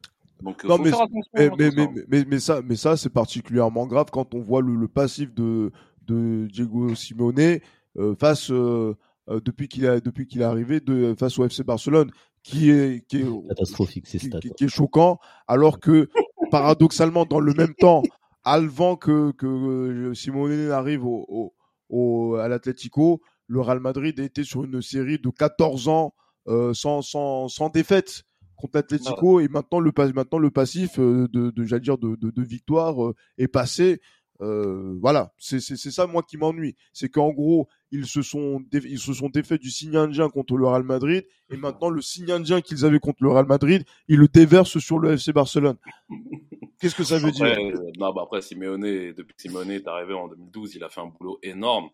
Donc, 0.41 0.63
non, 0.63 0.77
mais, 0.77 0.91
mais, 1.33 1.49
mais, 1.57 1.71
mais, 1.71 1.87
mais, 2.07 2.25
mais, 2.25 2.39
ça, 2.39 2.61
mais 2.63 2.75
ça, 2.75 2.95
c'est 2.97 3.09
particulièrement 3.09 3.85
grave 3.87 4.07
quand 4.11 4.33
on 4.33 4.39
voit 4.39 4.61
le, 4.61 4.75
le 4.75 4.87
passif 4.87 5.33
de, 5.33 5.71
de 6.07 6.47
Diego 6.51 6.95
Simeone 6.95 7.59
euh, 7.97 8.15
face, 8.15 8.51
euh, 8.51 8.95
depuis 9.27 9.67
qu'il 9.67 9.85
a, 9.87 9.99
depuis 9.99 10.27
qu'il 10.27 10.41
est 10.41 10.45
arrivé, 10.45 10.79
de, 10.79 11.15
face 11.19 11.37
au 11.39 11.45
FC 11.45 11.63
Barcelone, 11.63 12.11
qui 12.43 12.69
est, 12.69 13.05
qui 13.07 13.17
est 13.17 13.47
catastrophique, 13.49 14.07
c'est 14.07 14.17
qui, 14.17 14.29
qui, 14.29 14.51
qui, 14.51 14.63
est 14.63 14.69
choquant, 14.69 15.19
alors 15.47 15.79
que 15.79 16.09
paradoxalement, 16.51 17.25
dans 17.25 17.41
le 17.41 17.53
même 17.53 17.75
temps, 17.75 18.01
avant 18.43 18.95
que, 18.95 19.31
que 19.31 20.13
Simeone 20.13 20.71
arrive 20.71 21.05
au, 21.05 21.25
au, 21.27 21.53
au 21.89 22.35
à 22.35 22.47
l'Atlético, 22.47 23.21
le 23.47 23.61
Real 23.61 23.79
Madrid 23.79 24.17
était 24.19 24.43
sur 24.43 24.63
une 24.63 24.81
série 24.81 25.19
de 25.19 25.29
14 25.29 25.87
ans 25.87 26.13
euh, 26.47 26.73
sans, 26.73 27.01
sans, 27.01 27.47
sans 27.47 27.69
défaite 27.69 28.23
contre 28.59 28.77
l'Atlético 28.77 29.39
et 29.39 29.47
maintenant 29.47 29.79
le 29.79 29.91
maintenant 30.13 30.39
le 30.39 30.51
passif 30.51 30.99
euh, 30.99 31.27
de, 31.31 31.51
de 31.51 31.63
j'allais 31.63 31.81
dire 31.81 31.97
de, 31.97 32.15
de, 32.15 32.29
de 32.29 32.41
victoire 32.43 33.03
euh, 33.03 33.15
est 33.37 33.47
passé. 33.47 34.01
Euh, 34.41 34.95
voilà. 35.01 35.33
C'est 35.37 35.59
c'est 35.59 35.91
ça 35.91 36.07
moi 36.07 36.23
qui 36.23 36.37
m'ennuie. 36.37 36.75
C'est 36.93 37.09
qu'en 37.09 37.31
gros 37.31 37.67
ils 37.91 38.05
se 38.05 38.21
sont 38.21 38.63
ils 38.71 38.99
se 38.99 39.13
sont 39.13 39.29
défaits 39.29 39.59
du 39.59 39.69
signe 39.69 39.97
indien 39.97 40.29
contre 40.29 40.55
le 40.55 40.67
Real 40.67 40.83
Madrid 40.83 41.25
et 41.49 41.57
maintenant 41.57 41.89
le 41.89 42.01
signe 42.01 42.31
indien 42.31 42.61
qu'ils 42.61 42.85
avaient 42.85 42.99
contre 42.99 43.23
le 43.23 43.29
Real 43.29 43.47
Madrid 43.47 43.83
ils 44.07 44.17
le 44.17 44.27
déversent 44.27 44.79
sur 44.79 44.99
le 44.99 45.13
FC 45.13 45.33
Barcelone. 45.33 45.77
Qu'est-ce 46.79 46.95
que 46.95 47.03
ça 47.03 47.17
veut 47.17 47.29
après, 47.29 47.55
dire 47.55 47.79
euh, 47.79 47.91
non 47.97 48.13
bah 48.13 48.21
après 48.23 48.41
Simeone 48.41 49.13
depuis 49.13 49.35
que 49.35 49.41
Simeone 49.41 49.71
est 49.71 49.87
arrivé 49.87 50.13
en 50.13 50.29
2012 50.29 50.75
il 50.75 50.83
a 50.83 50.89
fait 50.89 51.01
un 51.01 51.07
boulot 51.07 51.39
énorme. 51.43 51.89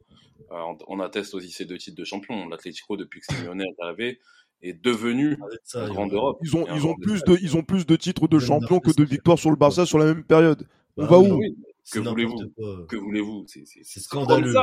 Euh, 0.52 0.74
on 0.88 1.00
atteste 1.00 1.34
aussi 1.34 1.50
ces 1.50 1.66
deux 1.66 1.78
titres 1.78 1.98
de 1.98 2.04
champion 2.04 2.48
l'Atlético 2.48 2.98
depuis 2.98 3.22
que 3.22 3.34
Simeone 3.34 3.62
est 3.62 3.76
arrivé 3.82 4.20
est 4.62 4.84
devenu 4.84 5.38
ça, 5.64 5.88
grande 5.88 6.14
Europe. 6.14 6.40
Ils 6.42 6.56
ont, 6.56 6.66
ils 6.76 6.86
ont 6.86 6.96
plus 6.96 7.24
de, 7.24 7.38
ils 7.42 7.56
ont 7.56 7.64
plus 7.64 7.86
de 7.86 7.96
titres 7.96 8.28
de 8.28 8.40
champion 8.40 8.80
que 8.80 8.92
de 8.92 9.04
victoires 9.04 9.40
sur 9.40 9.50
le 9.50 9.56
Barça 9.56 9.86
sur 9.86 10.00
la 10.00 10.06
même 10.06 10.24
période. 10.24 10.68
On 10.98 11.04
bah, 11.04 11.12
va 11.12 11.20
où 11.20 11.40
oui. 11.40 11.56
Que 11.92 12.00
voulez-vous 12.00 12.86
Que 12.88 12.96
voulez-vous 12.96 13.46
C'est 13.48 14.00
scandaleux. 14.00 14.54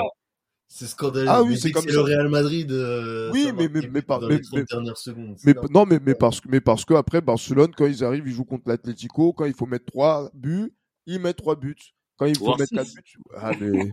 C'est 0.66 0.86
scandaleux. 0.86 1.28
Ah 1.28 1.42
oui, 1.42 1.58
c'est 1.58 1.70
comme 1.70 1.84
le 1.86 2.00
Real 2.00 2.28
Madrid. 2.28 2.72
Euh, 2.72 3.30
oui, 3.32 3.52
mais 3.56 3.68
mais 3.68 3.86
mais 3.92 4.00
par 4.00 4.22
mais, 4.22 4.40
mais, 4.54 4.64
dernières 4.64 4.96
secondes. 4.96 5.36
Mais 5.44 5.54
non, 5.70 5.84
mais 5.84 6.00
mais 6.04 6.14
parce 6.14 6.40
que 6.40 6.48
mais 6.48 6.62
parce 6.62 6.84
que 6.86 6.94
après 6.94 7.20
Barcelone, 7.20 7.72
quand 7.76 7.84
ils 7.84 8.02
arrivent, 8.02 8.26
ils 8.26 8.32
jouent 8.32 8.46
contre 8.46 8.68
l'Atlético. 8.68 9.34
Quand 9.34 9.44
il 9.44 9.52
faut 9.52 9.66
mettre 9.66 9.84
trois 9.84 10.30
buts, 10.32 10.72
ils 11.06 11.20
mettent 11.20 11.36
trois 11.36 11.56
buts. 11.56 11.76
Quand 12.16 12.24
il 12.24 12.38
faut 12.38 12.46
voir 12.46 12.58
mettre 12.58 12.70
six. 12.70 12.76
quatre 12.76 12.94
buts, 12.94 13.22
ah, 13.36 13.50
mais, 13.60 13.92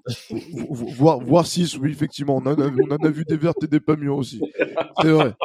voir 0.95 1.19
voir 1.19 1.45
six, 1.45 1.77
oui 1.77 1.91
effectivement, 1.91 2.37
on 2.37 2.45
en 2.45 2.57
a, 2.59 2.67
on 2.67 2.91
en 2.91 3.05
a 3.05 3.09
vu 3.09 3.25
des 3.25 3.37
vertes 3.37 3.63
et 3.63 3.67
des 3.67 3.81
pas 3.81 3.97
mûres 3.97 4.17
aussi. 4.17 4.41
C'est 5.01 5.11
vrai. 5.11 5.35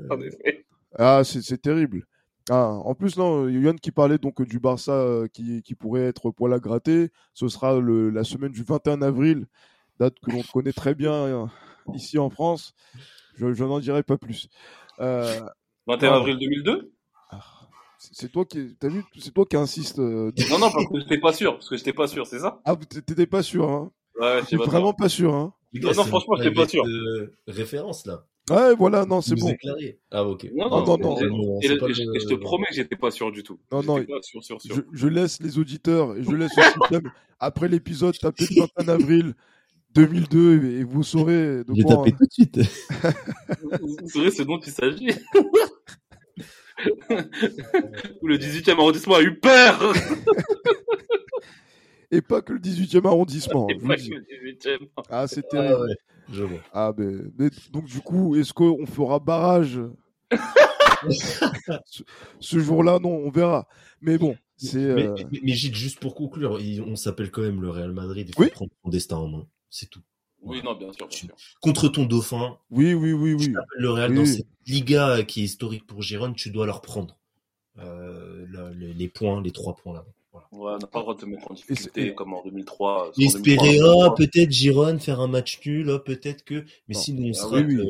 En 0.10 0.20
effet. 0.20 0.66
Ah, 0.98 1.22
c'est 1.24 1.60
terrible. 1.60 2.04
Ah, 2.50 2.70
en 2.72 2.94
plus, 2.94 3.16
non, 3.16 3.48
Yann 3.48 3.78
qui 3.78 3.92
parlait 3.92 4.18
donc 4.18 4.42
du 4.42 4.58
Barça 4.58 4.92
euh, 4.92 5.28
qui, 5.28 5.62
qui 5.62 5.74
pourrait 5.74 6.02
être 6.02 6.30
poil 6.30 6.52
à 6.52 6.58
gratter. 6.58 7.10
Ce 7.34 7.48
sera 7.48 7.78
le, 7.78 8.10
la 8.10 8.24
semaine 8.24 8.52
du 8.52 8.64
21 8.64 9.00
avril, 9.02 9.46
date 10.00 10.16
que 10.20 10.32
l'on 10.32 10.42
connaît 10.52 10.72
très 10.72 10.94
bien 10.94 11.12
euh, 11.12 11.46
ici 11.94 12.18
en 12.18 12.30
France. 12.30 12.74
Je, 13.36 13.52
je 13.52 13.64
n'en 13.64 13.78
dirai 13.78 14.02
pas 14.02 14.18
plus. 14.18 14.48
Euh, 15.00 15.40
21 15.86 16.14
avril 16.14 16.38
2002 16.38 16.92
c'est 18.10 18.30
toi 18.32 18.44
qui, 18.44 18.76
t'as 18.78 18.88
vu, 18.88 19.04
c'est 19.16 19.32
toi 19.32 19.46
qui 19.46 19.56
insiste. 19.56 19.98
Euh, 20.00 20.32
non, 20.50 20.58
non, 20.58 20.70
parce 20.72 20.86
que 20.86 20.98
j'étais 21.00 21.18
pas 21.18 21.32
sûr, 21.32 21.54
parce 21.54 21.68
que 21.68 21.76
j'étais 21.76 21.92
pas 21.92 22.08
sûr, 22.08 22.26
c'est 22.26 22.40
ça? 22.40 22.60
Ah, 22.64 22.74
t'étais 22.76 23.26
pas 23.26 23.42
sûr, 23.42 23.70
hein? 23.70 23.92
Ouais, 24.20 24.40
j'étais 24.42 24.56
vraiment 24.56 24.92
pas 24.92 25.08
sûr, 25.08 25.34
hein? 25.34 25.54
Non, 25.72 25.94
non, 25.94 26.04
franchement, 26.04 26.34
j'étais 26.36 26.54
pas 26.54 26.66
sûr. 26.66 26.84
Référence 27.46 28.06
là. 28.06 28.24
Ouais, 28.52 28.74
voilà, 28.74 29.06
non, 29.06 29.20
c'est 29.20 29.34
bon. 29.34 29.48
Éclairé. 29.48 29.98
Ah, 30.10 30.24
ok. 30.24 30.50
Non, 30.54 30.68
non, 30.68 30.84
non. 30.84 30.98
non, 30.98 31.20
non 31.20 31.58
et, 31.62 31.68
je, 31.68 31.74
je 31.74 32.26
te 32.26 32.34
promets 32.34 32.66
que 32.66 32.74
j'étais 32.74 32.96
pas 32.96 33.10
sûr 33.10 33.32
du 33.32 33.42
tout. 33.42 33.58
Non, 33.70 33.82
non. 33.82 34.04
Pas 34.04 34.20
sûr, 34.22 34.44
sûr, 34.44 34.60
sûr. 34.60 34.74
Je, 34.74 34.82
je, 34.92 35.08
laisse 35.08 35.40
les 35.40 35.58
auditeurs 35.58 36.16
et 36.16 36.22
je 36.22 36.30
laisse 36.30 36.56
le 36.56 36.62
système. 36.62 37.10
Après 37.38 37.68
l'épisode, 37.68 38.16
tapez 38.18 38.46
le 38.50 38.62
21 38.76 38.88
avril 38.88 39.34
2002 39.94 40.64
et 40.64 40.84
vous 40.84 41.02
saurez 41.02 41.64
de 41.64 41.74
J'ai 41.74 41.82
quoi. 41.82 41.96
tapé 41.96 42.12
tout 42.12 42.26
de 42.26 42.32
suite. 42.32 42.60
vous 43.80 44.08
saurez 44.08 44.30
ce 44.30 44.42
dont 44.42 44.60
il 44.60 44.72
s'agit. 44.72 45.10
Ou 48.22 48.26
le 48.26 48.38
18e 48.38 48.72
arrondissement 48.72 49.14
a 49.14 49.22
eu 49.22 49.38
peur 49.38 49.92
Et 52.10 52.20
pas 52.20 52.42
que 52.42 52.52
le 52.52 52.58
18e 52.58 53.06
arrondissement. 53.06 53.68
Et 53.68 53.76
pas 53.76 53.96
que 53.96 54.02
le 54.02 54.20
18e. 54.20 54.88
Ah, 55.08 55.26
c'est 55.26 55.48
terrible. 55.48 55.74
Ah, 55.78 55.82
ouais. 55.82 55.96
Je 56.32 56.44
vois. 56.44 56.58
Ah, 56.72 56.92
mais, 56.96 57.12
mais, 57.38 57.50
donc, 57.70 57.84
du 57.84 58.00
coup, 58.00 58.36
est-ce 58.36 58.52
qu'on 58.52 58.86
fera 58.86 59.20
barrage? 59.20 59.80
Ce, 61.10 62.04
ce 62.38 62.58
jour-là 62.60 63.00
Non, 63.00 63.10
on 63.10 63.30
verra. 63.30 63.66
Mais 64.00 64.18
bon, 64.18 64.36
c'est. 64.56 64.78
Mais, 64.78 65.06
euh... 65.06 65.14
mais, 65.32 65.40
mais, 65.42 65.52
Gilles, 65.52 65.74
juste 65.74 65.98
pour 65.98 66.14
conclure, 66.14 66.60
on 66.86 66.94
s'appelle 66.94 67.32
quand 67.32 67.42
même 67.42 67.60
le 67.60 67.70
Real 67.70 67.92
Madrid. 67.92 68.28
Il 68.28 68.34
faut 68.34 68.42
oui 68.42 68.50
prendre 68.50 68.70
son 68.84 68.88
destin 68.88 69.16
en 69.16 69.26
main. 69.26 69.46
C'est 69.68 69.90
tout. 69.90 70.02
Oui, 70.42 70.60
non, 70.62 70.74
bien 70.74 70.92
sûr, 70.92 71.08
bien 71.08 71.16
sûr. 71.16 71.34
Contre 71.60 71.88
ton 71.88 72.04
dauphin. 72.04 72.56
Oui, 72.70 72.94
oui, 72.94 73.12
oui, 73.12 73.34
oui. 73.34 73.52
Le 73.76 73.90
Real 73.90 74.12
oui. 74.12 74.16
dans 74.18 74.26
cette 74.26 74.46
Liga 74.66 75.24
qui 75.24 75.40
est 75.40 75.44
historique 75.44 75.86
pour 75.86 76.02
Giron, 76.02 76.32
tu 76.34 76.50
dois 76.50 76.66
leur 76.66 76.82
prendre. 76.82 77.18
les, 77.76 79.08
points, 79.08 79.42
les 79.42 79.50
trois 79.50 79.74
points 79.74 79.94
là. 79.94 80.04
Voilà. 80.04 80.21
Ouais, 80.52 80.72
on 80.74 80.78
n'a 80.78 80.86
pas 80.86 80.98
le 80.98 81.02
droit 81.02 81.14
de 81.14 81.20
te 81.20 81.26
mettre 81.26 81.50
en 81.50 81.54
difficulté 81.54 82.14
comme 82.14 82.34
en 82.34 82.42
2003. 82.44 83.12
Espérer, 83.18 83.78
oh, 83.82 84.10
peut-être 84.14 84.50
Giron 84.50 84.98
faire 84.98 85.20
un 85.20 85.26
match 85.26 85.58
nul, 85.64 85.88
oh, 85.88 85.98
peut-être 85.98 86.44
que. 86.44 86.64
Mais 86.88 86.94
si 86.94 87.14
nous 87.14 87.32
on 87.42 87.46
ah, 87.46 87.48
oui, 87.54 87.78
oui. 87.78 87.88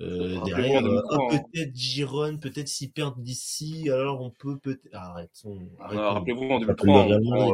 Euh, 0.00 0.40
derrière, 0.46 0.82
euh, 0.82 1.02
ah, 1.10 1.16
hein. 1.16 1.38
peut-être 1.52 1.76
Giron, 1.76 2.38
peut-être 2.38 2.68
s'ils 2.68 2.90
perdent 2.90 3.22
d'ici, 3.22 3.90
alors 3.90 4.22
on 4.22 4.30
peut 4.30 4.56
peut-être. 4.58 4.94
Arrête. 4.94 5.30
Rappelez-vous 5.78 6.44
en 6.44 6.60
2003, 6.60 7.06
on, 7.06 7.52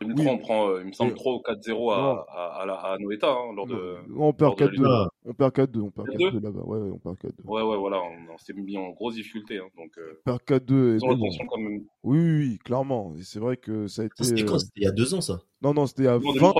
2003, 0.00 0.32
on 0.32 0.38
prend, 0.38 0.68
euh, 0.68 0.80
il 0.82 0.88
me 0.88 0.92
semble, 0.92 1.14
3 1.14 1.34
ou 1.34 1.38
4-0 1.38 1.92
à, 1.92 2.26
à, 2.28 2.62
à, 2.62 2.92
à, 2.92 2.98
Noeta, 2.98 3.30
hein, 3.30 3.52
lors 3.54 3.66
de. 3.66 3.96
On 4.16 4.32
perd 4.32 4.58
4-2. 4.58 5.08
On 5.24 5.34
perd 5.34 5.54
4-2. 5.54 5.80
On 5.80 5.90
perd 5.90 6.08
4-2 6.08 6.42
là-bas. 6.42 6.60
Ouais, 6.64 6.78
on 6.78 6.98
perd 6.98 7.16
4-2. 7.16 7.30
Ouais, 7.44 7.62
ouais, 7.62 7.76
voilà. 7.76 7.98
On, 7.98 8.32
on 8.34 8.38
s'est 8.38 8.52
mis 8.52 8.76
en 8.76 8.90
grosse 8.90 9.14
difficulté. 9.14 9.58
Hein, 9.58 9.68
donc, 9.76 9.90
euh, 9.98 10.20
on 10.26 10.30
perd 10.30 10.42
4-2. 10.42 10.96
Ils 10.96 11.04
ont 11.04 11.10
l'attention 11.10 11.46
quand 11.46 11.58
même. 11.58 11.84
Oui, 12.02 12.18
oui, 12.18 12.38
oui, 12.38 12.58
clairement. 12.64 13.14
C'est 13.22 13.40
vrai 13.40 13.56
que 13.56 13.86
ça 13.88 14.02
a 14.02 14.04
été. 14.06 14.24
C'était 14.24 14.44
quand? 14.44 14.58
C'était 14.58 14.80
il 14.80 14.84
y 14.84 14.88
a 14.88 14.92
2 14.92 15.14
ans, 15.14 15.20
ça? 15.20 15.40
Non, 15.62 15.74
non, 15.74 15.86
c'était 15.86 16.02
il 16.02 16.06
y 16.06 16.08
a 16.08 16.18
20, 16.18 16.32
20, 16.38 16.54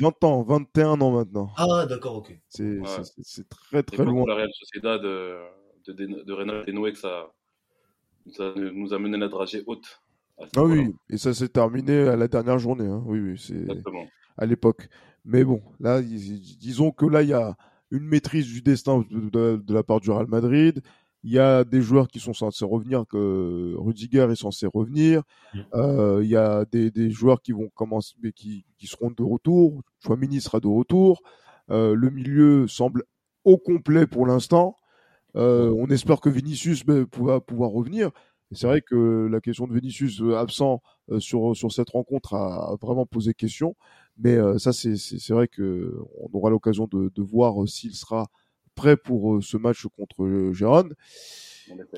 20 0.00 0.24
ans, 0.24 0.42
21 0.42 1.00
ans 1.00 1.10
maintenant. 1.10 1.50
Ah, 1.56 1.84
d'accord, 1.86 2.16
ok. 2.16 2.38
C'est 2.48 2.78
ouais. 2.78 3.42
très, 3.50 3.82
très 3.82 4.04
loin. 4.04 4.24
la 4.26 4.34
Real 4.34 4.48
Sociedad 4.52 5.02
de, 5.02 5.36
de, 5.86 5.92
de, 5.92 6.22
de 6.22 6.32
Renault 6.32 6.64
et 6.66 6.72
Noé 6.72 6.92
que 6.92 6.98
ça, 6.98 7.30
ça 8.30 8.52
nous 8.56 8.94
a 8.94 8.98
mené 8.98 9.18
la 9.18 9.28
dragée 9.28 9.62
haute. 9.66 10.00
Ah 10.56 10.64
oui, 10.64 10.94
et 11.10 11.18
ça 11.18 11.34
s'est 11.34 11.48
terminé 11.48 12.08
à 12.08 12.16
la 12.16 12.28
dernière 12.28 12.58
journée. 12.58 12.86
Hein. 12.86 13.02
Oui, 13.06 13.20
oui, 13.20 13.38
c'est 13.38 13.66
à 14.36 14.46
l'époque. 14.46 14.88
Mais 15.24 15.44
bon, 15.44 15.60
là, 15.80 16.00
disons 16.00 16.90
que 16.90 17.06
là, 17.06 17.22
il 17.22 17.30
y 17.30 17.32
a 17.34 17.56
une 17.90 18.04
maîtrise 18.04 18.46
du 18.46 18.62
destin 18.62 19.04
de, 19.10 19.62
la 19.68 19.82
part 19.82 20.00
du 20.00 20.10
Real 20.10 20.26
Madrid. 20.28 20.80
Il 21.24 21.32
y 21.32 21.38
a 21.38 21.64
des 21.64 21.82
joueurs 21.82 22.06
qui 22.06 22.20
sont 22.20 22.32
censés 22.32 22.64
revenir, 22.64 23.04
que 23.08 23.74
Rudiger 23.76 24.28
est 24.30 24.36
censé 24.36 24.66
revenir. 24.72 25.22
Mm. 25.52 25.58
Euh, 25.74 26.20
il 26.22 26.30
y 26.30 26.36
a 26.36 26.64
des, 26.64 26.90
des, 26.92 27.10
joueurs 27.10 27.42
qui 27.42 27.52
vont 27.52 27.68
commencer, 27.74 28.14
mais 28.22 28.30
qui, 28.30 28.64
qui 28.78 28.86
seront 28.86 29.10
de 29.10 29.22
retour. 29.22 29.82
Chouamini 30.04 30.40
sera 30.40 30.60
de 30.60 30.68
retour. 30.68 31.20
Euh, 31.70 31.94
le 31.94 32.10
milieu 32.10 32.68
semble 32.68 33.02
au 33.44 33.58
complet 33.58 34.06
pour 34.06 34.26
l'instant. 34.26 34.76
Euh, 35.36 35.74
on 35.76 35.86
espère 35.88 36.20
que 36.20 36.28
Vinicius 36.28 36.84
ben, 36.84 37.06
va 37.20 37.40
pouvoir 37.40 37.70
revenir 37.70 38.10
c'est 38.52 38.66
vrai 38.66 38.80
que 38.80 39.28
la 39.30 39.40
question 39.40 39.66
de 39.66 39.74
Vinicius 39.74 40.20
euh, 40.20 40.36
absent 40.36 40.82
euh, 41.10 41.20
sur 41.20 41.54
sur 41.54 41.70
cette 41.72 41.90
rencontre 41.90 42.34
a, 42.34 42.76
vraiment 42.80 43.04
posé 43.04 43.34
question, 43.34 43.76
mais 44.16 44.36
euh, 44.36 44.58
ça 44.58 44.72
c'est 44.72 44.96
c'est 44.96 45.32
vrai 45.32 45.48
que 45.48 45.98
on 46.18 46.30
aura 46.32 46.50
l'occasion 46.50 46.88
de, 46.90 47.12
de 47.14 47.22
voir 47.22 47.68
s'il 47.68 47.94
sera 47.94 48.26
prêt 48.74 48.96
pour 48.96 49.42
ce 49.42 49.56
match 49.56 49.86
contre 49.96 50.52
Gérone. 50.52 50.94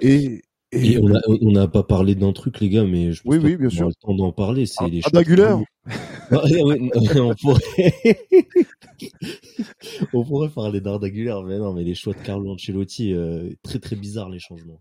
Et, 0.01 0.42
et, 0.72 0.98
on 0.98 1.51
n'a 1.53 1.68
pas 1.68 1.82
parlé 1.82 2.14
d'un 2.14 2.32
truc, 2.32 2.61
les 2.61 2.68
gars, 2.68 2.84
mais 2.84 3.12
je 3.12 3.22
pense 3.22 3.34
oui, 3.34 3.40
oui, 3.42 3.57
bien 3.57 3.68
sûr. 3.68 3.88
le 3.88 3.94
temps 3.94 4.14
d'en 4.14 4.32
parler. 4.32 4.66
C'est 4.66 4.88
les 4.88 5.01
on, 6.30 7.34
pourrait... 7.34 7.94
on 10.12 10.24
pourrait 10.24 10.48
parler 10.48 10.80
d'Ardagulaire, 10.80 11.42
mais 11.42 11.59
non, 11.59 11.72
mais 11.72 11.84
les 11.84 11.94
choix 11.94 12.14
de 12.14 12.20
Carlo 12.20 12.53
Ancelotti, 12.53 13.14
très 13.62 13.78
très 13.78 13.96
bizarre 13.96 14.28
les 14.28 14.38
changements. 14.38 14.80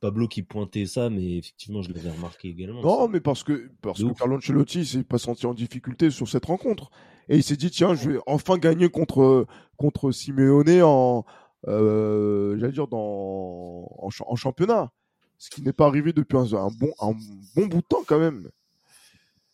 Pablo 0.00 0.28
qui 0.28 0.42
pointait 0.42 0.86
ça, 0.86 1.10
mais 1.10 1.38
effectivement, 1.38 1.82
je 1.82 1.92
l'avais 1.92 2.10
remarqué 2.10 2.48
également. 2.48 2.82
Non, 2.82 3.08
mais 3.08 3.20
parce 3.20 3.42
que, 3.44 3.70
parce 3.80 4.02
que 4.02 4.12
Carlo 4.12 4.36
Ancelotti 4.36 4.84
s'est 4.84 5.04
pas 5.04 5.18
senti 5.18 5.46
en 5.46 5.54
difficulté 5.54 6.10
sur 6.10 6.28
cette 6.28 6.46
rencontre. 6.46 6.90
Et 7.28 7.36
il 7.36 7.42
s'est 7.42 7.56
dit, 7.56 7.70
tiens, 7.70 7.94
je 7.94 8.10
vais 8.10 8.18
enfin 8.26 8.58
gagner 8.58 8.88
contre, 8.88 9.46
contre 9.76 10.10
Simeone 10.10 10.82
en, 10.82 11.24
euh, 11.68 12.58
j'allais 12.58 12.72
dire, 12.72 12.88
dans, 12.88 13.88
en, 13.98 14.36
championnat. 14.36 14.92
Ce 15.38 15.50
qui 15.50 15.62
n'est 15.62 15.72
pas 15.72 15.86
arrivé 15.86 16.12
depuis 16.12 16.36
un, 16.36 16.44
bon, 16.70 16.92
un 17.00 17.12
bon 17.56 17.66
bout 17.66 17.80
de 17.80 17.86
temps 17.86 18.04
quand 18.06 18.18
même. 18.18 18.50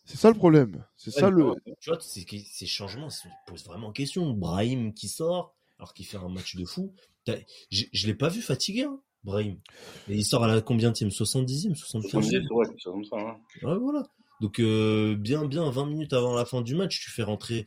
C'est 0.05 0.17
ça 0.17 0.29
le 0.29 0.35
problème. 0.35 0.83
C'est 0.97 1.11
ça 1.11 1.29
le. 1.29 1.53
Tu 1.79 1.89
vois, 1.89 1.99
ces 1.99 2.65
changements 2.65 3.09
se 3.09 3.27
posent 3.45 3.65
vraiment 3.65 3.91
question. 3.91 4.31
Brahim 4.31 4.93
qui 4.93 5.07
sort, 5.07 5.55
alors 5.77 5.93
qu'il 5.93 6.05
fait 6.05 6.17
un 6.17 6.29
match 6.29 6.55
de 6.55 6.65
fou. 6.65 6.93
Je, 7.69 7.85
je 7.91 8.07
l'ai 8.07 8.15
pas 8.15 8.29
vu 8.29 8.41
fatigué. 8.41 8.83
Hein. 8.83 8.99
Brahim. 9.23 9.57
Et 10.09 10.15
il 10.15 10.25
sort 10.25 10.43
à 10.43 10.47
la 10.47 10.61
combien 10.61 10.91
de 10.91 10.95
70e 10.95 11.75
75e 11.75 12.47
ouais, 12.53 12.65
c'est 12.77 12.83
comme 12.83 13.03
ça. 13.03 13.17
Hein. 13.17 13.37
Ouais, 13.63 13.77
voilà. 13.77 14.07
Donc, 14.41 14.59
euh, 14.59 15.15
bien, 15.15 15.45
bien, 15.45 15.69
20 15.69 15.85
minutes 15.87 16.13
avant 16.13 16.33
la 16.33 16.45
fin 16.45 16.61
du 16.61 16.75
match, 16.75 17.01
tu 17.01 17.11
fais 17.11 17.23
rentrer 17.23 17.65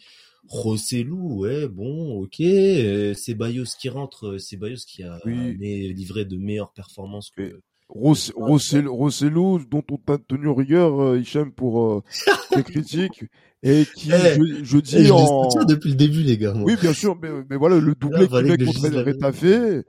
Rossellou, 0.48 1.40
ouais, 1.40 1.68
bon, 1.68 2.22
ok. 2.22 2.40
Euh, 2.40 3.14
c'est 3.14 3.34
Bayos 3.34 3.64
qui 3.78 3.88
rentre, 3.88 4.28
euh, 4.28 4.38
c'est 4.38 4.56
Bayos 4.56 4.84
qui 4.86 5.02
a 5.02 5.20
livré 5.24 6.24
de 6.24 6.36
meilleures 6.36 6.72
performances 6.72 7.30
que. 7.30 7.60
Rossellou, 7.88 9.60
dont 9.70 9.84
on 9.90 9.98
t'a 9.98 10.16
tenu 10.16 10.48
rigueur, 10.48 11.00
euh, 11.00 11.18
Hichem, 11.18 11.52
pour 11.52 12.02
les 12.56 12.62
critiques, 12.62 13.24
et 13.62 13.84
qui, 13.94 14.10
eh, 14.10 14.64
je, 14.64 14.78
dis 14.78 14.96
eh, 14.96 15.10
en... 15.10 15.48
depuis 15.64 15.90
le 15.90 15.96
début, 15.96 16.22
les 16.22 16.38
gars. 16.38 16.54
Oui, 16.56 16.74
bien 16.80 16.94
sûr, 16.94 17.16
mais, 17.20 17.28
mais 17.48 17.56
voilà, 17.56 17.78
le 17.78 17.94
doublé 17.94 18.26
qui 18.26 18.34
met 18.34 18.56
contre 18.56 19.02
Retafe, 19.02 19.84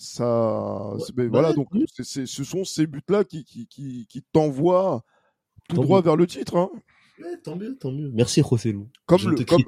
ça, 0.00 0.94
mais 1.16 1.28
bah 1.28 1.40
voilà, 1.40 1.52
donc 1.52 1.68
c'est, 2.02 2.26
ce 2.26 2.44
sont 2.44 2.64
ces 2.64 2.86
buts-là 2.86 3.24
qui, 3.24 3.44
qui, 3.44 3.66
qui, 3.66 4.06
qui 4.08 4.22
t'envoient 4.32 5.04
tout 5.68 5.76
droit 5.76 6.00
vers 6.00 6.16
le 6.16 6.26
titre. 6.26 6.56
Hein. 6.56 6.70
tant 7.44 7.56
mieux, 7.56 7.76
tant 7.76 7.92
mieux. 7.92 8.10
Merci 8.12 8.40
Rossellou. 8.40 8.88
Comme 9.06 9.30
le, 9.30 9.44
comme, 9.44 9.62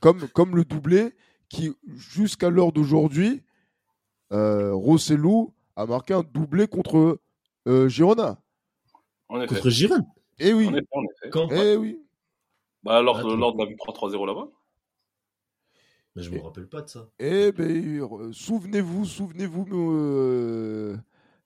comme, 0.00 0.28
comme, 0.28 0.56
le 0.56 0.64
doublé 0.64 1.14
qui, 1.48 1.72
jusqu'à 1.94 2.50
l'heure 2.50 2.72
d'aujourd'hui, 2.72 3.42
euh, 4.32 4.74
Rossellou 4.74 5.54
a 5.76 5.86
marqué 5.86 6.14
un 6.14 6.22
doublé 6.22 6.66
contre 6.66 7.20
euh, 7.68 7.88
Girona. 7.88 8.40
Contre 9.28 9.70
Girona? 9.70 10.04
Eh 10.38 10.52
oui. 10.52 10.68
Quand? 11.30 11.48
Eh 11.50 11.76
oui. 11.76 12.00
Bah, 12.82 13.00
lors, 13.02 13.22
lors 13.36 13.54
de 13.54 13.58
la 13.58 13.66
victoire 13.66 13.96
3-0 13.96 14.26
là-bas. 14.26 14.48
Mais 16.16 16.22
je 16.22 16.30
me 16.30 16.40
rappelle 16.40 16.68
pas 16.68 16.82
de 16.82 16.88
ça. 16.88 17.08
Eh 17.18 17.50
ben, 17.52 18.32
souvenez-vous, 18.32 19.04
souvenez-vous, 19.04 19.66
euh, 19.72 20.96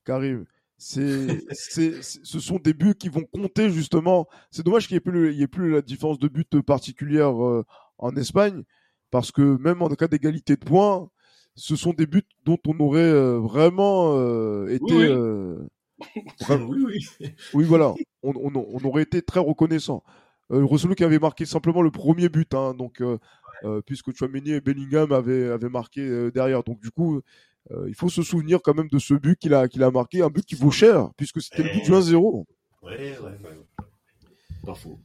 Karim. 0.05 0.45
C'est, 0.81 1.41
c'est, 1.51 2.05
ce 2.05 2.39
sont 2.39 2.61
des 2.61 2.73
buts 2.73 2.95
qui 2.95 3.09
vont 3.09 3.25
compter 3.25 3.69
justement. 3.69 4.29
C'est 4.53 4.65
dommage 4.65 4.87
qu'il 4.87 4.95
n'y 4.95 4.99
ait 4.99 5.01
plus, 5.01 5.43
ait 5.43 5.49
plus 5.49 5.73
la 5.73 5.83
différence 5.83 6.21
de 6.21 6.29
but 6.29 6.61
particulière 6.61 7.45
euh, 7.45 7.65
en 7.99 8.15
Espagne, 8.15 8.63
parce 9.11 9.33
que 9.33 9.57
même 9.61 9.83
en 9.83 9.89
cas 9.89 10.07
d'égalité 10.07 10.55
de 10.55 10.65
points, 10.65 11.11
ce 11.57 11.75
sont 11.75 11.95
des 11.95 12.07
buts 12.07 12.23
dont 12.45 12.59
on 12.65 12.79
aurait 12.79 13.01
euh, 13.01 13.41
vraiment 13.41 14.13
euh, 14.19 14.69
été. 14.69 15.13
Oui, 16.49 16.85
oui. 16.87 17.35
oui, 17.55 17.65
voilà. 17.65 17.93
On, 18.23 18.33
on, 18.37 18.53
on, 18.55 18.85
aurait 18.85 19.03
été 19.03 19.21
très 19.21 19.41
reconnaissant. 19.41 20.05
Euh, 20.51 20.95
qui 20.97 21.05
avait 21.05 21.19
marqué 21.19 21.45
simplement 21.45 21.83
le 21.83 21.91
premier 21.91 22.29
but, 22.31 22.55
hein, 22.55 22.73
donc 22.73 23.03
euh, 23.03 23.19
puisque 23.87 24.15
Chouameni 24.17 24.53
et 24.53 24.61
Bellingham 24.61 25.13
avaient, 25.13 25.49
avaient 25.51 25.69
marqué 25.69 26.01
euh, 26.01 26.31
derrière. 26.31 26.63
Donc 26.63 26.81
du 26.81 26.91
coup, 26.91 27.21
euh, 27.71 27.85
il 27.89 27.95
faut 27.95 28.09
se 28.09 28.23
souvenir 28.23 28.61
quand 28.63 28.75
même 28.75 28.89
de 28.89 28.99
ce 28.99 29.15
but 29.15 29.39
qu'il 29.39 29.55
a, 29.55 29.69
qu'il 29.69 29.83
a 29.83 29.91
marqué, 29.91 30.23
un 30.23 30.29
but 30.29 30.45
qui 30.45 30.55
vaut 30.55 30.71
cher, 30.71 31.11
puisque 31.17 31.41
c'était 31.41 31.63
le 31.63 31.71
but 31.71 31.85
du 31.85 31.91
1-0. 31.91 32.45
Ouais, 32.83 32.91
ouais, 32.91 33.19
ouais. 33.21 33.39
Pas 34.65 34.75
faux. 34.75 34.99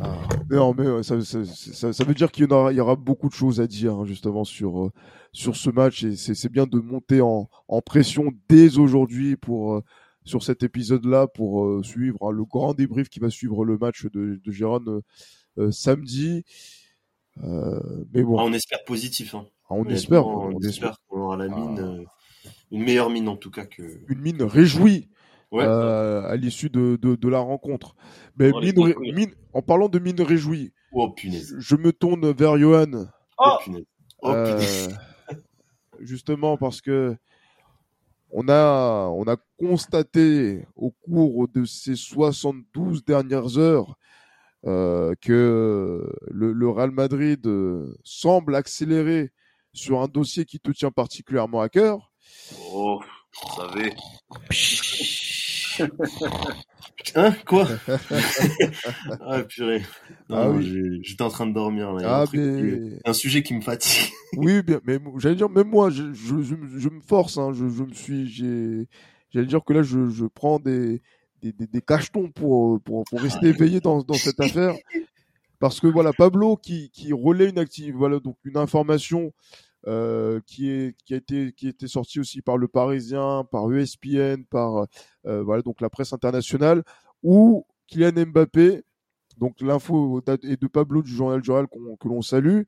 Ah, 0.00 0.18
non, 0.50 0.74
mais 0.74 1.02
ça, 1.02 1.20
ça, 1.20 1.44
ça, 1.44 1.92
ça, 1.92 2.04
veut 2.04 2.14
dire 2.14 2.30
qu'il 2.30 2.48
y, 2.48 2.52
aura, 2.52 2.72
il 2.72 2.76
y 2.76 2.80
aura 2.80 2.96
beaucoup 2.96 3.28
de 3.28 3.34
choses 3.34 3.60
à 3.60 3.66
dire 3.66 3.94
hein, 3.94 4.04
justement 4.06 4.44
sur 4.44 4.90
sur 5.32 5.56
ce 5.56 5.68
match 5.68 6.04
et 6.04 6.14
c'est 6.16 6.50
bien 6.50 6.66
de 6.66 6.78
monter 6.78 7.20
en, 7.20 7.48
en 7.66 7.82
pression 7.82 8.32
dès 8.48 8.78
aujourd'hui 8.78 9.36
pour 9.36 9.82
sur 10.24 10.42
cet 10.44 10.62
épisode-là 10.62 11.26
pour 11.26 11.84
suivre 11.84 12.18
hein, 12.22 12.30
le 12.30 12.44
grand 12.44 12.72
débrief 12.72 13.08
qui 13.08 13.18
va 13.18 13.30
suivre 13.30 13.64
le 13.64 13.76
match 13.76 14.06
de, 14.06 14.40
de 14.42 14.52
Gérone 14.52 15.00
samedi. 15.70 16.44
Euh, 17.42 17.80
mais 18.12 18.22
bon. 18.22 18.38
Ah, 18.38 18.44
on 18.44 18.52
espère 18.52 18.84
positif. 18.84 19.34
Hein. 19.34 19.46
Ah, 19.68 19.74
on, 19.74 19.84
espère, 19.86 20.26
on, 20.26 20.58
espère. 20.60 20.96
qu'on 21.08 21.20
aura 21.20 21.36
la 21.36 21.48
mine, 21.48 21.78
ah. 21.78 21.82
euh, 21.82 22.04
une 22.70 22.84
meilleure 22.84 23.10
mine 23.10 23.28
en 23.28 23.36
tout 23.36 23.50
cas 23.50 23.64
que. 23.64 23.82
Une 24.08 24.20
mine 24.20 24.42
réjouie. 24.42 25.08
Euh, 25.52 26.22
à 26.22 26.34
l'issue 26.34 26.68
de, 26.68 26.98
de, 27.00 27.14
de, 27.14 27.28
la 27.28 27.38
rencontre. 27.38 27.94
Mais 28.36 28.50
oh, 28.52 28.60
mine, 28.60 28.94
mine, 29.14 29.30
en 29.52 29.62
parlant 29.62 29.88
de 29.88 30.00
mine 30.00 30.20
réjouie, 30.20 30.72
oh, 30.92 31.10
punaise. 31.10 31.54
je 31.58 31.76
me 31.76 31.92
tourne 31.92 32.32
vers 32.32 32.58
Johan. 32.58 33.06
Oh, 33.38 33.50
punaise. 33.62 33.86
Euh, 34.24 34.60
justement 36.00 36.56
parce 36.56 36.80
que 36.80 37.16
on 38.30 38.48
a, 38.48 39.06
on 39.14 39.22
a 39.28 39.36
constaté 39.58 40.66
au 40.74 40.90
cours 40.90 41.46
de 41.46 41.64
ces 41.64 41.94
72 41.94 43.04
dernières 43.04 43.58
heures 43.58 43.96
euh, 44.66 45.14
que 45.20 46.10
le, 46.30 46.52
le, 46.52 46.68
Real 46.70 46.90
Madrid 46.90 47.46
euh, 47.46 47.94
semble 48.02 48.54
accélérer 48.54 49.30
sur 49.74 50.00
un 50.00 50.08
dossier 50.08 50.46
qui 50.46 50.58
te 50.58 50.70
tient 50.70 50.90
particulièrement 50.90 51.60
à 51.60 51.68
cœur. 51.68 52.12
Oh, 52.72 53.00
vous 53.42 53.56
savez. 53.56 53.92
hein 57.14 57.34
Quoi 57.46 57.68
Ah 59.20 59.42
purée. 59.42 59.82
Non, 60.30 60.36
ah, 60.36 60.50
oui. 60.50 61.00
J'étais 61.02 61.22
en 61.22 61.28
train 61.28 61.46
de 61.46 61.52
dormir. 61.52 61.92
Là. 61.92 62.22
Ah, 62.22 62.24
mais... 62.32 62.98
Un 63.04 63.12
sujet 63.12 63.42
qui 63.42 63.54
me 63.54 63.60
fatigue. 63.60 64.12
oui, 64.36 64.62
bien, 64.62 64.80
mais 64.84 64.98
j'allais 65.18 65.36
dire, 65.36 65.50
même 65.50 65.68
moi, 65.68 65.90
je, 65.90 66.14
je, 66.14 66.42
je, 66.42 66.88
me 66.88 67.00
force. 67.00 67.36
Hein, 67.36 67.52
je, 67.52 67.68
je 67.68 67.82
me 67.82 67.92
suis, 67.92 68.28
j'ai 68.28 68.88
j'allais 69.30 69.46
dire 69.46 69.62
que 69.64 69.72
là, 69.74 69.82
je, 69.82 70.08
je 70.08 70.24
prends 70.24 70.58
des, 70.58 71.02
des, 71.44 71.52
des, 71.52 71.66
des 71.66 71.82
cachetons 71.82 72.30
pour, 72.30 72.80
pour, 72.80 73.04
pour 73.04 73.20
rester 73.20 73.48
éveillé 73.48 73.80
dans, 73.80 74.02
dans 74.02 74.14
cette 74.14 74.40
affaire. 74.40 74.74
Parce 75.58 75.78
que 75.80 75.86
voilà, 75.86 76.12
Pablo 76.12 76.56
qui, 76.56 76.90
qui 76.90 77.12
relaie 77.12 77.48
une 77.48 77.58
active, 77.58 77.94
voilà, 77.94 78.18
donc 78.18 78.36
une 78.44 78.56
information 78.56 79.32
euh, 79.86 80.40
qui 80.46 80.70
est 80.70 80.96
qui 81.04 81.12
a 81.12 81.18
été 81.18 81.52
qui 81.52 81.68
était 81.68 81.88
sortie 81.88 82.18
aussi 82.18 82.40
par 82.40 82.56
le 82.56 82.68
Parisien, 82.68 83.44
par 83.50 83.70
ESPN, 83.70 84.44
par 84.48 84.86
euh, 85.26 85.42
voilà 85.42 85.62
donc 85.62 85.80
la 85.80 85.90
presse 85.90 86.12
internationale, 86.12 86.82
où 87.22 87.66
Kylian 87.86 88.26
Mbappé, 88.26 88.82
donc 89.36 89.60
l'info 89.60 90.22
est 90.26 90.60
de 90.60 90.66
Pablo 90.66 91.02
du 91.02 91.12
journal 91.12 91.44
Journal 91.44 91.66
que 91.68 92.08
l'on 92.08 92.22
salue, 92.22 92.62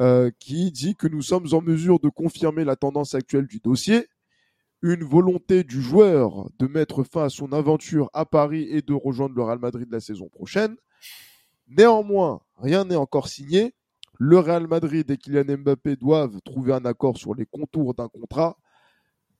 euh, 0.00 0.30
qui 0.40 0.72
dit 0.72 0.96
que 0.96 1.06
nous 1.06 1.22
sommes 1.22 1.46
en 1.52 1.62
mesure 1.62 2.00
de 2.00 2.08
confirmer 2.08 2.64
la 2.64 2.74
tendance 2.74 3.14
actuelle 3.14 3.46
du 3.46 3.60
dossier, 3.60 4.08
une 4.82 5.02
volonté 5.02 5.64
du 5.64 5.80
joueur 5.82 6.48
de 6.58 6.66
mettre 6.66 7.02
fin 7.02 7.24
à 7.24 7.28
son 7.28 7.52
aventure 7.52 8.10
à 8.12 8.24
Paris 8.24 8.68
et 8.70 8.82
de 8.82 8.92
rejoindre 8.92 9.34
le 9.34 9.42
Real 9.42 9.58
Madrid 9.58 9.88
la 9.90 10.00
saison 10.00 10.28
prochaine. 10.28 10.76
Néanmoins, 11.66 12.40
rien 12.56 12.84
n'est 12.84 12.96
encore 12.96 13.28
signé. 13.28 13.74
Le 14.18 14.38
Real 14.38 14.66
Madrid 14.66 15.10
et 15.10 15.16
Kylian 15.16 15.58
Mbappé 15.58 15.96
doivent 15.96 16.40
trouver 16.44 16.72
un 16.72 16.84
accord 16.84 17.16
sur 17.18 17.34
les 17.34 17.46
contours 17.46 17.94
d'un 17.94 18.08
contrat. 18.08 18.56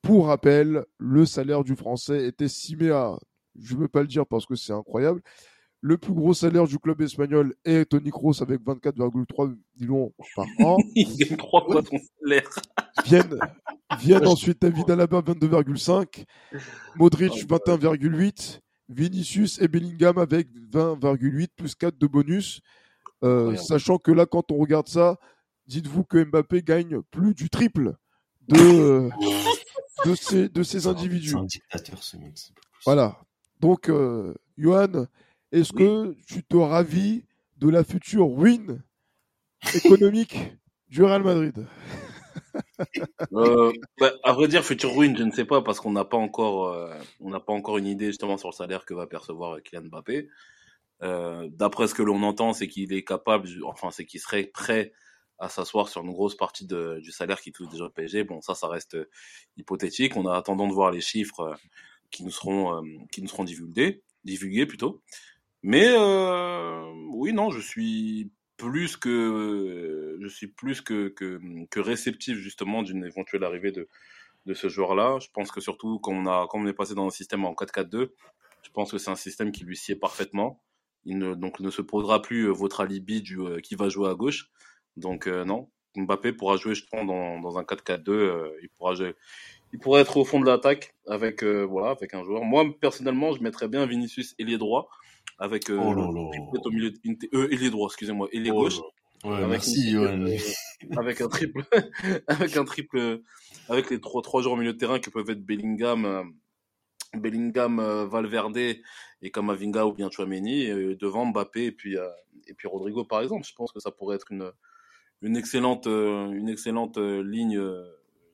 Pour 0.02 0.26
rappel, 0.26 0.84
le 0.98 1.26
salaire 1.26 1.64
du 1.64 1.74
Français 1.74 2.26
est 2.26 2.40
estimé 2.40 2.90
à, 2.90 3.18
je 3.60 3.74
ne 3.74 3.80
veux 3.80 3.88
pas 3.88 4.02
le 4.02 4.06
dire 4.06 4.26
parce 4.26 4.46
que 4.46 4.54
c'est 4.54 4.72
incroyable, 4.72 5.20
le 5.80 5.96
plus 5.96 6.12
gros 6.12 6.34
salaire 6.34 6.66
du 6.66 6.78
club 6.78 7.00
espagnol 7.02 7.54
est 7.64 7.90
Tony 7.90 8.10
Kroos 8.10 8.42
avec 8.42 8.60
24,3 8.62 9.56
millions 9.80 10.12
par 10.34 10.46
an. 10.60 10.76
Il 10.96 11.16
gagne 11.16 11.36
trois 11.36 11.64
fois 11.64 11.82
ton 11.82 11.98
salaire. 12.20 12.48
Viennent, 13.04 13.38
viennent 13.98 14.26
ensuite 14.26 14.60
David 14.60 14.90
Alaba 14.90 15.20
22,5, 15.20 16.24
Modric 16.96 17.32
21,8, 17.48 18.60
Vinicius 18.88 19.60
et 19.60 19.68
Bellingham 19.68 20.18
avec 20.18 20.48
20,8 20.72 21.48
plus 21.56 21.74
4 21.74 21.96
de 21.96 22.06
bonus. 22.06 22.60
Euh, 23.24 23.56
sachant 23.56 23.98
que 23.98 24.10
là, 24.10 24.26
quand 24.26 24.50
on 24.50 24.58
regarde 24.58 24.88
ça, 24.88 25.16
dites-vous 25.66 26.04
que 26.04 26.22
Mbappé 26.24 26.62
gagne 26.62 27.02
plus 27.10 27.34
du 27.34 27.50
triple 27.50 27.94
de, 28.48 29.10
de, 30.04 30.14
ces, 30.14 30.48
de 30.48 30.62
ces 30.62 30.86
individus. 30.86 31.30
C'est 31.30 31.36
un 31.36 31.44
dictateur, 31.44 32.02
ce 32.02 32.16
mec. 32.16 32.34
Voilà. 32.84 33.20
Donc, 33.60 33.88
euh, 33.88 34.34
Johan, 34.56 35.06
est-ce 35.52 35.72
que 35.72 36.14
tu 36.26 36.42
te 36.42 36.56
ravis 36.56 37.24
de 37.58 37.68
la 37.68 37.84
future 37.84 38.28
ruine 38.28 38.82
économique 39.74 40.36
du 40.88 41.02
Real 41.02 41.22
Madrid? 41.22 41.66
Euh, 43.32 43.72
bah, 44.00 44.12
à 44.22 44.32
vrai 44.32 44.48
dire, 44.48 44.64
future 44.64 44.94
ruine, 44.94 45.16
je 45.16 45.22
ne 45.22 45.30
sais 45.32 45.44
pas 45.44 45.62
parce 45.62 45.80
qu'on 45.80 45.92
n'a 45.92 46.04
pas 46.04 46.16
encore, 46.16 46.68
euh, 46.68 46.92
on 47.20 47.30
n'a 47.30 47.40
pas 47.40 47.52
encore 47.52 47.78
une 47.78 47.86
idée 47.86 48.06
justement 48.06 48.36
sur 48.36 48.48
le 48.48 48.54
salaire 48.54 48.84
que 48.84 48.94
va 48.94 49.06
percevoir 49.06 49.62
Kylian 49.62 49.82
Mbappé. 49.84 50.28
Euh, 51.02 51.48
D'après 51.52 51.88
ce 51.88 51.94
que 51.94 52.02
l'on 52.02 52.22
entend, 52.22 52.52
c'est 52.52 52.68
qu'il 52.68 52.92
est 52.92 53.04
capable, 53.04 53.48
enfin, 53.64 53.90
c'est 53.90 54.04
qu'il 54.04 54.20
serait 54.20 54.44
prêt 54.44 54.92
à 55.38 55.48
s'asseoir 55.48 55.88
sur 55.88 56.02
une 56.02 56.12
grosse 56.12 56.36
partie 56.36 56.66
de, 56.66 56.98
du 57.00 57.12
salaire 57.12 57.40
qui 57.40 57.52
touche 57.52 57.68
déjà 57.68 57.84
le 57.84 57.90
PSG. 57.90 58.24
Bon, 58.24 58.40
ça, 58.40 58.54
ça 58.54 58.68
reste 58.68 58.96
hypothétique. 59.56 60.16
On 60.16 60.26
a 60.26 60.36
attendant 60.36 60.66
de 60.66 60.72
voir 60.72 60.90
les 60.90 61.00
chiffres 61.00 61.40
euh, 61.40 61.54
qui 62.10 62.24
nous 62.24 62.30
seront, 62.30 62.76
euh, 62.76 62.82
qui 63.12 63.22
nous 63.22 63.28
seront 63.28 63.44
divulgués, 63.44 64.02
divulgués 64.24 64.66
plutôt. 64.66 65.02
Mais 65.62 65.86
euh, 65.88 66.92
oui, 67.10 67.32
non, 67.32 67.50
je 67.50 67.60
suis 67.60 68.30
plus 68.56 68.96
que 68.96 70.18
je 70.20 70.28
suis 70.28 70.48
plus 70.48 70.80
que, 70.80 71.08
que, 71.08 71.40
que 71.70 71.80
réceptif 71.80 72.38
justement 72.38 72.82
d'une 72.82 73.04
éventuelle 73.04 73.44
arrivée 73.44 73.72
de, 73.72 73.88
de 74.46 74.54
ce 74.54 74.68
joueur-là. 74.68 75.18
Je 75.20 75.28
pense 75.32 75.52
que 75.52 75.60
surtout 75.60 75.98
quand 76.00 76.12
on 76.12 76.26
a 76.26 76.46
quand 76.50 76.58
on 76.58 76.66
est 76.66 76.72
passé 76.72 76.94
dans 76.94 77.06
un 77.06 77.10
système 77.10 77.44
en 77.44 77.52
4-4-2, 77.52 78.10
je 78.62 78.70
pense 78.70 78.90
que 78.90 78.98
c'est 78.98 79.10
un 79.10 79.16
système 79.16 79.52
qui 79.52 79.64
lui 79.64 79.76
sied 79.76 79.96
parfaitement. 79.96 80.60
Il 81.04 81.18
ne 81.18 81.34
donc 81.34 81.60
ne 81.60 81.70
se 81.70 81.82
posera 81.82 82.20
plus 82.22 82.48
euh, 82.48 82.52
votre 82.52 82.80
alibi 82.80 83.22
du 83.22 83.40
euh, 83.40 83.60
qui 83.60 83.74
va 83.76 83.88
jouer 83.88 84.08
à 84.10 84.14
gauche. 84.14 84.50
Donc 84.96 85.26
euh, 85.26 85.44
non, 85.44 85.70
Mbappé 85.96 86.32
pourra 86.32 86.56
jouer 86.56 86.74
je 86.74 86.84
pense 86.90 87.06
dans, 87.06 87.40
dans 87.40 87.58
un 87.58 87.62
4-4-2, 87.62 88.52
il 88.62 88.68
pourra 88.70 88.94
il 89.72 89.78
pourrait 89.78 90.00
être 90.00 90.16
au 90.16 90.24
fond 90.24 90.40
de 90.40 90.46
l'attaque 90.46 90.94
avec 91.06 91.44
voilà 91.44 91.90
avec 91.90 92.14
un 92.14 92.24
joueur. 92.24 92.42
Moi 92.42 92.64
personnellement, 92.80 93.32
je 93.32 93.42
mettrais 93.42 93.68
bien 93.68 93.86
Vinicius 93.86 94.34
ailier 94.38 94.58
droit 94.58 94.88
avec 95.38 95.70
euh, 95.70 95.78
Oh 95.80 95.92
là 95.94 96.02
là. 96.02 96.60
au 96.64 96.70
milieu 96.70 96.92
une- 97.04 97.18
euh, 97.34 97.48
ailier 97.52 97.70
droit, 97.70 97.88
excusez-moi, 97.88 98.28
ailier 98.32 98.50
Oh 98.52 98.60
gauche. 98.62 98.78
Ouais, 99.24 99.34
Avec 99.36 99.48
merci, 99.48 99.90
une- 99.90 100.26
Johan. 100.26 100.26
avec 100.96 101.20
un 101.20 101.28
triple, 101.28 101.62
avec 102.28 102.56
un 102.56 102.64
triple, 102.64 103.20
avec 103.68 103.90
les 103.90 104.00
trois 104.00 104.22
trois 104.22 104.42
joueurs 104.42 104.54
au 104.54 104.56
milieu 104.58 104.72
de 104.72 104.78
terrain 104.78 104.98
qui 105.00 105.10
peuvent 105.10 105.28
être 105.30 105.44
Bellingham, 105.44 106.04
euh, 106.04 106.22
Bellingham, 107.14 107.80
euh, 107.80 108.06
Valverde 108.06 108.56
et 108.58 109.30
Kamavinga 109.32 109.86
ou 109.86 109.92
bien 109.92 110.10
Chouameni 110.10 110.62
et, 110.62 110.70
euh, 110.70 110.96
devant 110.96 111.26
Mbappé 111.26 111.64
et 111.66 111.72
puis 111.72 111.96
euh, 111.96 112.06
et 112.46 112.54
puis 112.54 112.68
Rodrigo 112.68 113.04
par 113.04 113.20
exemple. 113.22 113.44
Je 113.46 113.54
pense 113.54 113.72
que 113.72 113.80
ça 113.80 113.90
pourrait 113.90 114.16
être 114.16 114.30
une 114.30 114.52
une 115.22 115.36
excellente 115.36 115.86
euh, 115.88 116.30
une 116.30 116.48
excellente 116.48 116.98
euh, 116.98 117.22
ligne 117.24 117.56
euh, 117.58 117.82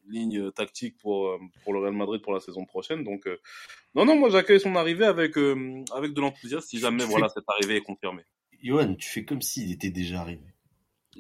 ligne 0.09 0.51
tactique 0.53 0.97
pour 0.99 1.27
euh, 1.29 1.39
pour 1.63 1.73
le 1.73 1.81
Real 1.81 1.93
Madrid 1.95 2.21
pour 2.23 2.33
la 2.35 2.41
saison 2.41 2.65
prochaine. 2.65 3.05
Donc 3.05 3.27
euh, 3.27 3.39
non 3.95 4.05
non 4.05 4.17
moi 4.19 4.29
j'accueille 4.31 4.61
son 4.61 4.77
arrivée 4.77 5.07
avec 5.07 5.37
euh, 5.39 5.83
avec 5.95 6.13
de 6.15 6.21
l'enthousiasme 6.21 6.67
si 6.67 6.79
jamais 6.79 7.05
Tu 7.05 7.11
voilà 7.11 7.29
fais- 7.29 7.35
cette 7.37 7.49
arrivée 7.49 7.77
est 7.77 7.83
confirmée. 7.83 8.25
Johan, 8.63 8.95
tu 8.95 9.09
fais 9.09 9.25
comme 9.25 9.43
s'il 9.43 9.71
était 9.73 9.91
déjà 9.91 10.21
arrivé. 10.21 10.43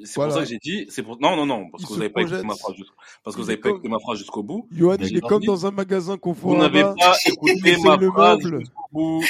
C'est 0.02 0.14
Voilà. 0.16 0.32
pour 0.32 0.40
ça 0.40 0.44
que 0.44 0.50
j'ai 0.50 0.58
dit, 0.58 0.86
c'est 0.88 1.02
pour 1.04 1.20
non 1.20 1.36
non 1.36 1.46
non 1.46 1.70
parce 1.70 1.84
Il 1.84 1.86
que 1.86 1.92
vous 1.92 1.98
n'avez 2.00 2.10
pas 2.10 2.22
écouté 2.22 2.42
ma 2.42 2.56
phrase 2.56 2.74
jusqu'au 2.76 2.96
parce 3.22 3.36
que 3.36 3.40
vous 3.42 3.46
est 3.48 3.52
n'avez 3.52 3.60
pas 3.62 3.68
écouté 3.70 3.88
ma 3.88 3.98
phrase 4.00 4.18
jusqu'au 4.18 4.42
bout. 4.42 4.68
Johan, 4.72 4.96
il 5.00 5.16
est 5.16 5.20
comme 5.20 5.44
dans 5.44 5.66
un 5.66 5.70
magasin 5.70 6.14
Vous 6.14 6.18
Conforama. 6.18 6.68
n'avez 6.68 6.82
pas 6.82 7.16
écouté 7.26 7.76
ma 7.84 7.98
phrase 8.10 8.40
jusqu'au 8.40 8.88
bout. 8.92 9.24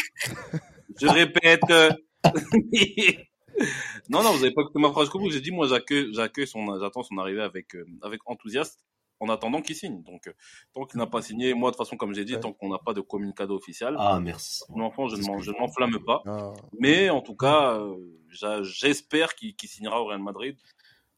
Je 1.00 1.06
répète. 1.08 1.60
non, 4.08 4.22
non, 4.22 4.32
vous 4.32 4.40
n'avez 4.42 4.52
pas 4.54 4.62
écouté 4.62 4.78
ma 4.80 4.90
phrase 4.90 5.04
jusqu'au 5.04 5.18
bout. 5.18 5.30
J'ai 5.30 5.40
dit, 5.40 5.50
moi, 5.50 5.66
j'accueille, 5.66 6.08
j'accueille 6.12 6.46
son, 6.46 6.78
j'attends 6.80 7.02
son 7.02 7.18
arrivée 7.18 7.42
avec, 7.42 7.74
euh, 7.74 7.84
avec 8.02 8.20
enthousiasme 8.26 8.78
en 9.20 9.28
attendant 9.28 9.62
qu'il 9.62 9.76
signe. 9.76 10.02
Donc, 10.02 10.32
tant 10.74 10.84
qu'il 10.84 10.98
n'a 10.98 11.06
pas 11.06 11.22
signé, 11.22 11.54
moi, 11.54 11.70
de 11.70 11.76
toute 11.76 11.84
façon, 11.86 11.96
comme 11.96 12.14
j'ai 12.14 12.24
dit, 12.24 12.34
Ouais. 12.34 12.40
tant 12.40 12.52
qu'on 12.52 12.68
n'a 12.68 12.78
pas 12.78 12.92
de 12.94 13.00
communicado 13.00 13.54
officiel, 13.54 13.94
Ah, 13.98 14.20
merci. 14.20 14.62
mon 14.70 14.84
enfant, 14.84 15.08
je 15.08 15.16
ne 15.16 15.58
m'enflamme 15.58 15.98
pas. 16.04 16.22
Ah. 16.26 16.52
Mais 16.78 17.10
en 17.10 17.20
tout 17.22 17.36
cas, 17.36 17.78
euh, 17.78 17.96
j'espère 18.62 19.34
qu'il 19.34 19.54
signera 19.64 20.00
au 20.02 20.06
Real 20.06 20.22
Madrid. 20.22 20.56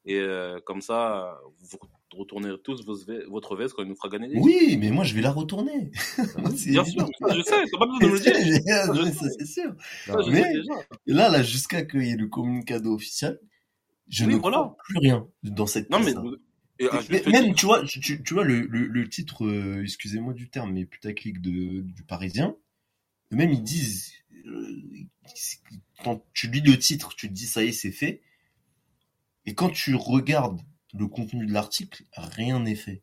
Et 0.08 0.20
euh, 0.20 0.60
comme 0.64 0.82
ça, 0.82 1.36
vous 1.58 1.78
retournerez 2.16 2.56
tous 2.62 2.84
vos 2.86 2.94
votre 3.28 3.56
veste 3.56 3.74
quand 3.74 3.82
il 3.82 3.88
nous 3.88 3.96
fera 3.96 4.08
gagner 4.08 4.38
Oui, 4.38 4.76
mais 4.80 4.90
moi, 4.92 5.02
je 5.02 5.12
vais 5.16 5.20
la 5.20 5.32
retourner. 5.32 5.90
Bien 6.66 6.84
sûr, 6.84 7.08
je 7.28 7.42
sais, 7.42 7.64
t'as 7.72 7.78
pas 7.78 7.86
besoin 7.86 7.98
de 7.98 8.06
me 8.06 8.12
le 8.12 8.20
dire. 8.20 8.34
C'est 9.38 9.46
sûr. 9.46 9.74
Ça, 10.06 10.22
je 10.22 10.30
Mais- 10.30 10.42
sais 10.42 10.52
déjà. 10.52 10.74
Et 11.08 11.12
là, 11.12 11.28
là, 11.28 11.42
jusqu'à 11.42 11.84
qu'il 11.84 12.04
y 12.06 12.10
ait 12.12 12.16
le 12.16 12.28
communicado 12.28 12.94
officiel, 12.94 13.40
je 14.08 14.24
Oui, 14.26 14.34
ne 14.34 14.38
voilà. 14.38 14.58
crois 14.58 14.76
plus 14.84 14.98
rien 14.98 15.26
dans 15.42 15.66
cette 15.66 15.90
Non, 15.90 15.98
mais. 15.98 16.14
Et, 16.78 16.88
ah, 16.92 17.00
mais 17.10 17.22
même, 17.26 17.54
tu 17.54 17.66
vois, 17.66 17.84
tu, 17.84 18.00
tu 18.22 18.34
vois 18.34 18.44
le, 18.44 18.60
le, 18.62 18.86
le 18.86 19.08
titre, 19.08 19.46
euh, 19.46 19.82
excusez-moi 19.82 20.34
du 20.34 20.48
terme, 20.50 20.72
mais 20.72 20.84
putaclic 20.84 21.40
de, 21.40 21.80
du 21.80 22.02
Parisien, 22.02 22.54
même 23.30 23.50
ils 23.50 23.62
disent, 23.62 24.12
euh, 24.46 24.82
quand 26.04 26.24
tu 26.34 26.48
lis 26.50 26.60
le 26.60 26.78
titre, 26.78 27.14
tu 27.16 27.28
te 27.28 27.32
dis 27.32 27.46
ça 27.46 27.64
y 27.64 27.68
est, 27.68 27.72
c'est 27.72 27.92
fait. 27.92 28.20
Et 29.46 29.54
quand 29.54 29.70
tu 29.70 29.94
regardes 29.94 30.60
le 30.94 31.06
contenu 31.06 31.46
de 31.46 31.52
l'article, 31.52 32.04
rien 32.16 32.60
n'est 32.60 32.74
fait. 32.74 33.02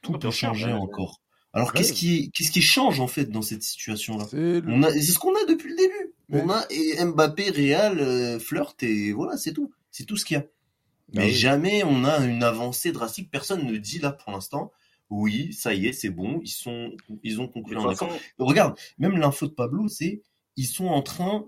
Tout 0.00 0.18
Ah, 0.22 0.28
ouais, 0.28 0.64
ouais. 0.64 0.72
encore. 0.72 1.20
Alors 1.52 1.68
Ouais. 1.68 1.74
qu'est-ce 1.78 1.92
qui, 1.92 2.30
qu'est-ce 2.32 2.50
qui 2.50 2.62
change 2.62 2.98
en 2.98 3.06
fait 3.06 3.26
dans 3.26 3.42
cette 3.42 3.62
situation-là? 3.62 4.26
C'est 4.30 4.60
le- 4.60 4.64
On 4.66 4.82
a, 4.82 4.90
c'est 4.90 5.02
ce 5.02 5.18
qu'on 5.18 5.34
a 5.34 5.44
depuis 5.44 5.68
le 5.70 5.76
début. 5.76 6.14
On 6.30 6.48
a 6.48 6.64
et 6.70 7.04
Mbappé, 7.04 7.50
Real, 7.50 8.00
euh, 8.00 8.38
flirt 8.38 8.82
et 8.82 9.12
voilà, 9.12 9.36
c'est 9.36 9.52
tout. 9.52 9.70
C'est 9.90 10.06
tout 10.06 10.16
ce 10.16 10.24
qu'il 10.24 10.36
y 10.36 10.40
a. 10.40 10.46
Mais 11.14 11.22
Ah 11.22 11.26
oui. 11.26 11.32
jamais 11.32 11.84
on 11.84 12.04
a 12.04 12.18
une 12.24 12.42
avancée 12.42 12.92
drastique. 12.92 13.30
Personne 13.30 13.66
ne 13.66 13.76
dit 13.76 13.98
là 13.98 14.12
pour 14.12 14.32
l'instant. 14.32 14.72
Oui, 15.10 15.52
ça 15.52 15.74
y 15.74 15.86
est, 15.86 15.92
c'est 15.92 16.08
bon. 16.10 16.40
Ils 16.42 16.48
sont, 16.48 16.92
ils 17.22 17.40
ont 17.40 17.48
conclu 17.48 17.76
un 17.76 17.86
accord. 17.88 18.08
Regarde, 18.38 18.78
même 18.98 19.18
l'info 19.18 19.46
de 19.46 19.52
Pablo, 19.52 19.88
c'est 19.88 20.22
ils 20.56 20.66
sont 20.66 20.86
en 20.86 21.02
train 21.02 21.44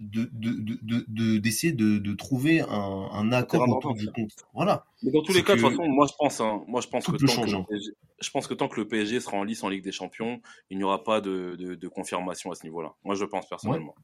de 0.00 0.28
de 0.32 0.50
de 0.50 0.78
de- 0.82 1.04
de- 1.06 1.38
d'essayer 1.38 1.72
de, 1.72 1.98
de 1.98 2.14
trouver 2.14 2.62
un, 2.62 2.68
un 3.12 3.30
accord 3.30 3.68
autour 3.68 3.94
du 3.94 4.10
compte. 4.10 4.32
Voilà. 4.52 4.84
mais 5.04 5.12
dans 5.12 5.22
tous 5.22 5.32
les 5.32 5.44
cas, 5.44 5.54
de 5.54 5.60
toute 5.60 5.70
façon, 5.70 5.86
moi, 5.88 6.06
je 6.08 6.14
pense, 6.18 6.40
hein, 6.40 6.62
moi, 6.66 6.80
je 6.80 6.88
pense 6.88 7.04
tout 7.04 7.12
que 7.12 7.18
tant 7.24 7.42
que, 7.42 7.50
le 7.50 7.64
PSG, 7.64 7.90
je 8.20 8.30
pense 8.30 8.46
que 8.48 8.54
tant 8.54 8.66
que 8.68 8.80
le 8.80 8.88
PSG 8.88 9.20
sera 9.20 9.36
en 9.36 9.44
lice 9.44 9.62
en 9.62 9.68
Ligue 9.68 9.84
des 9.84 9.92
Champions, 9.92 10.40
il 10.70 10.78
n'y 10.78 10.82
aura 10.84 11.04
pas 11.04 11.20
de, 11.20 11.54
de, 11.56 11.76
de 11.76 11.88
confirmation 11.88 12.50
à 12.50 12.56
ce 12.56 12.64
niveau-là. 12.64 12.94
Moi, 13.04 13.14
je 13.14 13.24
pense 13.24 13.48
personnellement. 13.48 13.94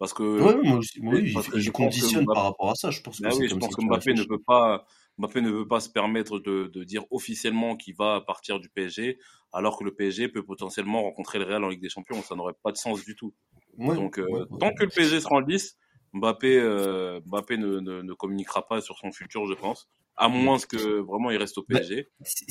Parce 0.00 0.14
que, 0.14 0.22
Ouais, 0.22 0.56
moi 0.64 0.78
aussi, 0.78 1.00
moi, 1.00 1.14
oui, 1.14 1.30
parce 1.34 1.46
il- 1.48 1.52
que 1.52 1.58
je 1.60 1.70
conditionne 1.70 2.24
Mbappé- 2.24 2.34
par 2.34 2.44
rapport 2.44 2.70
à 2.70 2.74
ça. 2.74 2.90
Je 2.90 3.00
pense 3.02 3.18
que 3.18 3.22
Bah 3.22 3.30
oui, 3.38 3.48
je 3.48 3.54
pense 3.54 3.76
va 3.76 3.82
Mbappé 3.84 4.14
ne 4.14 4.22
peut 4.24 4.38
pas, 4.44 4.86
Mbappé 5.18 5.40
ne 5.42 5.50
veut 5.50 5.68
pas 5.68 5.78
se 5.80 5.90
permettre 5.90 6.38
de, 6.40 6.68
de 6.72 6.84
dire 6.84 7.04
officiellement 7.10 7.76
qu'il 7.76 7.94
va 7.94 8.22
partir 8.22 8.58
du 8.60 8.70
PSG, 8.70 9.18
alors 9.52 9.78
que 9.78 9.84
le 9.84 9.94
PSG 9.94 10.28
peut 10.28 10.42
potentiellement 10.42 11.02
rencontrer 11.02 11.38
le 11.38 11.44
Real 11.44 11.62
en 11.64 11.68
Ligue 11.68 11.82
des 11.82 11.90
Champions. 11.90 12.20
Ça 12.22 12.34
n'aurait 12.34 12.54
pas 12.62 12.72
de 12.72 12.78
sens 12.78 13.04
du 13.04 13.14
tout. 13.14 13.34
Ouais, 13.76 13.94
Donc, 13.94 14.18
euh, 14.18 14.26
ouais. 14.26 14.44
tant 14.58 14.70
que 14.72 14.84
le 14.84 14.88
PSG 14.88 15.20
sera 15.20 15.36
en 15.36 15.40
lice, 15.40 15.76
Mbappé, 16.14 16.58
euh, 16.58 17.20
Mbappé 17.26 17.58
ne, 17.58 17.78
ne, 17.80 18.00
ne 18.00 18.12
communiquera 18.14 18.66
pas 18.66 18.80
sur 18.80 18.96
son 18.98 19.12
futur, 19.12 19.46
je 19.46 19.52
pense. 19.54 19.86
À 20.20 20.28
moins 20.28 20.58
que 20.58 21.00
vraiment 21.00 21.30
il 21.30 21.38
reste 21.38 21.56
au 21.56 21.62
PSG. 21.62 22.10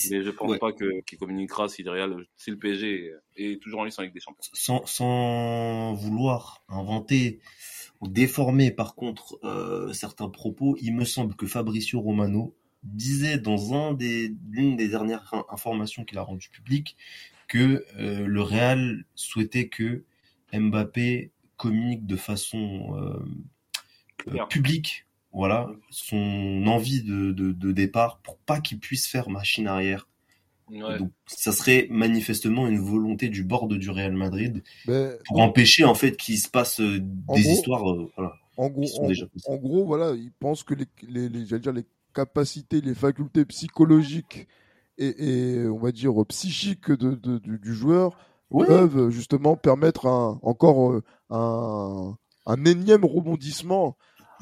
mais 0.09 0.23
je 0.23 0.29
pense 0.31 0.57
pas 0.57 0.73
qu'il 0.73 1.17
communiquera 1.19 1.69
si 1.69 1.83
le 1.83 1.91
Real, 1.91 2.25
si 2.35 2.49
le 2.49 2.57
PSG 2.57 3.13
est 3.35 3.61
toujours 3.61 3.81
en 3.81 3.83
lice 3.83 3.99
avec 3.99 4.11
des 4.11 4.19
champions. 4.19 4.41
Sans, 4.53 4.85
sans 4.87 5.93
vouloir 5.93 6.63
inventer 6.67 7.39
ou 8.01 8.07
déformer 8.07 8.71
par 8.71 8.95
contre 8.95 9.39
euh, 9.43 9.93
certains 9.93 10.29
propos, 10.29 10.77
il 10.81 10.95
me 10.95 11.05
semble 11.05 11.35
que 11.35 11.45
Fabricio 11.45 12.01
Romano 12.01 12.55
disait 12.81 13.37
dans 13.37 13.73
un 13.75 13.93
des 13.93 14.33
l'une 14.49 14.75
des 14.75 14.87
dernières 14.87 15.31
informations 15.49 16.05
qu'il 16.05 16.17
a 16.17 16.23
rendues 16.23 16.49
publiques 16.49 16.97
que 17.47 17.85
euh, 17.99 18.25
le 18.25 18.41
Real 18.41 19.05
souhaitait 19.13 19.69
que 19.69 20.05
Mbappé 20.53 21.31
communique 21.55 22.07
de 22.07 22.15
façon 22.15 22.95
euh, 24.27 24.45
publique 24.49 25.05
voilà 25.31 25.69
son 25.89 26.63
envie 26.67 27.03
de, 27.03 27.31
de, 27.31 27.71
départ 27.71 28.19
pour 28.23 28.37
pas 28.37 28.59
qu'il 28.59 28.79
puisse 28.79 29.07
faire 29.07 29.29
machine 29.29 29.67
arrière. 29.67 30.07
Donc, 30.71 31.11
ça 31.25 31.51
serait 31.51 31.87
manifestement 31.89 32.67
une 32.67 32.79
volonté 32.79 33.29
du 33.29 33.43
board 33.43 33.73
du 33.73 33.89
Real 33.89 34.13
Madrid 34.13 34.63
pour 35.25 35.39
empêcher 35.39 35.83
en 35.83 35.95
fait 35.95 36.15
qu'il 36.15 36.37
se 36.37 36.47
passe 36.47 36.79
des 36.79 37.49
histoires 37.49 37.83
en 38.59 38.67
gros, 38.67 38.89
en, 39.47 39.55
gros, 39.55 39.85
voilà, 39.85 40.11
il 40.11 40.33
pense 40.37 40.63
que 40.63 40.73
les, 40.73 40.85
les, 41.07 41.29
les, 41.29 41.59
dire, 41.59 41.71
les 41.71 41.85
capacités, 42.13 42.81
les 42.81 42.93
facultés 42.93 43.45
psychologiques 43.45 44.49
et, 44.97 45.63
on 45.65 45.77
va 45.77 45.93
dire 45.93 46.13
psychiques 46.27 46.91
de, 46.91 47.15
du, 47.37 47.73
joueur 47.73 48.17
peuvent 48.51 49.11
justement 49.11 49.55
permettre 49.55 50.07
un, 50.07 50.39
encore 50.43 50.91
euh, 50.91 51.03
un, 51.29 52.17
un 52.45 52.65
énième 52.65 53.05
rebondissement 53.05 53.95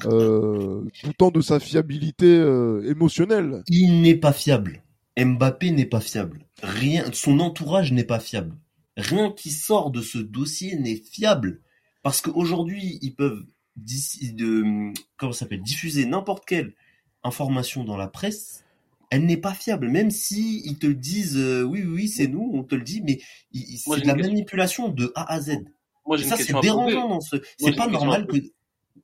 euh, 0.06 0.84
tout 1.18 1.30
de 1.30 1.40
sa 1.40 1.60
fiabilité 1.60 2.26
euh, 2.26 2.88
émotionnelle. 2.88 3.62
Il 3.68 4.02
n'est 4.02 4.16
pas 4.16 4.32
fiable. 4.32 4.82
Mbappé 5.18 5.70
n'est 5.70 5.86
pas 5.86 6.00
fiable. 6.00 6.46
Rien, 6.62 7.04
son 7.12 7.40
entourage 7.40 7.92
n'est 7.92 8.04
pas 8.04 8.20
fiable. 8.20 8.56
Rien 8.96 9.30
qui 9.30 9.50
sort 9.50 9.90
de 9.90 10.00
ce 10.00 10.18
dossier 10.18 10.76
n'est 10.76 10.96
fiable. 10.96 11.60
Parce 12.02 12.20
qu'aujourd'hui, 12.20 12.98
ils 13.02 13.14
peuvent 13.14 13.44
de, 13.76 14.92
comment 15.16 15.32
s'appelle, 15.32 15.62
diffuser 15.62 16.06
n'importe 16.06 16.44
quelle 16.46 16.74
information 17.22 17.84
dans 17.84 17.96
la 17.96 18.08
presse, 18.08 18.64
elle 19.10 19.24
n'est 19.24 19.36
pas 19.36 19.54
fiable. 19.54 19.88
Même 19.88 20.10
si 20.10 20.62
ils 20.64 20.78
te 20.78 20.86
disent 20.86 21.36
euh, 21.36 21.62
oui, 21.62 21.82
oui, 21.82 22.08
c'est 22.08 22.26
nous, 22.26 22.50
on 22.54 22.62
te 22.62 22.74
le 22.74 22.82
dit, 22.82 23.02
mais 23.02 23.20
c'est 23.52 24.00
de 24.00 24.06
la 24.06 24.14
manipulation 24.14 24.88
de 24.88 25.12
A 25.14 25.32
à 25.32 25.40
Z. 25.40 25.58
Moi, 26.06 26.18
ça, 26.18 26.36
c'est 26.36 26.58
dérangeant 26.60 27.08
dans 27.08 27.20
ce. 27.20 27.36
C'est 27.58 27.76
pas 27.76 27.88
normal 27.88 28.26
que. 28.26 28.36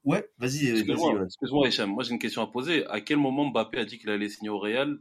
Ouais, 0.04 0.28
vas-y. 0.38 0.70
Euh, 0.70 1.24
excuse-moi, 1.24 1.68
Hicham. 1.68 1.90
Moi, 1.90 2.02
j'ai 2.04 2.12
une 2.12 2.18
question 2.18 2.42
à 2.42 2.46
poser. 2.46 2.86
À 2.86 3.00
quel 3.00 3.16
moment 3.16 3.46
Mbappé 3.50 3.78
a 3.78 3.84
dit 3.84 3.98
qu'il 3.98 4.10
allait 4.10 4.28
signer 4.28 4.50
au 4.50 4.58
Real? 4.58 4.98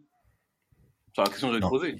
C'est 1.16 1.22
la 1.22 1.28
question 1.28 1.50
que 1.50 1.54
je 1.54 1.60
vais 1.60 1.66
te 1.66 1.70
poser. 1.70 1.96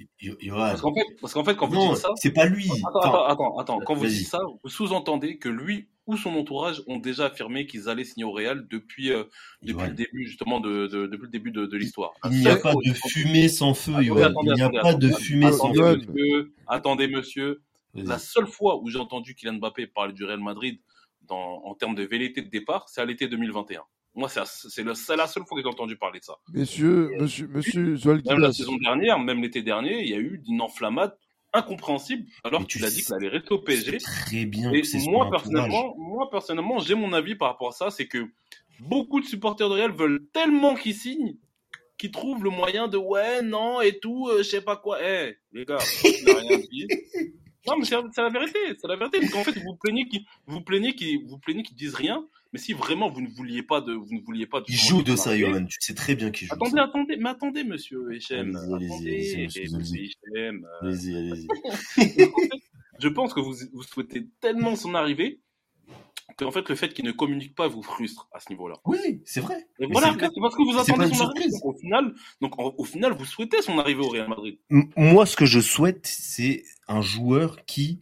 Parce 0.50 0.82
qu'en 0.82 0.94
fait, 0.94 1.06
parce 1.22 1.34
qu'en 1.34 1.44
fait, 1.44 1.56
quand 1.56 1.68
vous 1.68 1.90
dites 1.90 1.98
ça. 1.98 2.10
C'est 2.16 2.32
pas 2.32 2.46
lui. 2.46 2.68
Attends, 2.88 3.26
attends, 3.26 3.58
attends. 3.60 3.80
Quand 3.82 3.94
vous 3.94 4.08
dites 4.08 4.28
ça, 4.28 4.40
vous 4.64 4.70
sous-entendez 4.70 5.38
que 5.38 5.50
lui 5.50 5.90
ou 6.08 6.18
son 6.18 6.32
entourage 6.32 6.82
ont 6.88 6.98
déjà 6.98 7.28
affirmé 7.28 7.66
qu'ils 7.66 7.90
allaient 7.90 8.04
signer 8.04 8.26
au 8.26 8.32
Real 8.32 8.68
depuis, 8.70 9.12
euh, 9.12 9.24
depuis 9.62 9.88
le 9.88 9.94
début, 9.94 10.28
justement, 10.28 10.60
de, 10.60 10.88
de, 10.88 11.08
depuis 11.08 11.26
le 11.26 11.30
début 11.30 11.52
de, 11.52 11.66
de 11.66 11.78
l'histoire. 11.78 12.12
Il 12.32 12.40
n'y 12.40 12.48
a 12.48 12.56
pas 12.58 12.74
de 12.74 12.94
fumée 13.08 13.50
sans 13.50 13.74
feu, 13.74 13.94
Il 14.02 14.12
n'y 14.12 14.62
a 14.62 14.70
pas 14.82 14.96
de 14.96 15.10
fumée 15.12 15.52
sans 15.52 15.74
feu. 15.74 16.54
Attendez, 16.68 17.08
monsieur. 17.08 17.62
La 17.94 18.18
seule 18.18 18.48
fois 18.48 18.82
où 18.82 18.90
j'ai 18.90 18.98
entendu 18.98 19.36
Kylian 19.36 19.60
Mbappé 19.60 19.86
parler 19.86 20.14
du 20.14 20.26
Real 20.26 20.40
Madrid 20.40 20.80
dans, 21.28 21.64
en 21.64 21.74
termes 21.76 21.96
de 21.96 22.04
velléité 22.04 22.42
de 22.42 22.50
départ, 22.50 22.90
c'est 22.90 23.02
à 23.02 23.06
l'été 23.06 23.28
2021. 23.28 23.82
Moi, 24.16 24.30
c'est 24.30 24.84
la 24.84 24.96
seule 25.28 25.44
fois 25.46 25.58
que 25.58 25.62
j'ai 25.62 25.68
entendu 25.68 25.98
parler 25.98 26.20
de 26.20 26.26
ça. 26.26 26.36
Messieurs, 26.54 27.12
monsieur, 27.20 27.48
monsieur 27.48 27.98
Même 28.06 28.40
la 28.40 28.54
saison 28.54 28.76
dernière, 28.78 29.20
même 29.20 29.42
l'été 29.42 29.64
dernier, 29.64 30.02
il 30.02 30.10
y 30.10 30.14
a 30.14 30.20
eu 30.20 30.42
une 30.48 30.62
enflammade 30.62 31.18
incompréhensible 31.56 32.26
alors 32.44 32.66
tu 32.66 32.80
l'as 32.80 32.90
dit 32.90 33.04
qu'il 33.04 33.14
allait 33.14 33.28
rester 33.28 33.54
au 33.54 33.60
PSG. 33.60 33.98
Très 34.00 34.46
bien. 34.46 34.72
Et 34.72 34.82
moi 35.08 35.30
personnellement, 35.30 35.96
moi 35.98 36.30
personnellement, 36.30 36.80
j'ai 36.80 36.96
mon 36.96 37.14
avis 37.14 37.36
par 37.36 37.50
rapport 37.50 37.70
à 37.70 37.72
ça, 37.72 37.92
c'est 37.92 38.08
que 38.08 38.26
beaucoup 38.80 39.20
de 39.20 39.26
supporters 39.26 39.70
de 39.70 39.76
Real 39.76 39.92
veulent 39.92 40.26
tellement 40.34 40.74
qu'il 40.76 40.96
signe 40.96 41.36
qu'ils 41.98 42.12
trouvent 42.12 42.44
le 42.44 42.50
moyen 42.50 42.88
de 42.88 42.98
ouais 42.98 43.42
non 43.44 43.82
et 43.82 44.00
tout, 44.00 44.28
euh, 44.28 44.40
je 44.40 44.44
sais 44.44 44.62
pas 44.62 44.78
quoi. 44.78 44.98
Eh 45.02 45.38
les 45.52 45.64
gars, 45.64 45.78
rien 46.04 46.60
dit. 46.72 46.88
Non 47.68 47.78
mais 47.78 47.86
c'est 47.86 47.96
la 47.96 48.30
vérité, 48.30 48.60
c'est 48.80 48.88
la 48.88 48.96
vérité. 48.96 49.20
Parce 49.20 49.32
qu'en 49.32 49.44
fait 49.44 49.58
vous 49.60 49.76
plaignez 49.76 50.06
qu'ils 50.06 50.26
vous 50.48 50.62
plaignez 50.62 50.96
qu'ils 50.96 51.26
vous 51.26 51.38
plaignez 51.38 51.64
qu'ils 51.64 51.78
disent 51.78 51.96
rien, 51.96 52.26
mais 52.52 52.60
si 52.60 52.74
vraiment 52.74 53.10
vous 53.10 53.22
ne 53.22 53.30
vouliez 53.30 53.64
pas 53.64 53.82
de, 53.82 53.94
vous 53.94 54.14
ne 54.14 54.22
vouliez 54.22 54.46
pas 54.46 54.60
de. 54.60 54.66
Il 54.68 54.76
joue 54.76 55.02
de 55.02 55.16
ça, 55.16 55.38
Johan. 55.38 55.66
Tu 55.66 55.78
sais 55.80 55.96
très 55.96 56.16
bien 56.16 56.30
qu'il 56.32 56.48
joue. 56.48 56.54
Attendez, 56.54 56.80
attendez, 56.80 57.18
mais 57.18 57.30
attendez, 57.30 57.64
monsieur 57.64 58.14
Echem. 58.14 58.56
Allez-y, 58.56 59.08
allez-y, 60.82 61.16
allez-y. 61.16 61.48
Je 63.00 63.08
pense 63.08 63.34
que 63.34 63.40
vous, 63.40 63.56
vous 63.74 63.84
souhaitez 63.84 64.28
tellement 64.40 64.76
son 64.76 64.94
arrivée 64.94 65.40
qu'en 66.38 66.52
fait 66.52 66.68
le 66.70 66.76
fait 66.76 66.94
qu'il 66.94 67.06
ne 67.06 67.12
communique 67.12 67.56
pas 67.56 67.68
vous 67.68 67.82
frustre 67.82 68.28
à 68.34 68.40
ce 68.40 68.50
niveau-là. 68.50 68.76
Oui, 68.86 69.22
c'est 69.26 69.42
vrai. 69.42 69.68
Et 69.80 69.88
voilà, 69.88 70.16
c'est 70.20 70.30
parce 70.40 70.56
que 70.56 70.64
vous 70.64 70.78
attendez 70.78 71.14
son 71.14 71.26
arrivée. 71.26 71.50
Au 71.64 71.74
final, 71.74 72.14
donc 72.42 72.54
au 72.58 72.84
final, 72.84 73.14
vous 73.14 73.26
souhaitez 73.26 73.62
son 73.62 73.80
arrivée 73.80 74.02
au 74.02 74.10
Real 74.10 74.30
Madrid. 74.30 74.58
moi, 74.96 75.26
ce 75.26 75.36
que 75.36 75.46
je 75.46 75.60
souhaite, 75.60 76.06
c'est 76.06 76.64
un 76.88 77.02
joueur 77.02 77.66
qui 77.66 78.02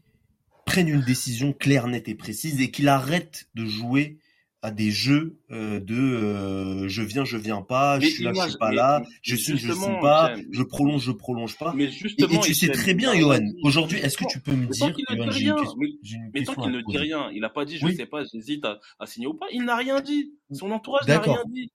prenne 0.66 0.88
une 0.88 1.02
décision 1.02 1.54
claire, 1.54 1.88
nette 1.88 2.08
et 2.08 2.16
précise 2.16 2.62
et 2.62 2.72
qu'il 2.72 2.88
arrête 2.88 3.50
de 3.56 3.66
jouer 3.66 4.20
à 4.64 4.70
des 4.70 4.92
jeux 4.92 5.40
euh, 5.50 5.80
de 5.80 5.96
euh, 5.96 6.88
je 6.88 7.02
viens, 7.02 7.26
je 7.26 7.36
viens 7.36 7.64
pas, 7.64 8.00
je 8.00 8.08
suis 8.08 8.24
là, 8.24 8.32
je 8.34 8.50
suis 8.50 8.58
pas 8.60 8.72
là, 8.72 9.04
je 9.24 9.36
suis, 9.36 9.58
je 9.58 9.72
suis 9.72 10.00
pas, 10.02 10.36
je 10.52 10.62
prolonge, 10.62 11.04
je 11.04 11.12
prolonge 11.12 11.58
pas. 11.58 11.74
Mais 11.76 11.90
justement, 11.90 12.42
et, 12.42 12.46
tu 12.46 12.54
sais 12.54 12.70
très 12.70 12.94
bien, 12.94 13.16
Johan. 13.16 13.42
Aujourd'hui, 13.64 13.98
est-ce 13.98 14.18
que 14.18 14.26
tu 14.30 14.40
peux 14.40 14.52
me 14.52 14.68
dire, 14.68 14.94
mais, 16.34 16.44
tant 16.44 16.54
qu'il 16.54 16.72
ne 16.72 16.82
dit 16.82 16.98
rien, 16.98 17.32
il 17.34 17.44
a 17.44 17.50
pas 17.50 17.66
dit, 17.66 17.78
je 17.78 17.88
sais 17.88 18.06
pas, 18.06 18.24
j'hésite 18.24 18.64
à, 18.66 18.80
à, 19.00 19.08
signer 19.08 19.28
ou 19.28 19.34
pas. 19.34 19.48
Il 19.52 19.64
n'a 19.64 19.76
rien 19.76 20.00
dit. 20.00 20.32
Son 20.52 20.70
entourage 20.72 21.08
n'a 21.08 21.20
rien 21.20 21.44
dit. 21.48 21.72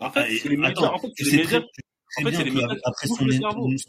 En 0.00 0.10
fait, 0.10 0.44
médias. 0.56 0.90
En 0.90 0.98
médias. 2.24 2.38
En 2.38 2.42
fait, 2.42 2.44
c'est 2.44 2.44
les 2.44 2.50
médias. 2.50 2.76
Après 2.84 3.06
son, 3.06 3.26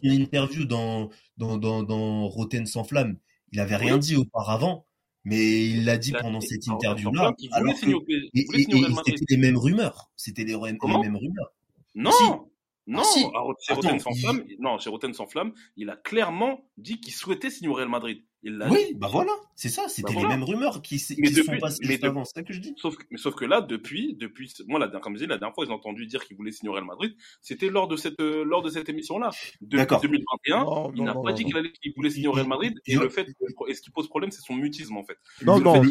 interview 0.03 0.65
dans 0.65 1.09
dans 1.38 1.57
dans 1.57 1.84
dans 1.84 2.28
Rotten 2.28 2.65
sans 2.65 2.84
flamme, 2.84 3.17
il 3.51 3.59
avait 3.59 3.75
rien 3.75 3.97
dit 3.97 4.15
auparavant 4.15 4.88
mais 5.30 5.67
il 5.67 5.84
l'a 5.84 5.97
dit 5.97 6.13
pendant 6.13 6.39
cette 6.39 6.65
interview-là. 6.67 7.34
Alors 7.51 7.75
c'était 7.75 9.25
les 9.30 9.38
mêmes 9.38 9.57
rumeurs. 9.57 10.09
C'était 10.15 10.45
les, 10.45 10.55
mêmes 10.55 11.17
rumeurs. 11.17 11.53
Non, 11.95 12.46
non, 12.88 13.03
ah, 13.35 13.43
chez 13.59 13.73
Rotten 13.73 13.99
sans 13.99 14.13
flamme, 14.13 14.43
non, 14.59 14.79
chez 14.79 14.89
Rotten 14.89 15.13
sans 15.13 15.27
flamme, 15.27 15.53
il 15.75 15.89
a 15.89 15.97
clairement 15.97 16.65
dit 16.77 17.01
qu'il 17.01 17.13
souhaitait 17.13 17.49
signer 17.49 17.69
au 17.69 17.73
Real 17.73 17.89
Madrid. 17.89 18.23
Oui, 18.43 18.93
bah 18.95 19.09
voilà, 19.11 19.33
c'est 19.55 19.67
ça, 19.67 19.89
c'était 19.89 20.13
bah 20.13 20.21
les 20.21 20.27
mêmes 20.27 20.43
rumeurs 20.43 20.81
qui, 20.81 20.97
qui 20.97 21.27
se 21.27 21.43
sont 21.43 21.57
passées 21.57 21.83
mais 21.85 22.03
avant, 22.05 22.23
c'est 22.23 22.35
ça 22.35 22.43
que 22.43 22.53
je 22.53 22.59
dis. 22.59 22.73
Sauf, 22.77 22.95
mais 23.11 23.17
sauf 23.17 23.35
que 23.35 23.43
là, 23.43 23.59
depuis, 23.61 24.15
depuis, 24.15 24.53
moi, 24.67 24.79
la, 24.79 24.88
comme 24.88 25.15
je 25.15 25.23
dis, 25.23 25.27
la 25.27 25.38
dernière 25.38 25.53
fois, 25.53 25.65
j'ai 25.65 25.73
entendu 25.73 26.05
dire 26.05 26.23
qu'il 26.23 26.38
voulait 26.38 26.51
signer 26.51 26.69
au 26.69 26.73
Real 26.73 26.85
Madrid, 26.85 27.13
c'était 27.41 27.69
lors 27.69 27.89
de 27.89 27.97
cette, 27.97 28.19
euh, 28.21 28.45
lors 28.45 28.61
de 28.61 28.69
cette 28.69 28.88
émission-là. 28.88 29.31
Depuis 29.59 29.97
2021, 30.01 30.91
il 30.95 31.03
n'a 31.03 31.15
pas 31.15 31.33
dit 31.33 31.43
qu'il 31.43 31.93
voulait 31.95 32.09
signer 32.09 32.27
au 32.27 32.31
Real 32.31 32.47
Madrid, 32.47 32.79
et 32.85 32.95
le 32.95 33.09
fait, 33.09 33.27
et 33.67 33.73
ce 33.73 33.81
qui 33.81 33.89
pose 33.89 34.07
problème, 34.07 34.31
c'est 34.31 34.41
son 34.41 34.55
mutisme, 34.55 34.95
en 34.95 35.03
fait. 35.03 35.17
Non, 35.43 35.59
non, 35.59 35.81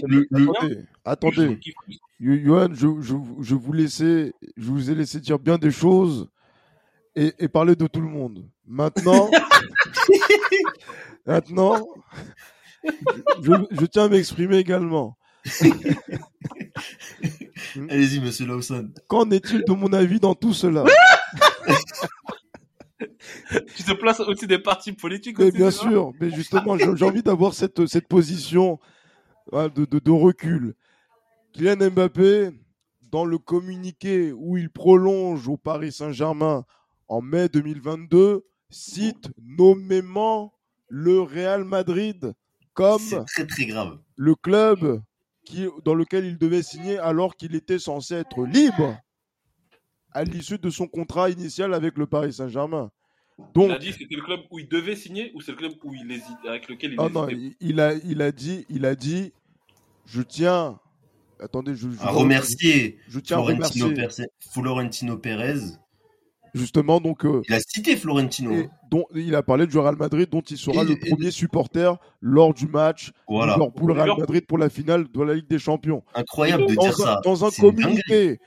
attendez, 1.05 1.59
Johan, 2.21 2.69
je, 2.73 2.87
je, 3.01 3.15
je 3.41 3.55
vous 3.55 3.73
laissais, 3.73 4.33
je 4.57 4.71
vous 4.71 4.91
ai 4.91 4.95
laissé 4.95 5.21
dire 5.21 5.39
bien 5.39 5.59
des 5.59 5.71
choses 5.71 6.31
et, 7.17 7.35
et 7.39 7.49
parler 7.49 7.75
de 7.75 7.87
tout 7.87 8.01
le 8.01 8.09
monde. 8.09 8.49
Maintenant, 8.67 9.31
Maintenant, 11.27 11.89
je, 13.43 13.87
tiens 13.87 14.05
à 14.05 14.09
m'exprimer 14.09 14.59
également. 14.59 15.19
Allez-y, 17.91 18.21
monsieur 18.21 18.47
Lawson. 18.47 18.93
Qu'en 19.09 19.31
est-il 19.31 19.65
de 19.65 19.73
mon 19.73 19.93
avis 19.93 20.21
dans 20.21 20.35
tout 20.35 20.53
cela? 20.53 20.85
Tu 23.77 23.83
te 23.83 23.93
places 23.93 24.21
au-dessus 24.21 24.47
des 24.47 24.59
partis 24.59 24.93
politiques 24.93 25.39
Mais 25.39 25.51
bien 25.51 25.71
sûr, 25.71 26.13
mais 26.19 26.31
justement, 26.31 26.79
j'ai 26.79 27.05
envie 27.05 27.23
d'avoir 27.23 27.53
cette, 27.53 27.87
cette 27.87 28.09
position 28.09 28.79
de, 29.53 29.85
de, 29.85 29.99
de 29.99 30.11
recul. 30.11 30.75
Kylian 31.53 31.91
Mbappé, 31.91 32.53
dans 33.03 33.27
le 33.27 33.37
communiqué 33.39 34.33
où 34.33 34.57
il 34.57 34.71
prolonge 34.71 35.47
au 35.47 35.59
Paris 35.59 35.93
Saint-Germain 35.93 36.65
en 37.09 37.23
mai 37.23 37.49
2022, 37.49 38.45
cite 38.71 39.29
nommément 39.39 40.53
le 40.89 41.21
Real 41.21 41.65
Madrid 41.65 42.33
comme 42.75 43.25
très 43.27 43.47
très 43.47 43.67
grave. 43.67 43.99
le 44.17 44.35
club 44.35 45.03
qui, 45.45 45.67
dans 45.85 45.95
lequel 45.95 46.27
il 46.27 46.39
devait 46.39 46.63
signer 46.63 46.99
alors 46.99 47.37
qu'il 47.37 47.55
était 47.55 47.79
censé 47.79 48.15
être 48.15 48.45
libre 48.45 48.99
à 50.13 50.25
l'issue 50.25 50.59
de 50.59 50.71
son 50.71 50.87
contrat 50.87 51.31
initial 51.31 51.75
avec 51.75 51.97
le 51.97 52.07
Paris 52.07 52.33
Saint-Germain. 52.33 52.91
Donc, 53.55 53.69
il 53.69 53.73
a 53.73 53.79
dit 53.79 53.91
que 53.91 53.99
c'était 53.99 54.17
le 54.17 54.23
club 54.23 54.41
où 54.51 54.59
il 54.59 54.69
devait 54.69 54.97
signer 54.97 55.31
ou 55.35 55.41
c'est 55.41 55.53
le 55.53 55.59
club 55.59 55.73
où 55.85 55.95
il 55.95 56.11
hésite, 56.11 56.39
avec 56.49 56.69
lequel 56.69 56.93
il 56.95 57.01
ah 57.01 57.09
non, 57.11 57.29
il, 57.61 57.81
a, 57.81 57.95
il 57.95 58.23
a 58.23 58.33
dit, 58.33 58.65
il 58.71 58.87
a 58.87 58.95
dit, 58.95 59.33
je 60.07 60.23
tiens, 60.23 60.81
attendez, 61.39 61.75
je, 61.75 61.89
à 62.01 62.11
remercier, 62.11 62.99
je 63.09 63.21
tiens 63.21 63.37
Florentino, 63.37 63.91
Florentino 64.53 65.19
Pérez 65.19 65.61
justement 66.57 67.01
donc 67.01 67.25
euh, 67.25 67.43
il 67.49 67.55
a 67.55 67.61
cité 67.61 67.97
Florentino. 67.97 68.65
dont 68.91 69.05
il 69.15 69.35
a 69.35 69.43
parlé 69.43 69.67
du 69.67 69.79
Real 69.79 69.97
Madrid 69.97 70.29
dont 70.31 70.41
il 70.41 70.57
sera 70.57 70.85
le 70.85 70.97
premier 70.99 71.31
supporter 71.31 71.99
lors 72.21 72.55
du 72.55 72.67
match 72.67 73.13
voilà. 73.29 73.57
pour 73.77 73.87
le 73.89 73.95
Real 73.95 74.17
Madrid 74.19 74.47
pour 74.47 74.59
la 74.59 74.69
finale 74.69 75.07
de 75.11 75.23
la 75.23 75.35
Ligue 75.35 75.49
des 75.49 75.59
Champions. 75.59 76.03
Incroyable 76.15 76.67
de 76.67 76.75
dans 76.75 76.83
dire 76.83 77.01
un, 77.01 77.05
ça. 77.05 77.21
dans 77.25 77.45
un 77.45 77.51
communiqué 77.51 78.39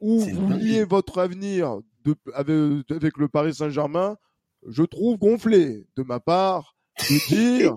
où 0.00 0.20
vous 0.20 0.48
liez 0.52 0.84
votre 0.84 1.18
avenir 1.18 1.78
de, 2.04 2.14
avec, 2.34 2.90
avec 2.90 3.16
le 3.16 3.28
Paris 3.28 3.54
Saint-Germain 3.54 4.16
je 4.68 4.82
trouve 4.82 5.18
gonflé 5.18 5.86
de 5.96 6.02
ma 6.02 6.20
part 6.20 6.76
de 7.10 7.28
dire 7.28 7.76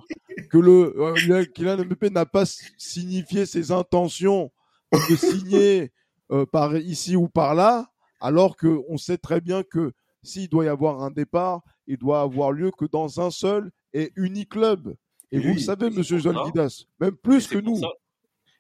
que 0.50 0.58
le 0.58 0.94
euh, 0.98 1.46
Kylian 1.46 1.86
Mbappé 1.86 2.10
n'a 2.10 2.26
pas 2.26 2.46
signifié 2.78 3.46
ses 3.46 3.72
intentions 3.72 4.52
de 4.92 5.16
signer 5.16 5.92
euh, 6.32 6.46
par 6.46 6.78
ici 6.78 7.16
ou 7.16 7.28
par 7.28 7.56
là, 7.56 7.90
alors 8.20 8.58
qu'on 8.58 8.98
sait 8.98 9.18
très 9.18 9.42
bien 9.42 9.64
que 9.64 9.94
s'il 10.24 10.50
doit 10.50 10.66
y 10.66 10.68
avoir 10.68 11.02
un 11.04 11.12
départ, 11.12 11.62
il 11.88 11.98
doit 11.98 12.22
avoir 12.22 12.52
lieu 12.52 12.72
que 12.72 12.86
dans 12.86 13.22
un 13.22 13.32
seul 13.32 13.72
et 13.94 14.12
unique 14.16 14.50
club. 14.50 14.96
Et, 15.32 15.40
vous 15.40 15.54
le 15.54 15.60
savez, 15.60 15.90
Monsieur 15.90 16.20
Zolgidas, 16.20 16.86
même 17.00 17.16
plus 17.16 17.48
que 17.48 17.58
nous. 17.58 17.80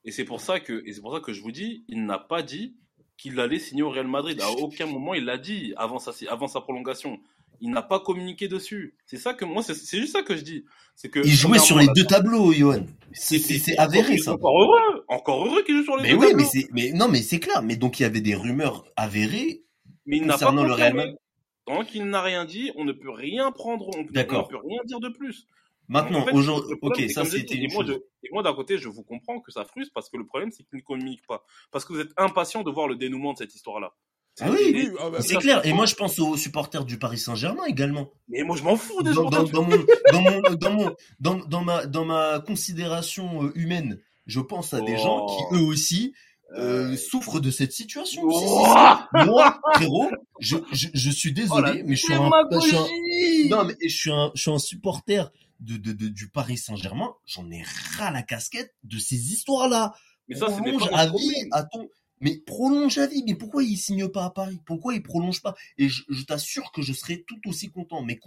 et 0.05 0.11
c'est 0.11 0.23
pour 0.23 0.39
ça 0.39 0.59
que, 0.59 0.83
et 0.85 0.93
c'est 0.93 1.01
pour 1.01 1.13
ça 1.13 1.19
que 1.19 1.33
je 1.33 1.41
vous 1.41 1.51
dis, 1.51 1.83
il 1.87 2.05
n'a 2.05 2.19
pas 2.19 2.43
dit 2.43 2.75
qu'il 3.17 3.39
allait 3.39 3.59
signer 3.59 3.83
au 3.83 3.89
Real 3.89 4.07
Madrid. 4.07 4.39
À 4.41 4.49
aucun 4.51 4.85
moment 4.85 5.13
il 5.13 5.25
l'a 5.25 5.37
dit 5.37 5.73
avant 5.75 5.99
sa, 5.99 6.11
avant 6.31 6.47
sa 6.47 6.61
prolongation 6.61 7.19
il 7.61 7.71
n'a 7.71 7.81
pas 7.81 7.99
communiqué 7.99 8.47
dessus. 8.47 8.95
C'est 9.05 9.17
ça 9.17 9.33
que 9.33 9.45
moi, 9.45 9.63
c'est 9.63 9.97
juste 9.97 10.13
ça 10.13 10.23
que 10.23 10.35
je 10.35 10.41
dis. 10.41 10.65
C'est 10.95 11.09
que 11.09 11.19
il 11.19 11.31
jouait 11.31 11.59
sur 11.59 11.77
les 11.77 11.87
deux 11.95 12.05
tableaux, 12.05 12.51
Johan. 12.51 12.85
C'est 13.13 13.77
avéré 13.77 14.17
ça. 14.17 14.33
Encore 14.33 14.61
heureux, 14.61 15.05
encore 15.07 15.45
heureux 15.45 15.63
qu'il 15.63 15.77
joue 15.77 15.83
sur 15.83 15.97
les 15.97 16.03
mais 16.03 16.09
deux 16.09 16.17
oui, 16.17 16.27
tableaux. 16.29 16.45
Mais 16.53 16.59
oui, 16.59 16.67
mais 16.73 16.91
non, 16.91 17.07
mais 17.07 17.21
c'est 17.21 17.39
clair. 17.39 17.61
Mais 17.61 17.75
donc 17.75 17.99
il 17.99 18.03
y 18.03 18.05
avait 18.05 18.21
des 18.21 18.35
rumeurs 18.35 18.85
avérées 18.95 19.63
mais 20.09 20.17
il 20.17 20.27
concernant 20.27 20.63
pas 20.63 20.67
le 20.67 20.73
Real 20.73 20.93
Madrid. 20.95 21.17
Tant 21.65 21.85
qu'il 21.85 22.05
n'a 22.05 22.21
rien 22.21 22.45
dit, 22.45 22.71
on 22.75 22.83
ne 22.83 22.91
peut 22.91 23.11
rien 23.11 23.51
prendre, 23.51 23.89
on, 23.95 24.01
ne 24.01 24.07
peut 24.07 24.57
rien 24.57 24.79
dire 24.85 24.99
de 24.99 25.09
plus. 25.09 25.45
Maintenant, 25.87 26.25
aujourd'hui, 26.33 26.75
ok, 26.81 27.01
ça 27.09 27.25
c'était 27.25 27.55
une 27.55 27.71
moi, 27.71 27.83
et 27.87 28.29
moi 28.31 28.43
d'un 28.43 28.53
côté, 28.53 28.77
je 28.77 28.89
vous 28.89 29.03
comprends 29.03 29.39
que 29.39 29.51
ça 29.51 29.65
frustre 29.65 29.91
parce 29.93 30.09
que 30.09 30.17
le 30.17 30.25
problème 30.25 30.51
c'est 30.51 30.63
qu'il 30.63 30.77
ne 30.77 30.83
communique 30.83 31.25
pas, 31.27 31.43
parce 31.71 31.85
que 31.85 31.93
vous 31.93 31.99
êtes 31.99 32.11
impatient 32.17 32.63
de 32.63 32.71
voir 32.71 32.87
le 32.87 32.95
dénouement 32.95 33.33
de 33.33 33.39
cette 33.39 33.53
histoire-là. 33.53 33.93
Ah 34.41 34.49
oui, 34.51 34.89
ah 34.99 35.09
bah, 35.09 35.21
c'est 35.21 35.35
clair. 35.37 35.65
Et 35.65 35.73
moi, 35.73 35.85
je 35.85 35.95
pense 35.95 36.19
aux 36.19 36.37
supporters 36.37 36.85
du 36.85 36.97
Paris 36.97 37.17
Saint-Germain 37.17 37.65
également. 37.65 38.09
Mais 38.27 38.43
moi, 38.43 38.55
je 38.55 38.63
m'en 38.63 38.75
fous 38.75 39.01
des 39.03 39.13
dans, 39.13 39.29
dans, 39.29 39.43
dans, 39.43 39.63
mon, 39.63 39.77
dans, 40.11 40.71
mon, 40.71 40.95
dans, 41.19 41.35
dans, 41.35 41.61
ma, 41.61 41.85
dans 41.85 42.05
ma 42.05 42.39
considération 42.39 43.43
euh, 43.43 43.51
humaine, 43.55 43.99
je 44.27 44.39
pense 44.39 44.73
à 44.73 44.81
des 44.81 44.97
gens 44.97 45.25
qui, 45.25 45.43
oh. 45.51 45.55
eux 45.55 45.61
aussi, 45.61 46.13
euh, 46.55 46.91
euh. 46.91 46.97
souffrent 46.97 47.39
de 47.39 47.51
cette 47.51 47.73
situation. 47.73 48.21
Oh. 48.25 48.65
moi, 49.13 49.59
frérot, 49.73 50.09
je, 50.39 50.57
je, 50.71 50.87
je 50.93 51.09
suis 51.09 51.33
désolé, 51.33 51.81
oh 51.81 51.85
mais 51.85 51.95
je 51.95 52.03
suis 52.03 52.13
un, 52.13 52.29
je 52.51 52.59
suis 52.59 52.77
un, 52.77 53.49
non, 53.49 53.65
mais 53.65 53.75
je 53.83 53.95
suis 53.95 54.11
un, 54.11 54.31
je 54.35 54.41
suis 54.41 54.51
un 54.51 54.59
supporter 54.59 55.31
de, 55.59 55.77
de, 55.77 55.91
de 55.91 56.07
du 56.07 56.29
Paris 56.29 56.57
Saint-Germain. 56.57 57.13
J'en 57.25 57.49
ai 57.51 57.63
ras 57.97 58.11
la 58.11 58.23
casquette 58.23 58.73
de 58.83 58.97
ces 58.97 59.33
histoires-là. 59.33 59.93
Mais 60.27 60.35
ça, 60.35 60.47
c'est 60.47 60.93
à 60.93 61.07
vie 61.07 61.47
à 61.51 61.63
ton, 61.63 61.89
mais 62.21 62.37
prolonge 62.37 62.97
la 62.97 63.07
vie. 63.07 63.23
Mais 63.25 63.35
pourquoi 63.35 63.63
il 63.63 63.77
signe 63.77 64.07
pas 64.07 64.25
à 64.25 64.29
Paris? 64.29 64.59
Pourquoi 64.65 64.93
il 64.93 65.03
prolonge 65.03 65.41
pas? 65.41 65.55
Et 65.77 65.89
je, 65.89 66.03
t'assure 66.25 66.71
que 66.71 66.81
je 66.81 66.93
serais 66.93 67.23
tout 67.27 67.39
aussi 67.47 67.69
content. 67.69 68.01
Mais 68.03 68.19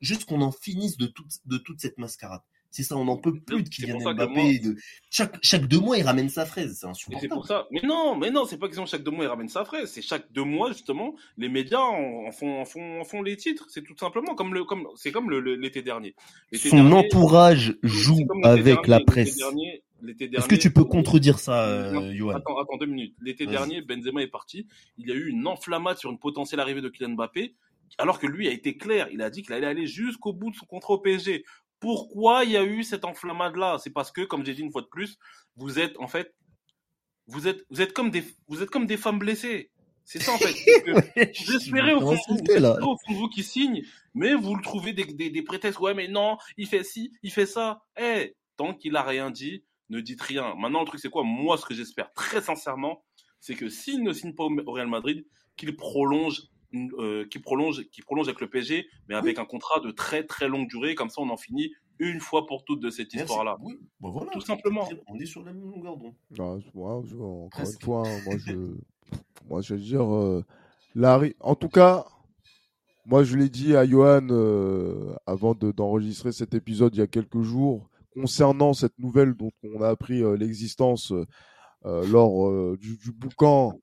juste 0.00 0.24
qu'on 0.24 0.42
en 0.42 0.52
finisse 0.52 0.96
de 0.96 1.06
toute, 1.06 1.38
de 1.46 1.58
toute 1.58 1.80
cette 1.80 1.98
mascarade. 1.98 2.42
C'est 2.70 2.84
ça, 2.84 2.96
on 2.96 3.04
n'en 3.04 3.16
peut 3.16 3.38
plus 3.40 3.64
de 3.64 3.68
Kylian 3.68 3.98
Mbappé. 3.98 4.60
De... 4.60 4.76
Chaque, 5.10 5.36
chaque 5.42 5.66
deux 5.66 5.80
mois, 5.80 5.98
il 5.98 6.04
ramène 6.04 6.28
sa 6.28 6.46
fraise. 6.46 6.78
C'est 6.80 6.86
insupportable. 6.86 7.20
C'est 7.22 7.28
pour 7.28 7.46
ça. 7.46 7.66
Mais 7.72 7.80
non, 7.82 8.16
mais 8.16 8.30
non, 8.30 8.44
c'est 8.44 8.58
pas 8.58 8.68
question 8.68 8.86
chaque 8.86 9.02
deux 9.02 9.10
mois, 9.10 9.24
il 9.24 9.28
ramène 9.28 9.48
sa 9.48 9.64
fraise. 9.64 9.90
C'est 9.90 10.02
chaque 10.02 10.30
deux 10.30 10.44
mois, 10.44 10.70
justement, 10.72 11.16
les 11.36 11.48
médias 11.48 11.80
en, 11.80 12.30
font, 12.30 12.60
en 12.60 12.64
font, 12.64 13.00
en 13.00 13.04
font 13.04 13.22
les 13.22 13.36
titres. 13.36 13.66
C'est 13.70 13.82
tout 13.82 13.96
simplement 13.98 14.36
comme 14.36 14.54
le, 14.54 14.64
comme, 14.64 14.86
c'est 14.94 15.10
comme 15.10 15.30
l'été 15.32 15.82
dernier. 15.82 16.14
Son 16.52 16.92
entourage 16.92 17.76
joue 17.82 18.24
avec 18.44 18.86
la 18.86 19.00
presse. 19.00 19.38
Est-ce 20.06 20.48
que 20.48 20.56
tu 20.56 20.72
peux 20.72 20.84
contredire 20.84 21.38
ça, 21.38 21.66
euh, 21.66 22.12
Johan 22.14 22.34
attends, 22.34 22.58
attends 22.58 22.76
deux 22.78 22.86
minutes. 22.86 23.14
L'été 23.20 23.46
dernier, 23.46 23.82
Benzema 23.82 24.22
est 24.22 24.28
parti. 24.28 24.66
Il 24.98 25.08
y 25.08 25.12
a 25.12 25.14
eu 25.14 25.28
une 25.28 25.46
enflammade 25.46 25.98
sur 25.98 26.10
une 26.10 26.18
potentielle 26.18 26.60
arrivée 26.60 26.80
de 26.80 26.88
Kylian 26.88 27.10
Mbappé, 27.10 27.54
alors 27.98 28.18
que 28.18 28.26
lui 28.26 28.48
a 28.48 28.52
été 28.52 28.76
clair. 28.76 29.08
Il 29.12 29.22
a 29.22 29.30
dit 29.30 29.42
qu'il 29.42 29.52
allait 29.52 29.66
aller 29.66 29.86
jusqu'au 29.86 30.32
bout 30.32 30.50
de 30.50 30.56
son 30.56 30.66
contrat 30.66 30.94
au 30.94 30.98
PSG. 30.98 31.44
Pourquoi 31.80 32.44
il 32.44 32.52
y 32.52 32.56
a 32.56 32.64
eu 32.64 32.82
cette 32.82 33.04
enflammade-là? 33.04 33.78
C'est 33.78 33.90
parce 33.90 34.12
que, 34.12 34.22
comme 34.22 34.44
j'ai 34.44 34.54
dit 34.54 34.60
une 34.60 34.70
fois 34.70 34.82
de 34.82 34.88
plus, 34.88 35.18
vous 35.56 35.78
êtes 35.78 35.98
en 35.98 36.08
fait, 36.08 36.34
vous 37.26 37.48
êtes, 37.48 37.64
vous 37.70 37.80
êtes 37.80 37.92
comme 37.92 38.10
des, 38.10 38.24
vous 38.48 38.62
êtes 38.62 38.70
comme 38.70 38.86
des 38.86 38.96
femmes 38.96 39.18
blessées. 39.18 39.70
C'est 40.04 40.20
ça 40.20 40.32
en 40.32 40.38
fait. 40.38 40.54
espérez 41.54 41.94
au 41.94 42.00
fond, 42.00 42.16
vous, 42.28 42.34
au 42.34 42.96
fond 42.96 43.12
de 43.12 43.16
vous 43.16 43.28
qui 43.28 43.44
signe, 43.44 43.82
mais 44.14 44.34
vous 44.34 44.56
le 44.56 44.62
trouvez 44.62 44.92
des, 44.92 45.04
des, 45.04 45.30
des 45.30 45.42
prétextes. 45.42 45.78
Ouais, 45.78 45.94
mais 45.94 46.08
non, 46.08 46.36
il 46.56 46.66
fait 46.66 46.84
ci, 46.84 47.12
il 47.22 47.30
fait 47.30 47.46
ça. 47.46 47.82
Eh, 47.98 48.34
tant 48.56 48.74
qu'il 48.74 48.96
a 48.96 49.02
rien 49.02 49.30
dit, 49.30 49.64
ne 49.90 50.00
dites 50.00 50.22
rien. 50.22 50.54
Maintenant, 50.56 50.80
le 50.80 50.86
truc, 50.86 51.00
c'est 51.00 51.10
quoi? 51.10 51.24
Moi, 51.24 51.58
ce 51.58 51.66
que 51.66 51.74
j'espère 51.74 52.12
très 52.14 52.40
sincèrement, 52.40 53.04
c'est 53.40 53.54
que 53.54 53.68
s'il 53.68 54.02
ne 54.02 54.12
signe 54.12 54.34
pas 54.34 54.44
au 54.44 54.72
Real 54.72 54.88
Madrid, 54.88 55.26
qu'il 55.56 55.76
prolonge, 55.76 56.42
euh, 56.74 57.26
qu'il 57.28 57.42
prolonge, 57.42 57.84
qu'il 57.90 58.04
prolonge 58.04 58.28
avec 58.28 58.40
le 58.40 58.48
PSG, 58.48 58.86
mais 59.08 59.14
avec 59.14 59.38
un 59.38 59.44
contrat 59.44 59.80
de 59.80 59.90
très 59.90 60.24
très 60.24 60.48
longue 60.48 60.68
durée. 60.68 60.94
Comme 60.94 61.10
ça, 61.10 61.20
on 61.20 61.28
en 61.28 61.36
finit 61.36 61.72
une 61.98 62.20
fois 62.20 62.46
pour 62.46 62.64
toutes 62.64 62.80
de 62.80 62.90
cette 62.90 63.12
histoire-là. 63.12 63.58
Oui, 63.60 63.78
bah 64.00 64.08
voilà, 64.10 64.30
tout 64.30 64.40
simplement. 64.40 64.88
On 65.08 65.18
est 65.18 65.26
sur 65.26 65.42
la 65.44 65.52
même 65.52 65.70
longueur 65.70 65.96
d'onde. 65.96 66.14
Ah, 66.38 66.42
encore 66.42 67.04
une 67.04 67.80
fois, 67.82 68.02
moi 68.24 68.36
je, 68.38 68.52
moi 69.48 69.60
je 69.60 69.74
veux 69.74 69.80
dire, 69.80 70.14
euh, 70.14 70.44
Larry, 70.94 71.34
en 71.40 71.54
tout 71.54 71.68
cas. 71.68 72.06
Moi, 73.06 73.24
je 73.24 73.36
l'ai 73.36 73.48
dit 73.48 73.74
à 73.74 73.84
Johan 73.86 74.28
euh, 74.30 75.16
avant 75.26 75.54
d'enregistrer 75.54 76.32
cet 76.32 76.54
épisode 76.54 76.94
il 76.94 76.98
y 76.98 77.02
a 77.02 77.08
quelques 77.08 77.40
jours 77.40 77.89
concernant 78.14 78.72
cette 78.72 78.98
nouvelle 78.98 79.34
dont 79.34 79.52
on 79.62 79.82
a 79.82 79.88
appris 79.88 80.22
euh, 80.22 80.36
l'existence 80.36 81.12
euh, 81.12 81.26
euh, 81.86 82.06
lors 82.08 82.76
du, 82.76 82.98
du, 82.98 83.10
boucan 83.12 83.80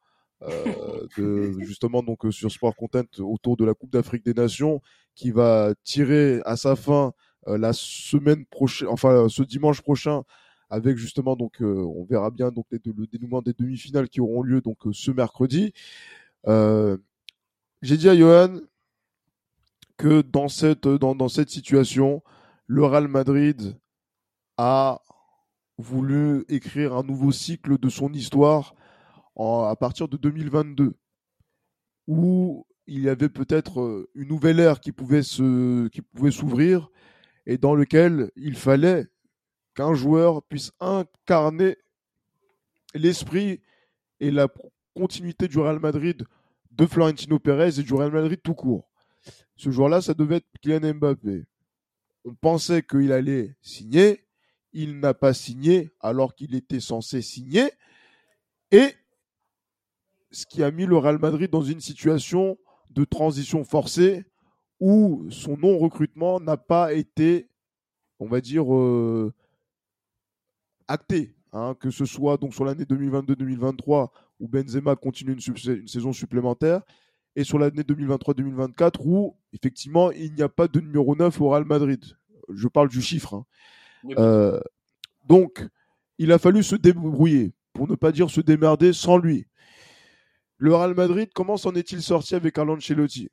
de, 1.18 1.52
justement 1.62 2.04
donc 2.04 2.20
sur 2.30 2.52
Sport 2.52 2.76
Content 2.76 3.06
autour 3.20 3.58
de 3.58 3.66
la 3.66 3.74
Coupe 3.74 3.92
d'Afrique 3.92 4.24
des 4.24 4.36
Nations 4.36 4.82
qui 5.16 5.32
va 5.32 5.74
tirer 5.84 6.42
à 6.46 6.56
sa 6.58 6.76
fin 6.76 7.14
la 7.48 7.72
semaine 7.74 8.46
prochaine, 8.46 8.90
enfin 8.90 9.28
ce 9.30 9.42
dimanche 9.42 9.82
prochain, 9.82 10.24
avec 10.70 10.98
justement 10.98 11.36
donc 11.36 11.56
on 11.62 12.06
verra 12.08 12.30
bien 12.30 12.52
donc 12.52 12.68
le 12.72 13.08
dénouement 13.08 13.42
des 13.42 13.54
demi-finales 13.54 14.10
qui 14.10 14.22
auront 14.22 14.44
lieu 14.44 14.62
donc 14.62 14.78
ce 14.92 15.10
mercredi. 15.10 15.74
J'ai 16.46 17.98
dit 17.98 18.10
à 18.10 18.16
Johan 18.16 18.60
que 19.96 20.22
dans 20.22 20.50
cette 20.50 20.88
dans, 20.88 21.16
dans 21.16 21.30
cette 21.30 21.50
situation, 21.50 22.22
le 22.68 22.86
Real 22.86 23.08
Madrid 23.08 23.76
a 24.58 25.02
voulu 25.78 26.44
écrire 26.50 26.96
un 26.96 27.04
nouveau 27.04 27.32
cycle 27.32 27.78
de 27.78 27.90
son 27.90 28.12
histoire 28.14 28.76
à 29.36 29.76
partir 29.80 30.08
de 30.08 30.18
2022, 30.18 30.96
où 32.08 32.66
il 32.88 33.02
y 33.02 33.10
avait 33.10 33.30
peut-être 33.30 33.82
euh, 33.82 34.10
une 34.16 34.30
nouvelle 34.30 34.60
ère 34.60 34.80
qui 34.80 34.92
pouvait 34.92 35.22
se, 35.22 35.88
qui 35.90 36.02
pouvait 36.02 36.32
s'ouvrir 36.32 36.90
et 37.46 37.58
dans 37.58 37.76
lequel 37.76 38.32
il 38.36 38.56
fallait 38.56 39.06
qu'un 39.76 39.94
joueur 39.94 40.42
puisse 40.44 40.72
incarner 40.80 41.78
l'esprit 42.96 43.62
et 44.20 44.32
la 44.32 44.48
continuité 44.96 45.48
du 45.48 45.60
Real 45.60 45.80
Madrid 45.80 46.26
de 46.72 46.86
Florentino 46.86 47.40
Pérez 47.40 47.80
et 47.80 47.84
du 47.84 47.94
Real 47.94 48.12
Madrid 48.12 48.40
tout 48.42 48.56
court. 48.56 48.90
Ce 49.56 49.70
jour-là, 49.70 50.02
ça 50.02 50.14
devait 50.14 50.38
être 50.38 50.48
Kylian 50.62 50.96
Mbappé. 50.96 51.46
On 52.26 52.34
pensait 52.36 52.84
qu'il 52.84 53.12
allait 53.12 53.56
signer, 53.62 54.27
il 54.78 55.00
n'a 55.00 55.16
pas 55.16 55.34
signé 55.34 55.90
alors 56.00 56.36
qu'il 56.36 56.54
était 56.54 56.80
censé 56.80 57.24
signer. 57.24 57.72
Et 58.72 58.94
ce 60.30 60.46
qui 60.46 60.62
a 60.62 60.70
mis 60.70 60.86
le 60.86 60.98
Real 60.98 61.18
Madrid 61.18 61.50
dans 61.50 61.64
une 61.64 61.82
situation 61.82 62.60
de 62.92 63.04
transition 63.04 63.64
forcée 63.64 64.26
où 64.80 65.26
son 65.32 65.58
non-recrutement 65.58 66.40
n'a 66.40 66.58
pas 66.58 66.94
été, 66.94 67.50
on 68.20 68.28
va 68.28 68.40
dire, 68.40 68.72
euh, 68.72 69.34
acté. 70.88 71.34
Hein, 71.54 71.76
que 71.80 71.90
ce 71.90 72.06
soit 72.06 72.38
donc 72.38 72.54
sur 72.54 72.66
l'année 72.66 72.84
2022-2023 72.84 74.10
où 74.40 74.48
Benzema 74.48 74.96
continue 74.96 75.34
une, 75.34 75.88
saison 75.88 76.14
supplémentaire 76.14 76.82
et 77.36 77.44
sur 77.44 77.58
l'année 77.58 77.82
2023-2024 77.82 79.00
où 79.06 79.38
effectivement 79.54 80.12
il 80.12 80.34
n'y 80.34 80.44
a 80.44 80.50
pas 80.50 80.68
de 80.68 80.80
numéro 80.82 81.16
9 81.16 81.42
au 81.42 81.50
Real 81.50 81.66
Madrid. 81.66 82.04
Je 82.54 82.68
parle 82.68 82.90
du 82.90 83.02
chiffre. 83.02 83.34
Hein. 83.34 83.46
Euh, 84.18 84.60
donc, 85.26 85.66
il 86.18 86.32
a 86.32 86.40
fallu 86.40 86.64
se 86.64 86.76
débrouiller, 86.76 87.54
pour 87.74 87.88
ne 87.88 87.96
pas 87.96 88.12
dire 88.12 88.30
se 88.30 88.42
démerder 88.42 88.94
sans 88.94 89.18
lui. 89.18 89.48
Le 90.58 90.74
Real 90.74 90.96
Madrid, 90.96 91.30
comment 91.34 91.58
s'en 91.58 91.76
est-il 91.76 92.02
sorti 92.02 92.36
avec 92.36 92.56
Carlo 92.56 92.76
Ancelotti? 92.76 93.30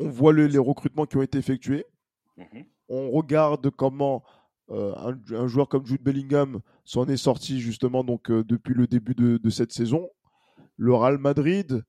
On 0.00 0.08
voit 0.08 0.32
les 0.32 0.58
recrutements 0.58 1.06
qui 1.06 1.16
ont 1.16 1.22
été 1.22 1.38
effectués. 1.38 1.84
Mhm. 2.36 2.64
On 2.88 3.10
regarde 3.10 3.70
comment 3.70 4.24
euh, 4.70 4.94
un, 5.30 5.46
joueur 5.46 5.68
comme 5.68 5.86
Jude 5.86 6.02
Bellingham 6.02 6.60
s'en 6.84 7.06
est 7.06 7.16
sorti 7.16 7.58
justement 7.60 8.04
donc 8.04 8.30
euh, 8.30 8.44
depuis 8.44 8.74
le 8.74 8.86
début 8.86 9.14
de, 9.14 9.38
de, 9.38 9.50
cette 9.50 9.72
saison. 9.72 10.10
Le 10.76 10.94
Real 10.94 11.18
Madrid, 11.18 11.84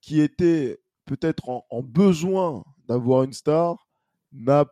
qui 0.00 0.20
était 0.20 0.80
peut-être 1.04 1.48
en, 1.48 1.82
besoin 1.82 2.64
d'avoir 2.86 3.24
une 3.24 3.32
star 3.32 3.88
n'a 4.32 4.66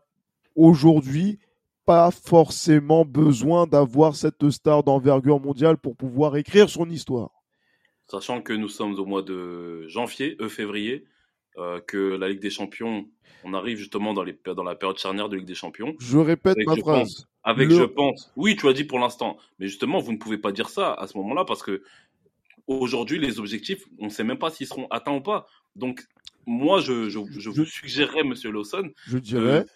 aujourd'hui 0.56 1.38
pas 1.84 2.10
forcément 2.10 3.04
besoin 3.04 3.66
d'avoir 3.66 4.16
cette 4.16 4.50
star 4.50 4.82
d'envergure 4.82 5.40
mondiale 5.40 5.76
pour 5.76 5.96
pouvoir 5.96 6.36
écrire 6.36 6.70
son 6.70 6.88
histoire. 6.88 7.30
Sachant 8.06 8.40
que 8.40 8.52
nous 8.52 8.68
sommes 8.68 8.98
au 8.98 9.04
mois 9.04 9.22
de 9.22 9.86
janvier, 9.88 10.36
euh, 10.40 10.48
février, 10.48 11.04
euh, 11.58 11.80
que 11.80 12.16
la 12.16 12.28
Ligue 12.28 12.40
des 12.40 12.50
Champions, 12.50 13.06
on 13.44 13.54
arrive 13.54 13.78
justement 13.78 14.14
dans, 14.14 14.22
les, 14.22 14.38
dans 14.44 14.62
la 14.62 14.74
période 14.74 14.98
charnière 14.98 15.28
de 15.28 15.36
Ligue 15.36 15.46
des 15.46 15.54
Champions. 15.54 15.94
Je 16.00 16.18
répète 16.18 16.56
ma 16.66 16.76
phrase. 16.76 17.26
avec 17.42 17.70
je 17.70 17.82
pense. 17.82 18.32
Oui, 18.36 18.56
tu 18.56 18.66
as 18.68 18.72
dit 18.72 18.84
pour 18.84 18.98
l'instant. 18.98 19.36
Mais 19.58 19.66
justement, 19.66 20.00
vous 20.00 20.12
ne 20.12 20.18
pouvez 20.18 20.38
pas 20.38 20.52
dire 20.52 20.68
ça 20.68 20.92
à 20.94 21.06
ce 21.06 21.16
moment-là 21.18 21.44
parce 21.44 21.62
que 21.62 21.82
aujourd'hui, 22.66 23.18
les 23.18 23.38
objectifs, 23.38 23.84
on 23.98 24.06
ne 24.06 24.10
sait 24.10 24.24
même 24.24 24.38
pas 24.38 24.50
s'ils 24.50 24.66
seront 24.66 24.86
atteints 24.90 25.14
ou 25.14 25.20
pas. 25.20 25.46
Donc, 25.76 26.02
moi, 26.46 26.80
je, 26.80 27.08
je, 27.08 27.18
je 27.38 27.50
vous 27.50 27.64
suggérerais, 27.64 28.22
monsieur 28.22 28.50
Lawson, 28.50 28.90
je 29.06 29.18
dirais... 29.18 29.60
de 29.62 29.68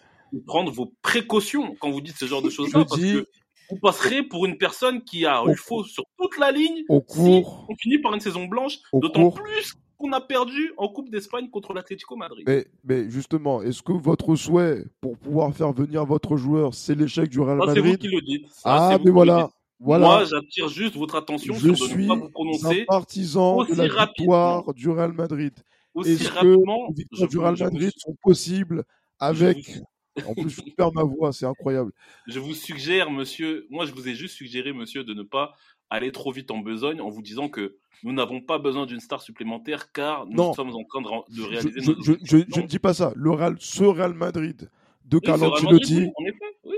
prendre 0.45 0.71
vos 0.71 0.93
précautions 1.01 1.75
quand 1.79 1.89
vous 1.89 2.01
dites 2.01 2.17
ce 2.17 2.25
genre 2.25 2.41
de 2.41 2.49
choses-là. 2.49 2.85
Parce 2.85 3.01
que 3.01 3.25
vous 3.69 3.77
passerez 3.81 4.23
pour 4.23 4.45
une 4.45 4.57
personne 4.57 5.03
qui 5.03 5.25
a 5.25 5.43
eu 5.47 5.55
faux 5.55 5.83
sur 5.83 6.03
toute 6.17 6.37
la 6.37 6.51
ligne. 6.51 6.83
Au 6.89 7.01
cours. 7.01 7.67
on 7.69 7.75
finit 7.75 7.99
par 7.99 8.13
une 8.13 8.19
saison 8.19 8.45
blanche, 8.45 8.79
d'autant 8.93 9.31
plus 9.31 9.75
qu'on 9.97 10.11
a 10.13 10.21
perdu 10.21 10.73
en 10.77 10.87
Coupe 10.87 11.09
d'Espagne 11.09 11.49
contre 11.49 11.73
l'Atlético 11.73 12.15
Madrid. 12.15 12.45
Mais, 12.47 12.65
mais 12.85 13.09
justement, 13.09 13.61
est-ce 13.61 13.83
que 13.83 13.91
votre 13.91 14.35
souhait 14.35 14.85
pour 15.01 15.17
pouvoir 15.17 15.53
faire 15.53 15.73
venir 15.73 16.05
votre 16.05 16.37
joueur, 16.37 16.73
c'est 16.73 16.95
l'échec 16.95 17.29
du 17.29 17.41
Real 17.41 17.57
Madrid 17.57 17.75
C'est 17.75 17.89
vous 17.91 17.97
qui 17.97 18.07
le 18.07 18.21
dites. 18.21 18.47
ah, 18.63 18.97
mais 19.03 19.11
voilà. 19.11 19.49
Voilà. 19.81 20.05
Moi, 20.07 20.25
j'attire 20.25 20.67
juste 20.67 20.95
votre 20.97 21.15
attention 21.15 21.53
je 21.53 21.73
sur 21.73 21.87
de 21.87 22.01
ne 22.01 22.07
pas 22.07 22.15
vous 22.15 22.29
prononcer. 22.29 22.81
un 22.81 22.85
partisan 22.85 23.63
de 23.63 23.75
la 23.75 24.05
victoire 24.05 24.73
du 24.73 24.89
Real 24.89 25.13
Madrid. 25.13 25.53
Aussi 25.93 26.27
rapidement, 26.27 26.87
que 26.87 26.93
les 26.97 27.03
victoires 27.03 27.29
du 27.29 27.37
Real 27.37 27.57
Madrid 27.57 27.91
sont 27.97 28.15
possibles 28.21 28.83
avec 29.19 29.79
en 30.25 30.33
plus, 30.33 30.49
je 30.49 30.61
perds 30.75 30.93
ma 30.93 31.03
voix, 31.03 31.31
c'est 31.31 31.45
incroyable. 31.45 31.91
Je 32.27 32.39
vous 32.39 32.53
suggère, 32.53 33.11
monsieur, 33.11 33.67
moi 33.69 33.85
je 33.85 33.93
vous 33.93 34.07
ai 34.07 34.15
juste 34.15 34.35
suggéré, 34.35 34.73
monsieur, 34.73 35.03
de 35.03 35.13
ne 35.13 35.23
pas 35.23 35.53
aller 35.89 36.11
trop 36.11 36.31
vite 36.31 36.51
en 36.51 36.59
besogne 36.59 37.01
en 37.01 37.09
vous 37.09 37.21
disant 37.21 37.49
que 37.49 37.77
nous 38.03 38.13
n'avons 38.13 38.41
pas 38.41 38.59
besoin 38.59 38.85
d'une 38.85 38.99
star 38.99 39.21
supplémentaire 39.21 39.91
car 39.91 40.25
nous 40.27 40.53
sommes 40.53 40.73
en 40.75 40.83
train 40.83 41.01
de, 41.01 41.41
réaliser 41.41 41.81
je, 41.81 41.91
je, 42.01 42.13
je, 42.23 42.37
je, 42.47 42.61
ne 42.61 42.67
dis 42.67 42.79
pas 42.79 42.93
ça. 42.93 43.11
Le 43.15 43.31
Real, 43.31 43.55
ce 43.59 43.83
Real 43.83 44.13
Madrid 44.13 44.69
de 45.05 45.19
Carlo 45.19 45.51
Ancelotti 45.51 46.09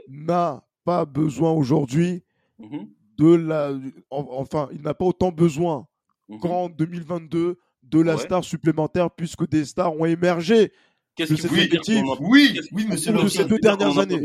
n'a 0.08 0.64
pas 0.84 1.06
besoin 1.06 1.52
aujourd'hui 1.52 2.24
mhm. 2.60 2.88
de 3.18 3.36
la. 3.36 3.74
Enfin, 4.10 4.70
il 4.74 4.82
n'a 4.82 4.94
pas 4.94 5.06
autant 5.06 5.32
besoin 5.32 5.88
mhm. 6.30 6.40
qu'en 6.40 6.70
2022 6.70 7.60
de 7.84 8.00
la 8.00 8.18
star 8.18 8.44
supplémentaire 8.44 9.12
puisque 9.12 9.48
des 9.50 9.66
stars 9.66 9.94
ont 9.94 10.06
émergé 10.06 10.72
Qu'est-ce 11.28 11.48
qui 11.48 11.56
veut 11.56 11.68
dire 11.68 11.82
qu'on 11.82 12.18
Oui, 12.20 12.60
oui, 12.72 12.86
monsieur 12.88 13.14
de 13.14 13.28
ces 13.28 13.46
deux 13.46 13.60
dernières 13.60 13.98
années. 13.98 14.22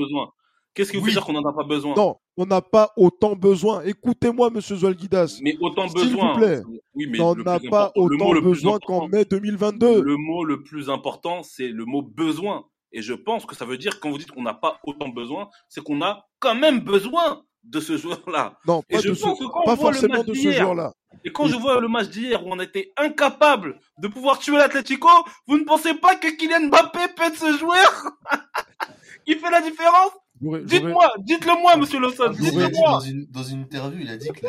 Qu'est-ce 0.75 0.93
qui 0.93 0.99
veut 0.99 1.11
dire 1.11 1.25
qu'on 1.25 1.33
n'en 1.33 1.49
a 1.49 1.55
pas 1.55 1.65
besoin? 1.65 1.95
Non, 1.97 2.17
on 2.37 2.45
n'a 2.45 2.61
pas 2.61 2.93
autant 2.99 3.35
besoin. 3.35 3.83
Écoutez-moi, 3.85 4.51
monsieur 4.51 4.77
Zolguidas. 4.77 5.39
Mais 5.43 5.57
autant 5.61 5.87
besoin. 5.87 6.03
S'il 6.03 6.17
vous 6.17 6.35
plaît. 6.37 6.63
Oui, 6.95 7.07
mais 7.09 7.21
on 7.21 7.35
n'a 7.35 7.59
pas 7.59 7.93
autant 7.95 8.33
besoin 8.41 8.79
qu'en 8.79 9.09
mai 9.09 9.25
2022. 9.25 10.03
Le 10.03 10.17
mot 10.17 10.45
le 10.45 10.63
plus 10.63 10.91
important, 10.91 11.43
c'est 11.43 11.69
le 11.69 11.87
mot 11.87 12.03
besoin. 12.03 12.67
Et 12.93 13.01
je 13.01 13.15
pense 13.15 13.47
que 13.47 13.57
ça 13.57 13.65
veut 13.65 13.79
dire, 13.79 14.01
quand 14.01 14.11
vous 14.11 14.19
dites 14.19 14.31
qu'on 14.31 14.43
n'a 14.43 14.55
pas 14.55 14.79
autant 14.85 15.09
besoin, 15.09 15.49
c'est 15.69 15.83
qu'on 15.83 16.03
a 16.03 16.27
quand 16.39 16.55
même 16.55 16.81
besoin 16.81 17.43
de 17.67 17.81
ce 17.81 17.97
joueur-là. 17.97 18.59
Non, 18.67 18.83
pas, 18.83 19.01
de 19.01 19.15
ce... 19.15 19.65
pas 19.65 19.77
forcément 19.77 20.23
de 20.23 20.35
ce 20.35 20.53
joueur-là. 20.53 20.93
Et 21.25 21.33
quand 21.33 21.47
je 21.47 21.57
vois 21.57 21.81
le 21.81 21.89
match 21.89 22.09
d'hier 22.09 22.45
où 22.47 22.53
on 22.53 22.61
était 22.61 22.93
incapable 22.97 23.79
de 23.99 24.09
pouvoir 24.09 24.39
tuer 24.39 24.57
l'Atlético, 24.57 25.09
vous 25.47 25.59
ne 25.59 25.65
pensez 25.65 25.95
pas 25.95 26.17
que 26.17 26.29
Kylian 26.29 26.69
Mbappé 26.69 26.99
peut 27.17 27.25
être 27.25 27.37
ce 27.37 27.57
joueur 27.57 28.11
Il 29.27 29.39
fait 29.39 29.51
la 29.51 29.61
différence 29.61 30.13
Dites-moi, 30.41 31.13
dites-le 31.21 31.63
moi, 31.63 31.77
monsieur 31.77 31.99
Lawson, 31.99 32.29
dites-le 32.39 32.69
moi. 32.77 32.91
Dans 32.91 33.01
une, 33.01 33.27
dans 33.31 33.43
une 33.43 33.61
interview, 33.63 34.01
il 34.03 34.11
a 34.11 34.19
dit 34.19 34.29
que 34.29 34.47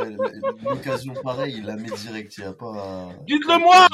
l'occasion 0.70 1.13
pareille, 1.24 1.55
il 1.59 1.65
la 1.65 1.78
met 1.78 1.89
direct, 1.89 2.36
il 2.38 2.41
n'y 2.41 2.47
a 2.47 2.53
pas. 2.53 3.09
Dites-le 3.26 3.57
moi, 3.57 3.88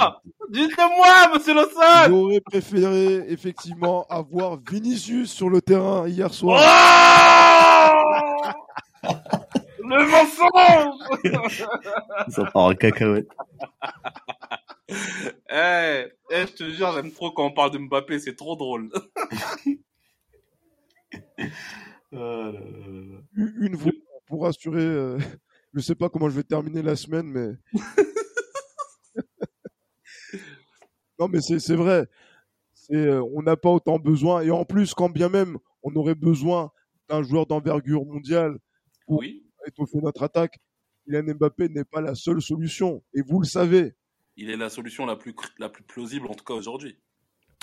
dites-le 0.49 0.97
moi, 0.97 1.31
monsieur 1.33 1.53
Lawson. 1.53 2.07
J'aurais 2.07 2.41
préféré 2.41 3.25
effectivement 3.27 4.07
avoir 4.09 4.57
Vinicius 4.67 5.31
sur 5.31 5.49
le 5.49 5.61
terrain 5.61 6.07
hier 6.07 6.33
soir. 6.33 6.59
Oh 6.59 8.49
le 9.79 10.11
mensonge 10.11 11.65
Ça 12.29 12.45
part 12.45 12.63
en 12.63 12.75
cacahuète. 12.75 13.27
Eh, 15.49 16.07
eh, 16.31 16.47
je 16.47 16.53
te 16.53 16.69
jure, 16.69 16.91
j'aime 16.93 17.11
trop 17.11 17.31
quand 17.31 17.45
on 17.45 17.51
parle 17.51 17.71
de 17.71 17.77
Mbappé, 17.77 18.19
c'est 18.19 18.35
trop 18.35 18.55
drôle. 18.55 18.89
Euh, 22.13 22.51
une 23.35 23.75
fois 23.75 23.91
pour 24.27 24.45
assurer, 24.45 24.83
euh, 24.83 25.17
je 25.73 25.79
sais 25.79 25.95
pas 25.95 26.09
comment 26.09 26.29
je 26.29 26.35
vais 26.35 26.43
terminer 26.43 26.83
la 26.83 26.95
semaine, 26.95 27.25
mais. 27.25 27.53
non, 31.19 31.27
mais 31.27 31.41
c'est 31.41 31.75
vrai. 31.75 32.07
Euh, 32.91 33.27
on 33.33 33.41
n'a 33.41 33.57
pas 33.57 33.69
autant 33.69 33.97
besoin. 33.97 34.41
Et 34.41 34.51
en 34.51 34.63
plus, 34.63 34.93
quand 34.93 35.09
bien 35.09 35.29
même 35.29 35.57
on 35.81 35.95
aurait 35.95 36.15
besoin 36.15 36.71
d'un 37.09 37.23
joueur 37.23 37.45
d'envergure 37.45 38.05
mondiale 38.05 38.57
pour 39.05 39.19
oui. 39.19 39.45
étoffer 39.65 39.99
notre 40.01 40.23
attaque, 40.23 40.59
Kylian 41.05 41.35
Mbappé 41.35 41.69
n'est 41.69 41.83
pas 41.83 42.01
la 42.01 42.15
seule 42.15 42.41
solution. 42.41 43.03
Et 43.13 43.21
vous 43.21 43.39
le 43.39 43.45
savez. 43.45 43.93
Il 44.35 44.49
est 44.49 44.57
la 44.57 44.69
solution 44.69 45.05
la 45.05 45.15
plus, 45.15 45.35
la 45.59 45.69
plus 45.69 45.83
plausible, 45.83 46.27
en 46.27 46.33
tout 46.33 46.45
cas 46.45 46.53
aujourd'hui. 46.53 46.97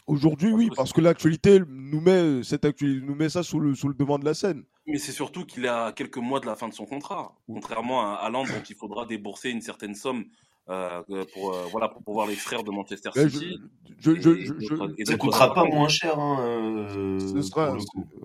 Aujourd'hui, 0.07 0.53
oui, 0.53 0.71
parce 0.75 0.93
que 0.93 1.01
l'actualité 1.01 1.61
nous 1.69 2.01
met 2.01 2.43
cette 2.43 2.65
actualité 2.65 3.07
nous 3.07 3.15
met 3.15 3.29
ça 3.29 3.43
sous 3.43 3.61
le, 3.61 3.75
sous 3.75 3.89
le 3.89 3.95
devant 3.95 4.19
de 4.19 4.25
la 4.25 4.35
scène. 4.35 4.65
Mais 4.87 4.99
c'est 4.99 5.13
surtout 5.13 5.45
qu'il 5.45 5.67
a 5.69 5.93
quelques 5.93 6.17
mois 6.17 6.41
de 6.41 6.47
la 6.47 6.57
fin 6.57 6.69
de 6.69 6.75
son 6.75 6.87
contrat, 6.87 7.37
contrairement 7.47 8.03
à 8.03 8.15
Haaland 8.15 8.45
dont 8.45 8.63
il 8.69 8.75
faudra 8.75 9.07
débourser 9.07 9.51
une 9.51 9.61
certaine 9.61 9.95
somme 9.95 10.25
euh, 10.71 11.25
pour 11.33 11.53
euh, 11.53 11.65
voilà 11.73 11.89
pour 11.89 12.03
pouvoir 12.03 12.29
les 12.29 12.37
frères 12.37 12.63
de 12.63 12.71
Manchester 12.71 13.11
City. 13.13 13.59
Je, 13.99 14.15
je, 14.15 14.35
je, 14.41 15.05
ça 15.05 15.17
coûtera 15.17 15.53
pas 15.53 15.65
moins 15.65 15.89
cher. 15.89 16.19
Hein, 16.19 16.39
euh, 16.41 17.19
ce 17.19 17.43
sera, 17.43 17.77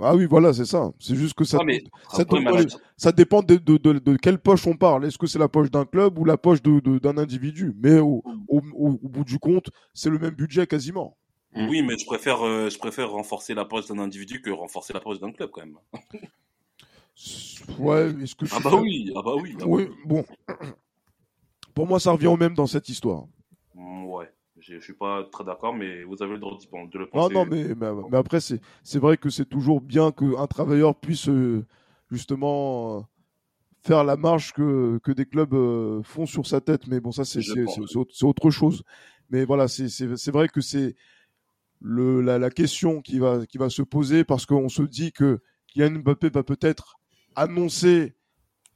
ah 0.02 0.16
oui, 0.16 0.26
voilà, 0.26 0.54
c'est 0.54 0.66
ça. 0.66 0.92
C'est 1.00 1.16
juste 1.16 1.34
que 1.34 1.44
ça, 1.44 1.58
ça, 2.12 2.24
ça, 2.98 3.12
dépend 3.12 3.42
de, 3.42 3.56
de, 3.56 3.78
de, 3.78 4.00
de, 4.00 4.16
quelle 4.16 4.38
poche 4.38 4.68
on 4.68 4.76
parle. 4.76 5.06
Est-ce 5.06 5.18
que 5.18 5.28
c'est 5.28 5.40
la 5.40 5.50
poche 5.50 5.72
d'un 5.72 5.86
club 5.86 6.20
ou 6.20 6.24
la 6.24 6.38
poche 6.38 6.62
d'un 6.62 7.18
individu? 7.18 7.74
Mais 7.82 8.00
au, 8.00 8.24
au, 8.48 8.62
au, 8.76 8.92
bout 9.10 9.24
du 9.24 9.40
compte, 9.40 9.70
c'est 9.94 10.10
le 10.10 10.20
même 10.20 10.36
budget 10.36 10.68
quasiment. 10.68 11.18
Mm. 11.56 11.68
Oui, 11.68 11.82
mais 11.82 11.98
je 11.98 12.06
préfère, 12.06 12.46
euh, 12.46 12.70
je 12.70 12.78
préfère 12.78 13.10
renforcer 13.10 13.54
la 13.54 13.66
poche 13.66 13.88
d'un 13.88 14.00
individu 14.00 14.42
que 14.42 14.52
renforcer 14.52 14.94
la 14.94 15.00
poche 15.00 15.20
d'un 15.20 15.32
club 15.32 15.50
quand 15.52 15.62
même. 15.62 15.78
ouais, 17.80 18.14
est-ce 18.22 18.36
que 18.36 18.46
ah 18.52 18.60
bah 18.64 18.76
oui, 18.76 19.12
ah 19.16 19.22
bah 19.24 19.34
oui. 19.42 19.56
Ah 19.60 19.66
oui, 19.66 19.90
bon. 20.06 20.24
Pour 21.76 21.86
moi, 21.86 22.00
ça 22.00 22.12
revient 22.12 22.28
au 22.28 22.38
même 22.38 22.56
dans 22.56 22.68
cette 22.68 22.90
histoire. 22.90 23.26
Mm, 23.76 24.06
ouais, 24.06 24.32
je 24.60 24.80
suis 24.80 24.94
pas 24.94 25.24
très 25.32 25.44
d'accord, 25.44 25.76
mais 25.76 26.04
vous 26.04 26.24
avez 26.24 26.34
le 26.34 26.40
droit 26.40 26.58
de 26.58 26.98
le 26.98 27.08
penser. 27.10 27.34
Non, 27.34 27.46
non, 27.46 27.52
mais, 27.52 27.76
mais, 28.10 28.18
après, 28.18 28.40
c'est, 28.40 28.62
c'est 28.82 28.98
vrai 28.98 29.18
que 29.18 29.30
c'est 29.30 29.46
toujours 29.46 29.82
bien 29.82 30.12
qu'un 30.12 30.48
travailleur 30.48 30.96
puisse 30.96 31.28
euh, 31.28 31.66
justement 32.10 32.98
euh, 32.98 33.02
faire 33.84 34.06
la 34.06 34.16
marche 34.16 34.54
que, 34.54 35.00
que 35.04 35.12
des 35.12 35.26
clubs 35.26 36.02
font 36.04 36.26
sur 36.26 36.48
sa 36.48 36.62
tête. 36.62 36.88
Mais 36.88 37.02
bon, 37.02 37.12
ça, 37.12 37.26
c'est, 37.26 37.42
c'est, 37.42 37.66
c'est, 37.68 38.26
autre 38.26 38.50
chose. 38.50 38.84
Mais 39.30 39.44
voilà, 39.44 39.68
c'est, 39.68 39.90
c'est, 39.90 40.16
c'est 40.16 40.32
vrai 40.32 40.48
que 40.48 40.62
c'est 40.62 40.96
le, 41.82 42.22
la, 42.22 42.40
la, 42.40 42.50
question 42.50 43.02
qui 43.02 43.20
va, 43.20 43.46
qui 43.46 43.58
va 43.58 43.70
se 43.70 43.82
poser 43.82 44.24
parce 44.24 44.46
qu'on 44.46 44.70
se 44.70 44.82
dit 44.82 45.12
que 45.12 45.42
Kylian 45.68 46.00
Mbappé 46.00 46.30
va 46.30 46.44
peut-être 46.44 46.96
annoncer 47.36 48.16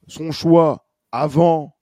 son 0.06 0.32
choix 0.32 0.86
avant 1.12 1.79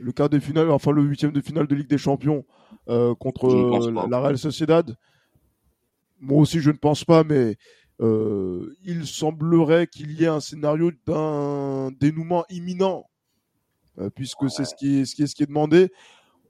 le 0.00 0.12
quart 0.12 0.28
de 0.28 0.38
finale, 0.38 0.70
enfin 0.70 0.90
le 0.90 1.02
huitième 1.02 1.32
de 1.32 1.40
finale 1.40 1.66
de 1.66 1.74
Ligue 1.74 1.88
des 1.88 1.98
Champions 1.98 2.44
euh, 2.88 3.14
contre 3.14 3.90
la, 4.08 4.18
Real 4.18 4.38
Sociedad. 4.38 4.96
Moi 6.20 6.40
aussi, 6.40 6.60
je 6.60 6.70
ne 6.70 6.76
pense 6.76 7.04
pas, 7.04 7.22
mais 7.22 7.56
euh, 8.00 8.74
il 8.84 9.06
semblerait 9.06 9.86
qu'il 9.86 10.12
y 10.12 10.24
ait 10.24 10.28
un 10.28 10.40
scénario 10.40 10.90
d'un 11.06 11.90
dénouement 12.00 12.44
imminent, 12.48 13.04
euh, 13.98 14.10
puisque 14.10 14.50
c'est 14.50 14.64
ce 14.64 14.74
qui 14.74 15.00
est, 15.00 15.04
ce 15.04 15.14
qui 15.14 15.22
est, 15.22 15.26
ce 15.26 15.34
qui 15.34 15.42
est 15.42 15.46
demandé. 15.46 15.90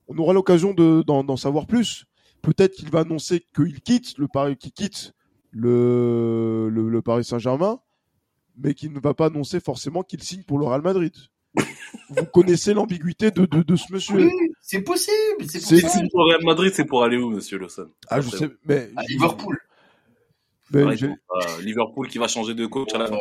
On 0.08 0.16
aura 0.18 0.32
l'occasion 0.32 0.74
d'en 0.74 1.36
savoir 1.36 1.66
plus 1.66 2.06
peut-être 2.42 2.74
qu'il 2.74 2.90
va 2.90 3.00
annoncer 3.00 3.44
qu'il 3.54 3.80
quitte 3.80 4.18
le 4.18 4.28
Paris, 4.28 4.56
qu'il 4.56 4.72
quitte 4.72 5.12
le, 5.50 6.68
le, 6.70 7.02
Paris 7.02 7.24
Saint-Germain, 7.24 7.80
mais 8.56 8.74
qu'il 8.74 8.92
ne 8.92 9.00
va 9.00 9.14
pas 9.14 9.26
annoncer 9.26 9.60
forcément 9.60 10.02
qu'il 10.02 10.22
signe 10.22 10.42
pour 10.44 10.58
le 10.58 10.66
Real 10.66 10.82
Madrid. 10.82 11.12
Vous 11.54 12.24
connaissez 12.32 12.74
l'ambiguïté 12.74 13.30
de, 13.30 13.46
de, 13.46 13.62
de, 13.62 13.76
ce 13.76 13.92
monsieur. 13.92 14.16
Oui, 14.16 14.30
c'est 14.60 14.82
possible. 14.82 15.44
C'est 15.48 15.80
possible. 15.80 16.08
pour 16.10 16.24
le 16.24 16.32
Real 16.32 16.44
Madrid, 16.44 16.72
c'est 16.74 16.84
pour 16.84 17.02
aller 17.02 17.16
où, 17.16 17.30
monsieur 17.30 17.58
Lawson? 17.58 17.88
Ah, 18.08 18.20
je 18.20 18.30
sais, 18.30 18.50
mais. 18.64 18.90
À 18.96 19.02
Liverpool. 19.04 19.58
Mais 20.72 20.84
Liverpool 21.62 22.08
qui 22.08 22.18
va 22.18 22.28
changer 22.28 22.54
de 22.54 22.64
coach 22.66 22.94
à 22.94 22.98
la 22.98 23.06
fin 23.06 23.16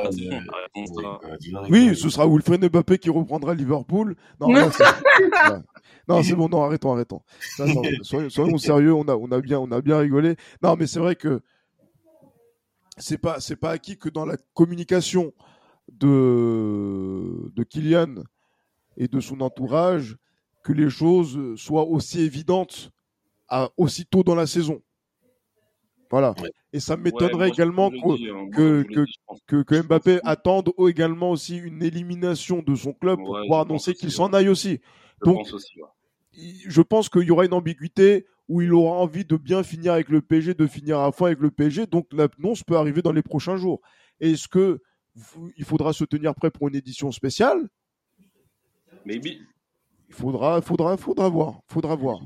oui, 1.69 1.95
ce 1.95 2.09
sera 2.09 2.27
Wilfred 2.27 2.63
Mbappé 2.71 2.99
qui 2.99 3.09
reprendra 3.09 3.55
Liverpool. 3.55 4.15
Non, 4.39 4.49
non, 6.07 6.23
c'est 6.23 6.35
bon, 6.35 6.47
non, 6.47 6.63
arrêtons, 6.63 6.93
arrêtons. 6.93 7.21
soyons, 8.03 8.57
sérieux, 8.57 8.93
on 8.93 9.07
a, 9.07 9.15
on 9.15 9.31
a 9.31 9.41
bien, 9.41 9.59
on 9.59 9.71
a 9.71 9.81
bien 9.81 9.97
rigolé. 9.97 10.35
Non, 10.61 10.75
mais 10.77 10.85
c'est 10.85 10.99
vrai 10.99 11.15
que 11.15 11.41
c'est 12.97 13.17
pas, 13.17 13.39
c'est 13.39 13.55
pas 13.55 13.71
acquis 13.71 13.97
que 13.97 14.09
dans 14.09 14.25
la 14.25 14.37
communication 14.53 15.33
de, 15.93 17.51
de 17.55 17.63
Kylian 17.63 18.23
et 18.97 19.07
de 19.07 19.19
son 19.19 19.41
entourage, 19.41 20.17
que 20.63 20.73
les 20.73 20.89
choses 20.89 21.55
soient 21.55 21.85
aussi 21.85 22.21
évidentes 22.21 22.91
à, 23.47 23.69
aussitôt 23.77 24.23
dans 24.23 24.35
la 24.35 24.47
saison. 24.47 24.81
Voilà. 26.11 26.33
Et 26.73 26.79
ça 26.79 26.97
m'étonnerait 26.97 27.49
également 27.49 27.91
hein. 27.93 28.49
que, 28.55 28.83
que, 29.47 29.63
que, 29.63 29.81
Mbappé 29.81 30.19
attende 30.23 30.71
également 30.87 31.31
aussi 31.31 31.57
une 31.57 31.83
élimination 31.83 32.61
de 32.61 32.75
son 32.75 32.93
club 32.93 33.17
pour 33.17 33.39
pouvoir 33.39 33.61
annoncer 33.61 33.93
qu'il 33.93 34.11
s'en 34.11 34.33
aille 34.33 34.49
aussi. 34.49 34.79
Je 35.21 35.25
Donc, 35.25 35.49
pense 35.49 35.65
je 36.67 36.81
pense 36.81 37.09
qu'il 37.09 37.23
y 37.23 37.31
aura 37.31 37.45
une 37.45 37.53
ambiguïté 37.53 38.25
où 38.47 38.61
il 38.61 38.73
aura 38.73 38.95
envie 38.97 39.25
de 39.25 39.35
bien 39.35 39.61
finir 39.61 39.93
avec 39.93 40.09
le 40.09 40.21
PSG, 40.21 40.53
de 40.53 40.67
finir 40.67 40.99
à 40.99 41.11
fond 41.11 41.25
avec 41.25 41.39
le 41.39 41.51
PSG. 41.51 41.85
Donc 41.85 42.07
l'annonce 42.11 42.63
peut 42.63 42.77
arriver 42.77 43.01
dans 43.01 43.11
les 43.11 43.21
prochains 43.21 43.57
jours. 43.57 43.81
Est-ce 44.19 44.47
que 44.47 44.81
il 45.57 45.65
faudra 45.65 45.93
se 45.93 46.03
tenir 46.03 46.35
prêt 46.35 46.51
pour 46.51 46.67
une 46.67 46.75
édition 46.75 47.11
spéciale 47.11 47.67
Maybe. 49.05 49.39
Il 50.09 50.15
faudra, 50.15 50.61
faudra, 50.61 50.97
faudra 50.97 51.29
voir, 51.29 51.61
faudra 51.67 51.95
voir. 51.95 52.19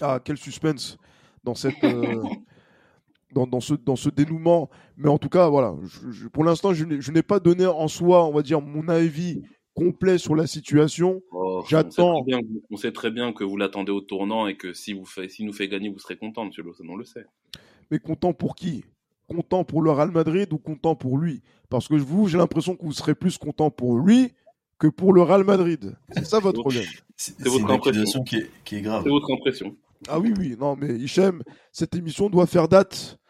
Ah, 0.00 0.20
quel 0.24 0.36
suspense 0.36 0.98
dans 1.44 1.54
cette. 1.54 1.82
Euh, 1.84 2.22
dans, 3.34 3.60
ce, 3.60 3.74
dans 3.74 3.96
ce 3.96 4.08
dénouement. 4.08 4.70
Mais 4.96 5.08
en 5.08 5.18
tout 5.18 5.28
cas, 5.28 5.48
voilà, 5.48 5.74
pour 6.32 6.44
l'instant, 6.44 6.72
je 6.72 7.10
n'ai 7.10 7.22
pas 7.22 7.40
donné 7.40 7.66
en 7.66 7.88
soi, 7.88 8.24
on 8.26 8.32
va 8.32 8.42
dire, 8.42 8.60
mon 8.60 8.88
avis 8.88 9.42
complet 9.74 10.18
sur 10.18 10.36
la 10.36 10.46
situation. 10.46 11.20
Oh, 11.32 11.64
J'attends. 11.68 12.24
On, 12.70 12.76
sait 12.76 12.92
très 12.92 13.10
bien 13.10 13.32
que 13.32 13.44
vous 13.44 13.56
l'attendez 13.56 13.90
au 13.92 14.00
tournant 14.00 14.46
et 14.46 14.56
que 14.56 14.72
si 14.72 14.92
vous 14.92 15.04
fait, 15.04 15.28
si 15.28 15.44
nous 15.44 15.52
fait 15.52 15.68
gagner, 15.68 15.88
vous 15.88 15.98
serez 15.98 16.16
content, 16.16 16.44
monsieur 16.44 16.62
Lawson, 16.62 16.84
on 16.88 16.96
le 16.96 17.04
sait. 17.04 17.26
Mais 17.90 17.98
content 17.98 18.32
pour 18.32 18.54
qui? 18.54 18.84
Content 19.28 19.64
pour 19.64 19.82
le 19.82 19.90
Real 19.90 20.10
Madrid 20.10 20.52
ou 20.52 20.58
content 20.58 20.94
pour 20.94 21.18
lui? 21.18 21.42
Parce 21.70 21.88
que 21.88 21.94
vous, 21.94 22.28
j'ai 22.28 22.38
l'impression 22.38 22.76
que 22.76 22.84
vous 22.84 22.92
serez 22.92 23.14
plus 23.14 23.38
content 23.38 23.70
pour 23.70 23.98
lui 23.98 24.32
que 24.78 24.86
pour 24.86 25.12
le 25.12 25.22
Real 25.22 25.44
Madrid. 25.44 25.96
C'est 26.12 26.26
ça 26.26 26.40
votre 26.40 26.60
problème. 26.60 26.84
C'est 27.16 27.48
votre 27.48 27.70
impression 27.70 28.22
qui 28.22 28.36
est, 28.36 28.50
qui 28.64 28.76
est 28.76 28.82
grave. 28.82 29.02
C'est 29.04 29.10
votre 29.10 29.32
impression. 29.32 29.76
Ah 30.08 30.18
oui, 30.18 30.34
oui, 30.38 30.56
non, 30.58 30.76
mais 30.76 30.98
Hichem, 30.98 31.42
cette 31.72 31.94
émission 31.94 32.28
doit 32.28 32.46
faire 32.46 32.68
date. 32.68 33.18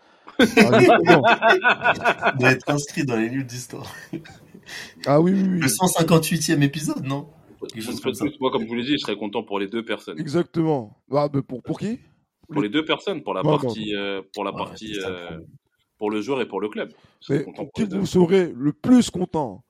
Ah, 0.56 2.32
doit 2.32 2.50
être 2.50 2.68
inscrit 2.68 3.04
dans 3.04 3.14
les 3.14 3.28
livres 3.28 3.44
d'histoire. 3.44 3.86
Ah 5.06 5.20
oui, 5.20 5.32
oui, 5.32 5.42
oui. 5.48 5.60
Le 5.60 5.68
158e 5.68 6.60
épisode, 6.62 7.04
non? 7.04 7.28
Moi, 8.40 8.50
comme 8.50 8.62
je 8.62 8.68
vous 8.68 8.74
l'ai 8.74 8.82
dit, 8.82 8.92
je 8.92 8.98
serais 8.98 9.16
content 9.16 9.42
pour 9.42 9.58
les 9.58 9.68
deux 9.68 9.84
personnes. 9.84 10.18
Exactement. 10.18 10.96
Ah, 11.12 11.28
pour, 11.46 11.62
pour 11.62 11.78
qui? 11.78 12.00
Pour 12.52 12.62
les 12.62 12.68
deux 12.68 12.84
personnes, 12.84 13.22
pour 13.22 13.34
la 13.34 13.42
partie, 13.42 13.94
euh, 13.94 14.22
pour 14.32 14.44
la 14.44 14.52
partie, 14.52 14.98
euh, 15.04 15.38
pour 15.98 16.10
le 16.10 16.20
joueur 16.20 16.40
et 16.40 16.48
pour 16.48 16.60
le 16.60 16.68
club. 16.68 16.92
Mais 17.28 17.44
qui 17.74 17.84
vous 17.84 18.06
serez 18.06 18.52
le 18.54 18.72
plus 18.72 19.10
content? 19.10 19.64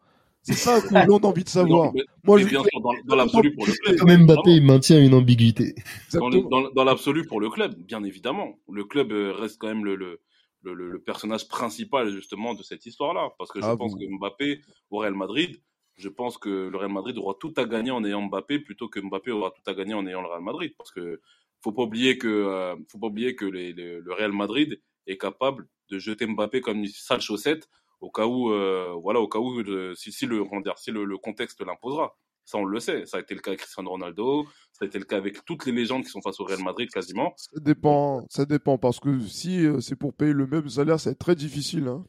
C'est 0.44 0.52
ça 0.52 0.80
que 0.82 1.06
l'on 1.08 1.18
a 1.18 1.26
envie 1.26 1.42
de 1.42 1.48
savoir. 1.48 1.92
Moi, 2.22 2.38
je 2.38 2.46
bien 2.46 2.62
sûr, 2.62 2.80
dans, 3.06 3.16
l'absolu 3.16 3.54
pour 3.54 3.66
le 3.66 3.72
club. 3.72 3.96
Quand 3.98 4.06
même, 4.06 4.26
Mbappé, 4.26 4.50
il 4.50 4.64
maintient 4.64 5.02
une 5.02 5.14
ambiguïté. 5.14 5.74
Dans, 6.12 6.84
l'absolu 6.84 7.24
pour 7.24 7.40
le 7.40 7.48
club, 7.48 7.74
bien 7.76 8.04
évidemment. 8.04 8.58
Le 8.70 8.84
club 8.84 9.10
euh, 9.12 9.32
reste 9.32 9.56
quand 9.58 9.68
même 9.68 9.86
le, 9.86 9.96
le, 9.96 10.20
le, 10.62 10.98
personnage 10.98 11.48
principal, 11.48 12.10
justement, 12.10 12.52
de 12.52 12.62
cette 12.62 12.84
histoire-là. 12.84 13.30
Parce 13.38 13.50
que 13.50 13.60
je 13.60 13.66
ah 13.66 13.76
pense 13.76 13.94
que 13.94 14.04
Mbappé, 14.18 14.60
au 14.90 14.98
Real 14.98 15.14
Madrid, 15.14 15.62
je 15.96 16.10
pense 16.10 16.36
que 16.36 16.68
le 16.68 16.76
Real 16.76 16.92
Madrid 16.92 17.16
aura 17.16 17.34
tout 17.40 17.54
à 17.56 17.64
gagner 17.64 17.90
en 17.90 18.04
ayant 18.04 18.20
Mbappé 18.22 18.58
plutôt 18.58 18.88
que 18.88 19.00
Mbappé 19.00 19.30
aura 19.30 19.50
tout 19.50 19.70
à 19.70 19.72
gagner 19.72 19.94
en 19.94 20.06
ayant 20.06 20.20
le 20.20 20.28
Real 20.28 20.42
Madrid. 20.42 20.74
Parce 20.76 20.90
que 20.90 21.22
faut 21.64 21.72
pas 21.72 21.82
oublier 21.82 22.18
que, 22.18 22.28
euh, 22.28 22.76
faut 22.90 22.98
pas 22.98 23.06
oublier 23.08 23.34
que 23.34 23.46
le 23.46 24.12
Real 24.12 24.32
Madrid 24.32 24.80
est 25.06 25.16
capable 25.18 25.66
de 25.90 25.98
jeter 25.98 26.26
Mbappé 26.26 26.60
comme 26.60 26.78
une 26.78 26.86
sale 26.86 27.20
chaussette 27.20 27.68
au 28.00 28.10
cas 28.10 28.26
où, 28.26 28.52
euh, 28.52 28.94
voilà, 29.02 29.20
au 29.20 29.28
cas 29.28 29.38
où, 29.38 29.62
si, 29.94 30.12
si, 30.12 30.26
le, 30.26 30.44
si 30.76 30.90
le, 30.90 31.04
le 31.04 31.18
contexte 31.18 31.64
l'imposera. 31.64 32.14
Ça, 32.44 32.58
on 32.58 32.66
le 32.66 32.78
sait. 32.78 33.06
Ça 33.06 33.16
a 33.16 33.20
été 33.20 33.34
le 33.34 33.40
cas 33.40 33.52
avec 33.52 33.60
Cristiano 33.60 33.88
Ronaldo. 33.88 34.44
Ça 34.72 34.84
a 34.84 34.86
été 34.86 34.98
le 34.98 35.06
cas 35.06 35.16
avec 35.16 35.42
toutes 35.46 35.64
les 35.64 35.72
légendes 35.72 36.04
qui 36.04 36.10
sont 36.10 36.20
face 36.20 36.38
au 36.40 36.44
Real 36.44 36.62
Madrid 36.62 36.90
quasiment. 36.90 37.32
Ça 37.36 37.58
dépend, 37.58 38.26
ça 38.28 38.44
dépend 38.44 38.76
parce 38.76 39.00
que 39.00 39.18
si 39.20 39.64
euh, 39.64 39.80
c'est 39.80 39.96
pour 39.96 40.12
payer 40.12 40.34
le 40.34 40.46
même 40.46 40.68
salaire, 40.68 41.00
ça 41.00 41.08
va 41.08 41.12
être 41.12 41.18
très 41.18 41.34
difficile. 41.34 41.88
Hein. 41.88 42.04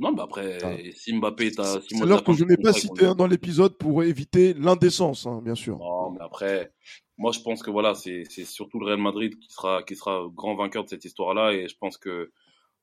Non, 0.00 0.12
bah 0.12 0.22
après, 0.24 0.56
ah. 0.64 0.76
si 0.94 1.12
Mbappé 1.12 1.48
est 1.48 1.60
à 1.60 1.78
C'est 1.86 2.02
alors 2.02 2.24
que 2.24 2.32
je 2.32 2.44
n'ai 2.44 2.56
pas 2.56 2.72
cité 2.72 3.14
dans 3.14 3.26
l'épisode 3.26 3.76
pour 3.76 4.02
éviter 4.02 4.54
l'indécence, 4.54 5.26
hein, 5.26 5.42
bien 5.44 5.54
sûr. 5.54 5.76
Non, 5.78 6.10
mais 6.12 6.22
après, 6.22 6.72
moi 7.18 7.32
je 7.32 7.40
pense 7.40 7.62
que 7.62 7.70
voilà, 7.70 7.94
c'est 7.94 8.24
surtout 8.44 8.80
le 8.80 8.86
Real 8.86 8.98
Madrid 8.98 9.38
qui 9.38 9.52
sera, 9.52 9.82
qui 9.82 9.94
sera 9.96 10.26
grand 10.34 10.54
vainqueur 10.54 10.84
de 10.84 10.88
cette 10.88 11.04
histoire-là 11.04 11.52
et 11.52 11.68
je 11.68 11.76
pense 11.76 11.98
que 11.98 12.32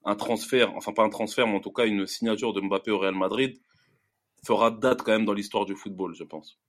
un 0.05 0.15
transfert, 0.15 0.71
enfin 0.75 0.93
pas 0.93 1.03
un 1.03 1.09
transfert, 1.09 1.47
mais 1.47 1.55
en 1.55 1.59
tout 1.59 1.71
cas 1.71 1.87
une 1.87 2.05
signature 2.05 2.53
de 2.53 2.61
Mbappé 2.61 2.91
au 2.91 2.99
Real 2.99 3.15
Madrid 3.15 3.59
fera 4.45 4.69
date 4.69 5.01
quand 5.01 5.11
même 5.11 5.25
dans 5.25 5.33
l'histoire 5.33 5.65
du 5.65 5.75
football, 5.75 6.13
je 6.13 6.23
pense. 6.23 6.59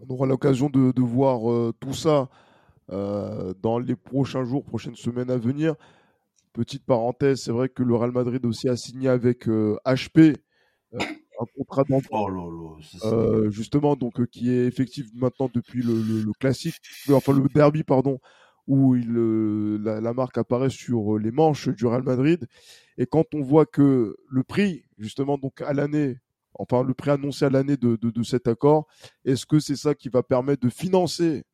On 0.00 0.12
aura 0.12 0.26
l'occasion 0.26 0.68
de, 0.68 1.00
voir 1.00 1.50
euh, 1.50 1.72
tout 1.80 1.94
ça 1.94 2.28
euh, 2.92 3.54
dans 3.62 3.78
les 3.78 3.96
prochains 3.96 4.44
jours, 4.44 4.64
prochaines 4.64 4.96
semaines 4.96 5.30
à 5.30 5.38
venir. 5.38 5.76
Petite 6.54 6.86
parenthèse, 6.86 7.42
c'est 7.42 7.52
vrai 7.52 7.68
que 7.68 7.82
le 7.82 7.94
Real 7.96 8.12
Madrid 8.12 8.46
aussi 8.46 8.68
a 8.68 8.76
signé 8.76 9.08
avec 9.08 9.46
HP 9.46 10.18
euh, 10.18 10.32
un 11.40 11.44
contrat 11.56 11.84
d'emploi, 11.84 12.28
oh 12.30 13.50
justement, 13.50 13.96
donc 13.96 14.24
qui 14.26 14.50
est 14.50 14.64
effectif 14.66 15.06
maintenant 15.14 15.50
depuis 15.52 15.82
le, 15.82 16.00
le 16.00 16.32
classique, 16.38 16.76
enfin 17.10 17.32
le 17.32 17.48
derby, 17.48 17.82
pardon, 17.82 18.20
où 18.66 18.96
il, 18.96 19.16
euh, 19.16 19.78
la, 19.82 20.12
marque 20.14 20.38
apparaît 20.38 20.70
sur 20.70 21.16
euh, 21.16 21.18
les 21.18 21.30
manches 21.30 21.68
du 21.68 21.86
Real 21.86 22.02
Madrid. 22.02 22.46
Et 22.98 23.06
quand 23.06 23.34
on 23.34 23.42
voit 23.42 23.66
que 23.66 24.16
le 24.28 24.42
prix, 24.42 24.84
justement, 24.98 25.36
donc 25.38 25.60
à 25.60 25.72
l'année, 25.72 26.18
enfin 26.54 26.82
le 26.82 26.94
prix 26.94 27.10
annoncé 27.10 27.44
à 27.44 27.50
l'année 27.50 27.76
de, 27.76 27.96
de, 27.96 28.22
cet 28.22 28.48
accord, 28.48 28.86
est-ce 29.24 29.44
que 29.44 29.58
c'est 29.58 29.76
ça 29.76 29.94
qui 29.94 30.08
va 30.08 30.22
permettre 30.22 30.62
de 30.62 30.70
financer 30.70 31.44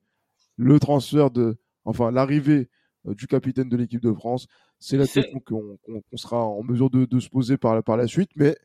le 0.57 0.79
transfert 0.79 1.31
de, 1.31 1.57
enfin 1.85 2.11
l'arrivée 2.11 2.69
euh, 2.69 2.80
du 3.05 3.27
capitaine 3.27 3.69
de 3.69 3.77
l'équipe 3.77 4.03
de 4.03 4.13
France 4.13 4.47
C'est 4.79 4.97
la 4.97 5.07
question 5.07 5.41
qu'on 5.41 5.79
sera 6.15 6.45
en 6.45 6.63
mesure 6.63 6.91
de, 6.91 7.05
de, 7.05 7.21
se 7.21 7.29
poser 7.29 7.57
par, 7.57 7.83
par 7.83 7.97
la 7.97 8.07
suite, 8.07 8.31
mais 8.37 8.57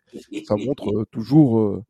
ça 0.46 0.56
montre 0.58 1.06
toujours 1.12 1.82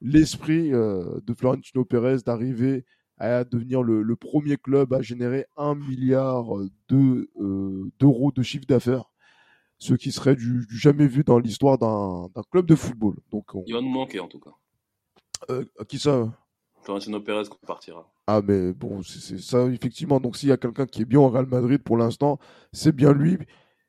l'esprit 0.00 0.70
de 0.70 1.34
Florentino 1.36 1.84
Pérez 1.84 2.18
d'arriver 2.24 2.84
à 3.20 3.44
devenir 3.44 3.82
le, 3.82 4.16
premier 4.16 4.56
club 4.56 4.94
à 4.94 5.02
générer 5.02 5.46
un 5.56 5.74
milliard 5.74 6.58
euh, 6.58 6.70
d'euros 8.00 8.32
de 8.32 8.42
chiffre 8.42 8.64
d'affaires, 8.66 9.04
ce 9.78 9.92
qui 9.92 10.10
serait 10.10 10.34
du, 10.34 10.66
jamais 10.70 11.06
vu 11.06 11.22
dans 11.22 11.38
l'histoire 11.38 11.76
d'un 11.76 12.42
club 12.50 12.64
de 12.64 12.74
football. 12.74 13.16
Donc, 13.30 13.44
Il 13.66 13.74
va 13.74 13.82
nous 13.82 13.90
manquer 13.90 14.20
en 14.20 14.28
tout 14.28 14.40
cas. 14.40 14.50
Euh, 15.50 15.64
qui 15.86 15.98
ça? 15.98 16.32
Florentino 16.82 17.20
Pérez 17.20 17.44
partira. 17.66 18.10
Ah 18.32 18.42
mais 18.46 18.72
bon, 18.72 19.02
c'est 19.02 19.40
ça 19.40 19.66
effectivement. 19.66 20.20
Donc 20.20 20.36
s'il 20.36 20.50
y 20.50 20.52
a 20.52 20.56
quelqu'un 20.56 20.86
qui 20.86 21.02
est 21.02 21.04
bien 21.04 21.18
au 21.18 21.28
Real 21.28 21.46
Madrid 21.46 21.82
pour 21.82 21.96
l'instant, 21.96 22.38
c'est 22.72 22.94
bien 22.94 23.12
lui. 23.12 23.38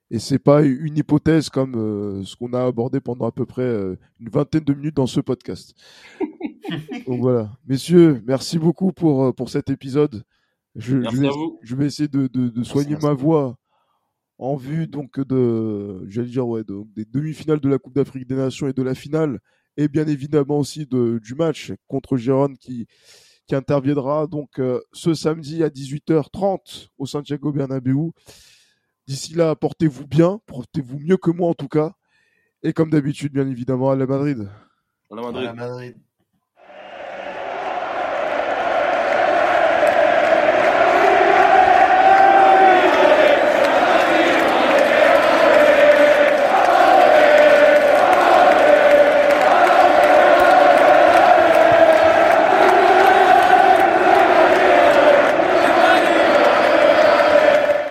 Et 0.09 0.17
c'est 0.17 0.39
pas 0.39 0.63
une 0.63 0.97
hypothèse 0.97 1.49
comme 1.49 1.75
euh, 1.75 2.23
ce 2.23 2.35
qu'on 2.35 2.51
a 2.53 2.65
abordé 2.65 2.99
pendant 2.99 3.27
à 3.27 3.31
peu 3.31 3.45
près 3.45 3.71
une 4.19 4.29
vingtaine 4.29 4.63
de 4.63 4.73
minutes 4.73 4.95
dans 4.95 5.05
ce 5.05 5.19
podcast. 5.19 5.75
Donc 7.07 7.21
voilà. 7.21 7.51
Messieurs, 7.67 8.23
merci 8.25 8.57
beaucoup 8.57 8.91
pour, 8.91 9.25
euh, 9.25 9.31
pour 9.31 9.49
cet 9.51 9.69
épisode. 9.69 10.23
Je, 10.75 10.97
vais, 10.97 11.29
je 11.61 11.75
vais, 11.75 11.85
essayer 11.85 12.07
de, 12.07 12.25
de, 12.27 12.63
soigner 12.63 12.95
ma 13.01 13.13
voix 13.13 13.57
en 14.39 14.55
vue 14.55 14.87
donc 14.87 15.19
de, 15.19 16.03
j'allais 16.07 16.29
dire 16.29 16.47
ouais, 16.47 16.63
des 16.95 17.03
demi-finales 17.03 17.59
de 17.59 17.69
la 17.69 17.77
Coupe 17.77 17.93
d'Afrique 17.93 18.25
des 18.25 18.35
Nations 18.35 18.69
et 18.69 18.73
de 18.73 18.81
la 18.81 18.95
finale, 18.95 19.39
et 19.75 19.89
bien 19.89 20.07
évidemment 20.07 20.59
aussi 20.59 20.85
de, 20.85 21.19
du 21.21 21.35
match 21.35 21.73
contre 21.87 22.15
Gérone 22.15 22.55
qui, 22.57 22.87
qui 23.47 23.55
interviendra 23.55 24.27
donc 24.27 24.59
euh, 24.59 24.81
ce 24.93 25.13
samedi 25.13 25.63
à 25.63 25.69
18h30 25.69 26.89
au 26.97 27.05
Santiago 27.05 27.51
Bernabéu. 27.51 28.11
D'ici 29.07 29.33
là, 29.33 29.55
portez-vous 29.55 30.07
bien, 30.07 30.39
portez-vous 30.45 30.99
mieux 30.99 31.17
que 31.17 31.31
moi 31.31 31.49
en 31.49 31.53
tout 31.53 31.67
cas, 31.67 31.93
et 32.63 32.73
comme 32.73 32.91
d'habitude, 32.91 33.33
bien 33.33 33.47
évidemment, 33.47 33.91
à 33.91 33.95
la 33.95 34.05
Madrid. 34.05 34.49
À 35.11 35.15
la 35.15 35.21
Madrid. 35.21 35.47
À 35.47 35.53
la 35.53 35.53
Madrid. 35.53 35.95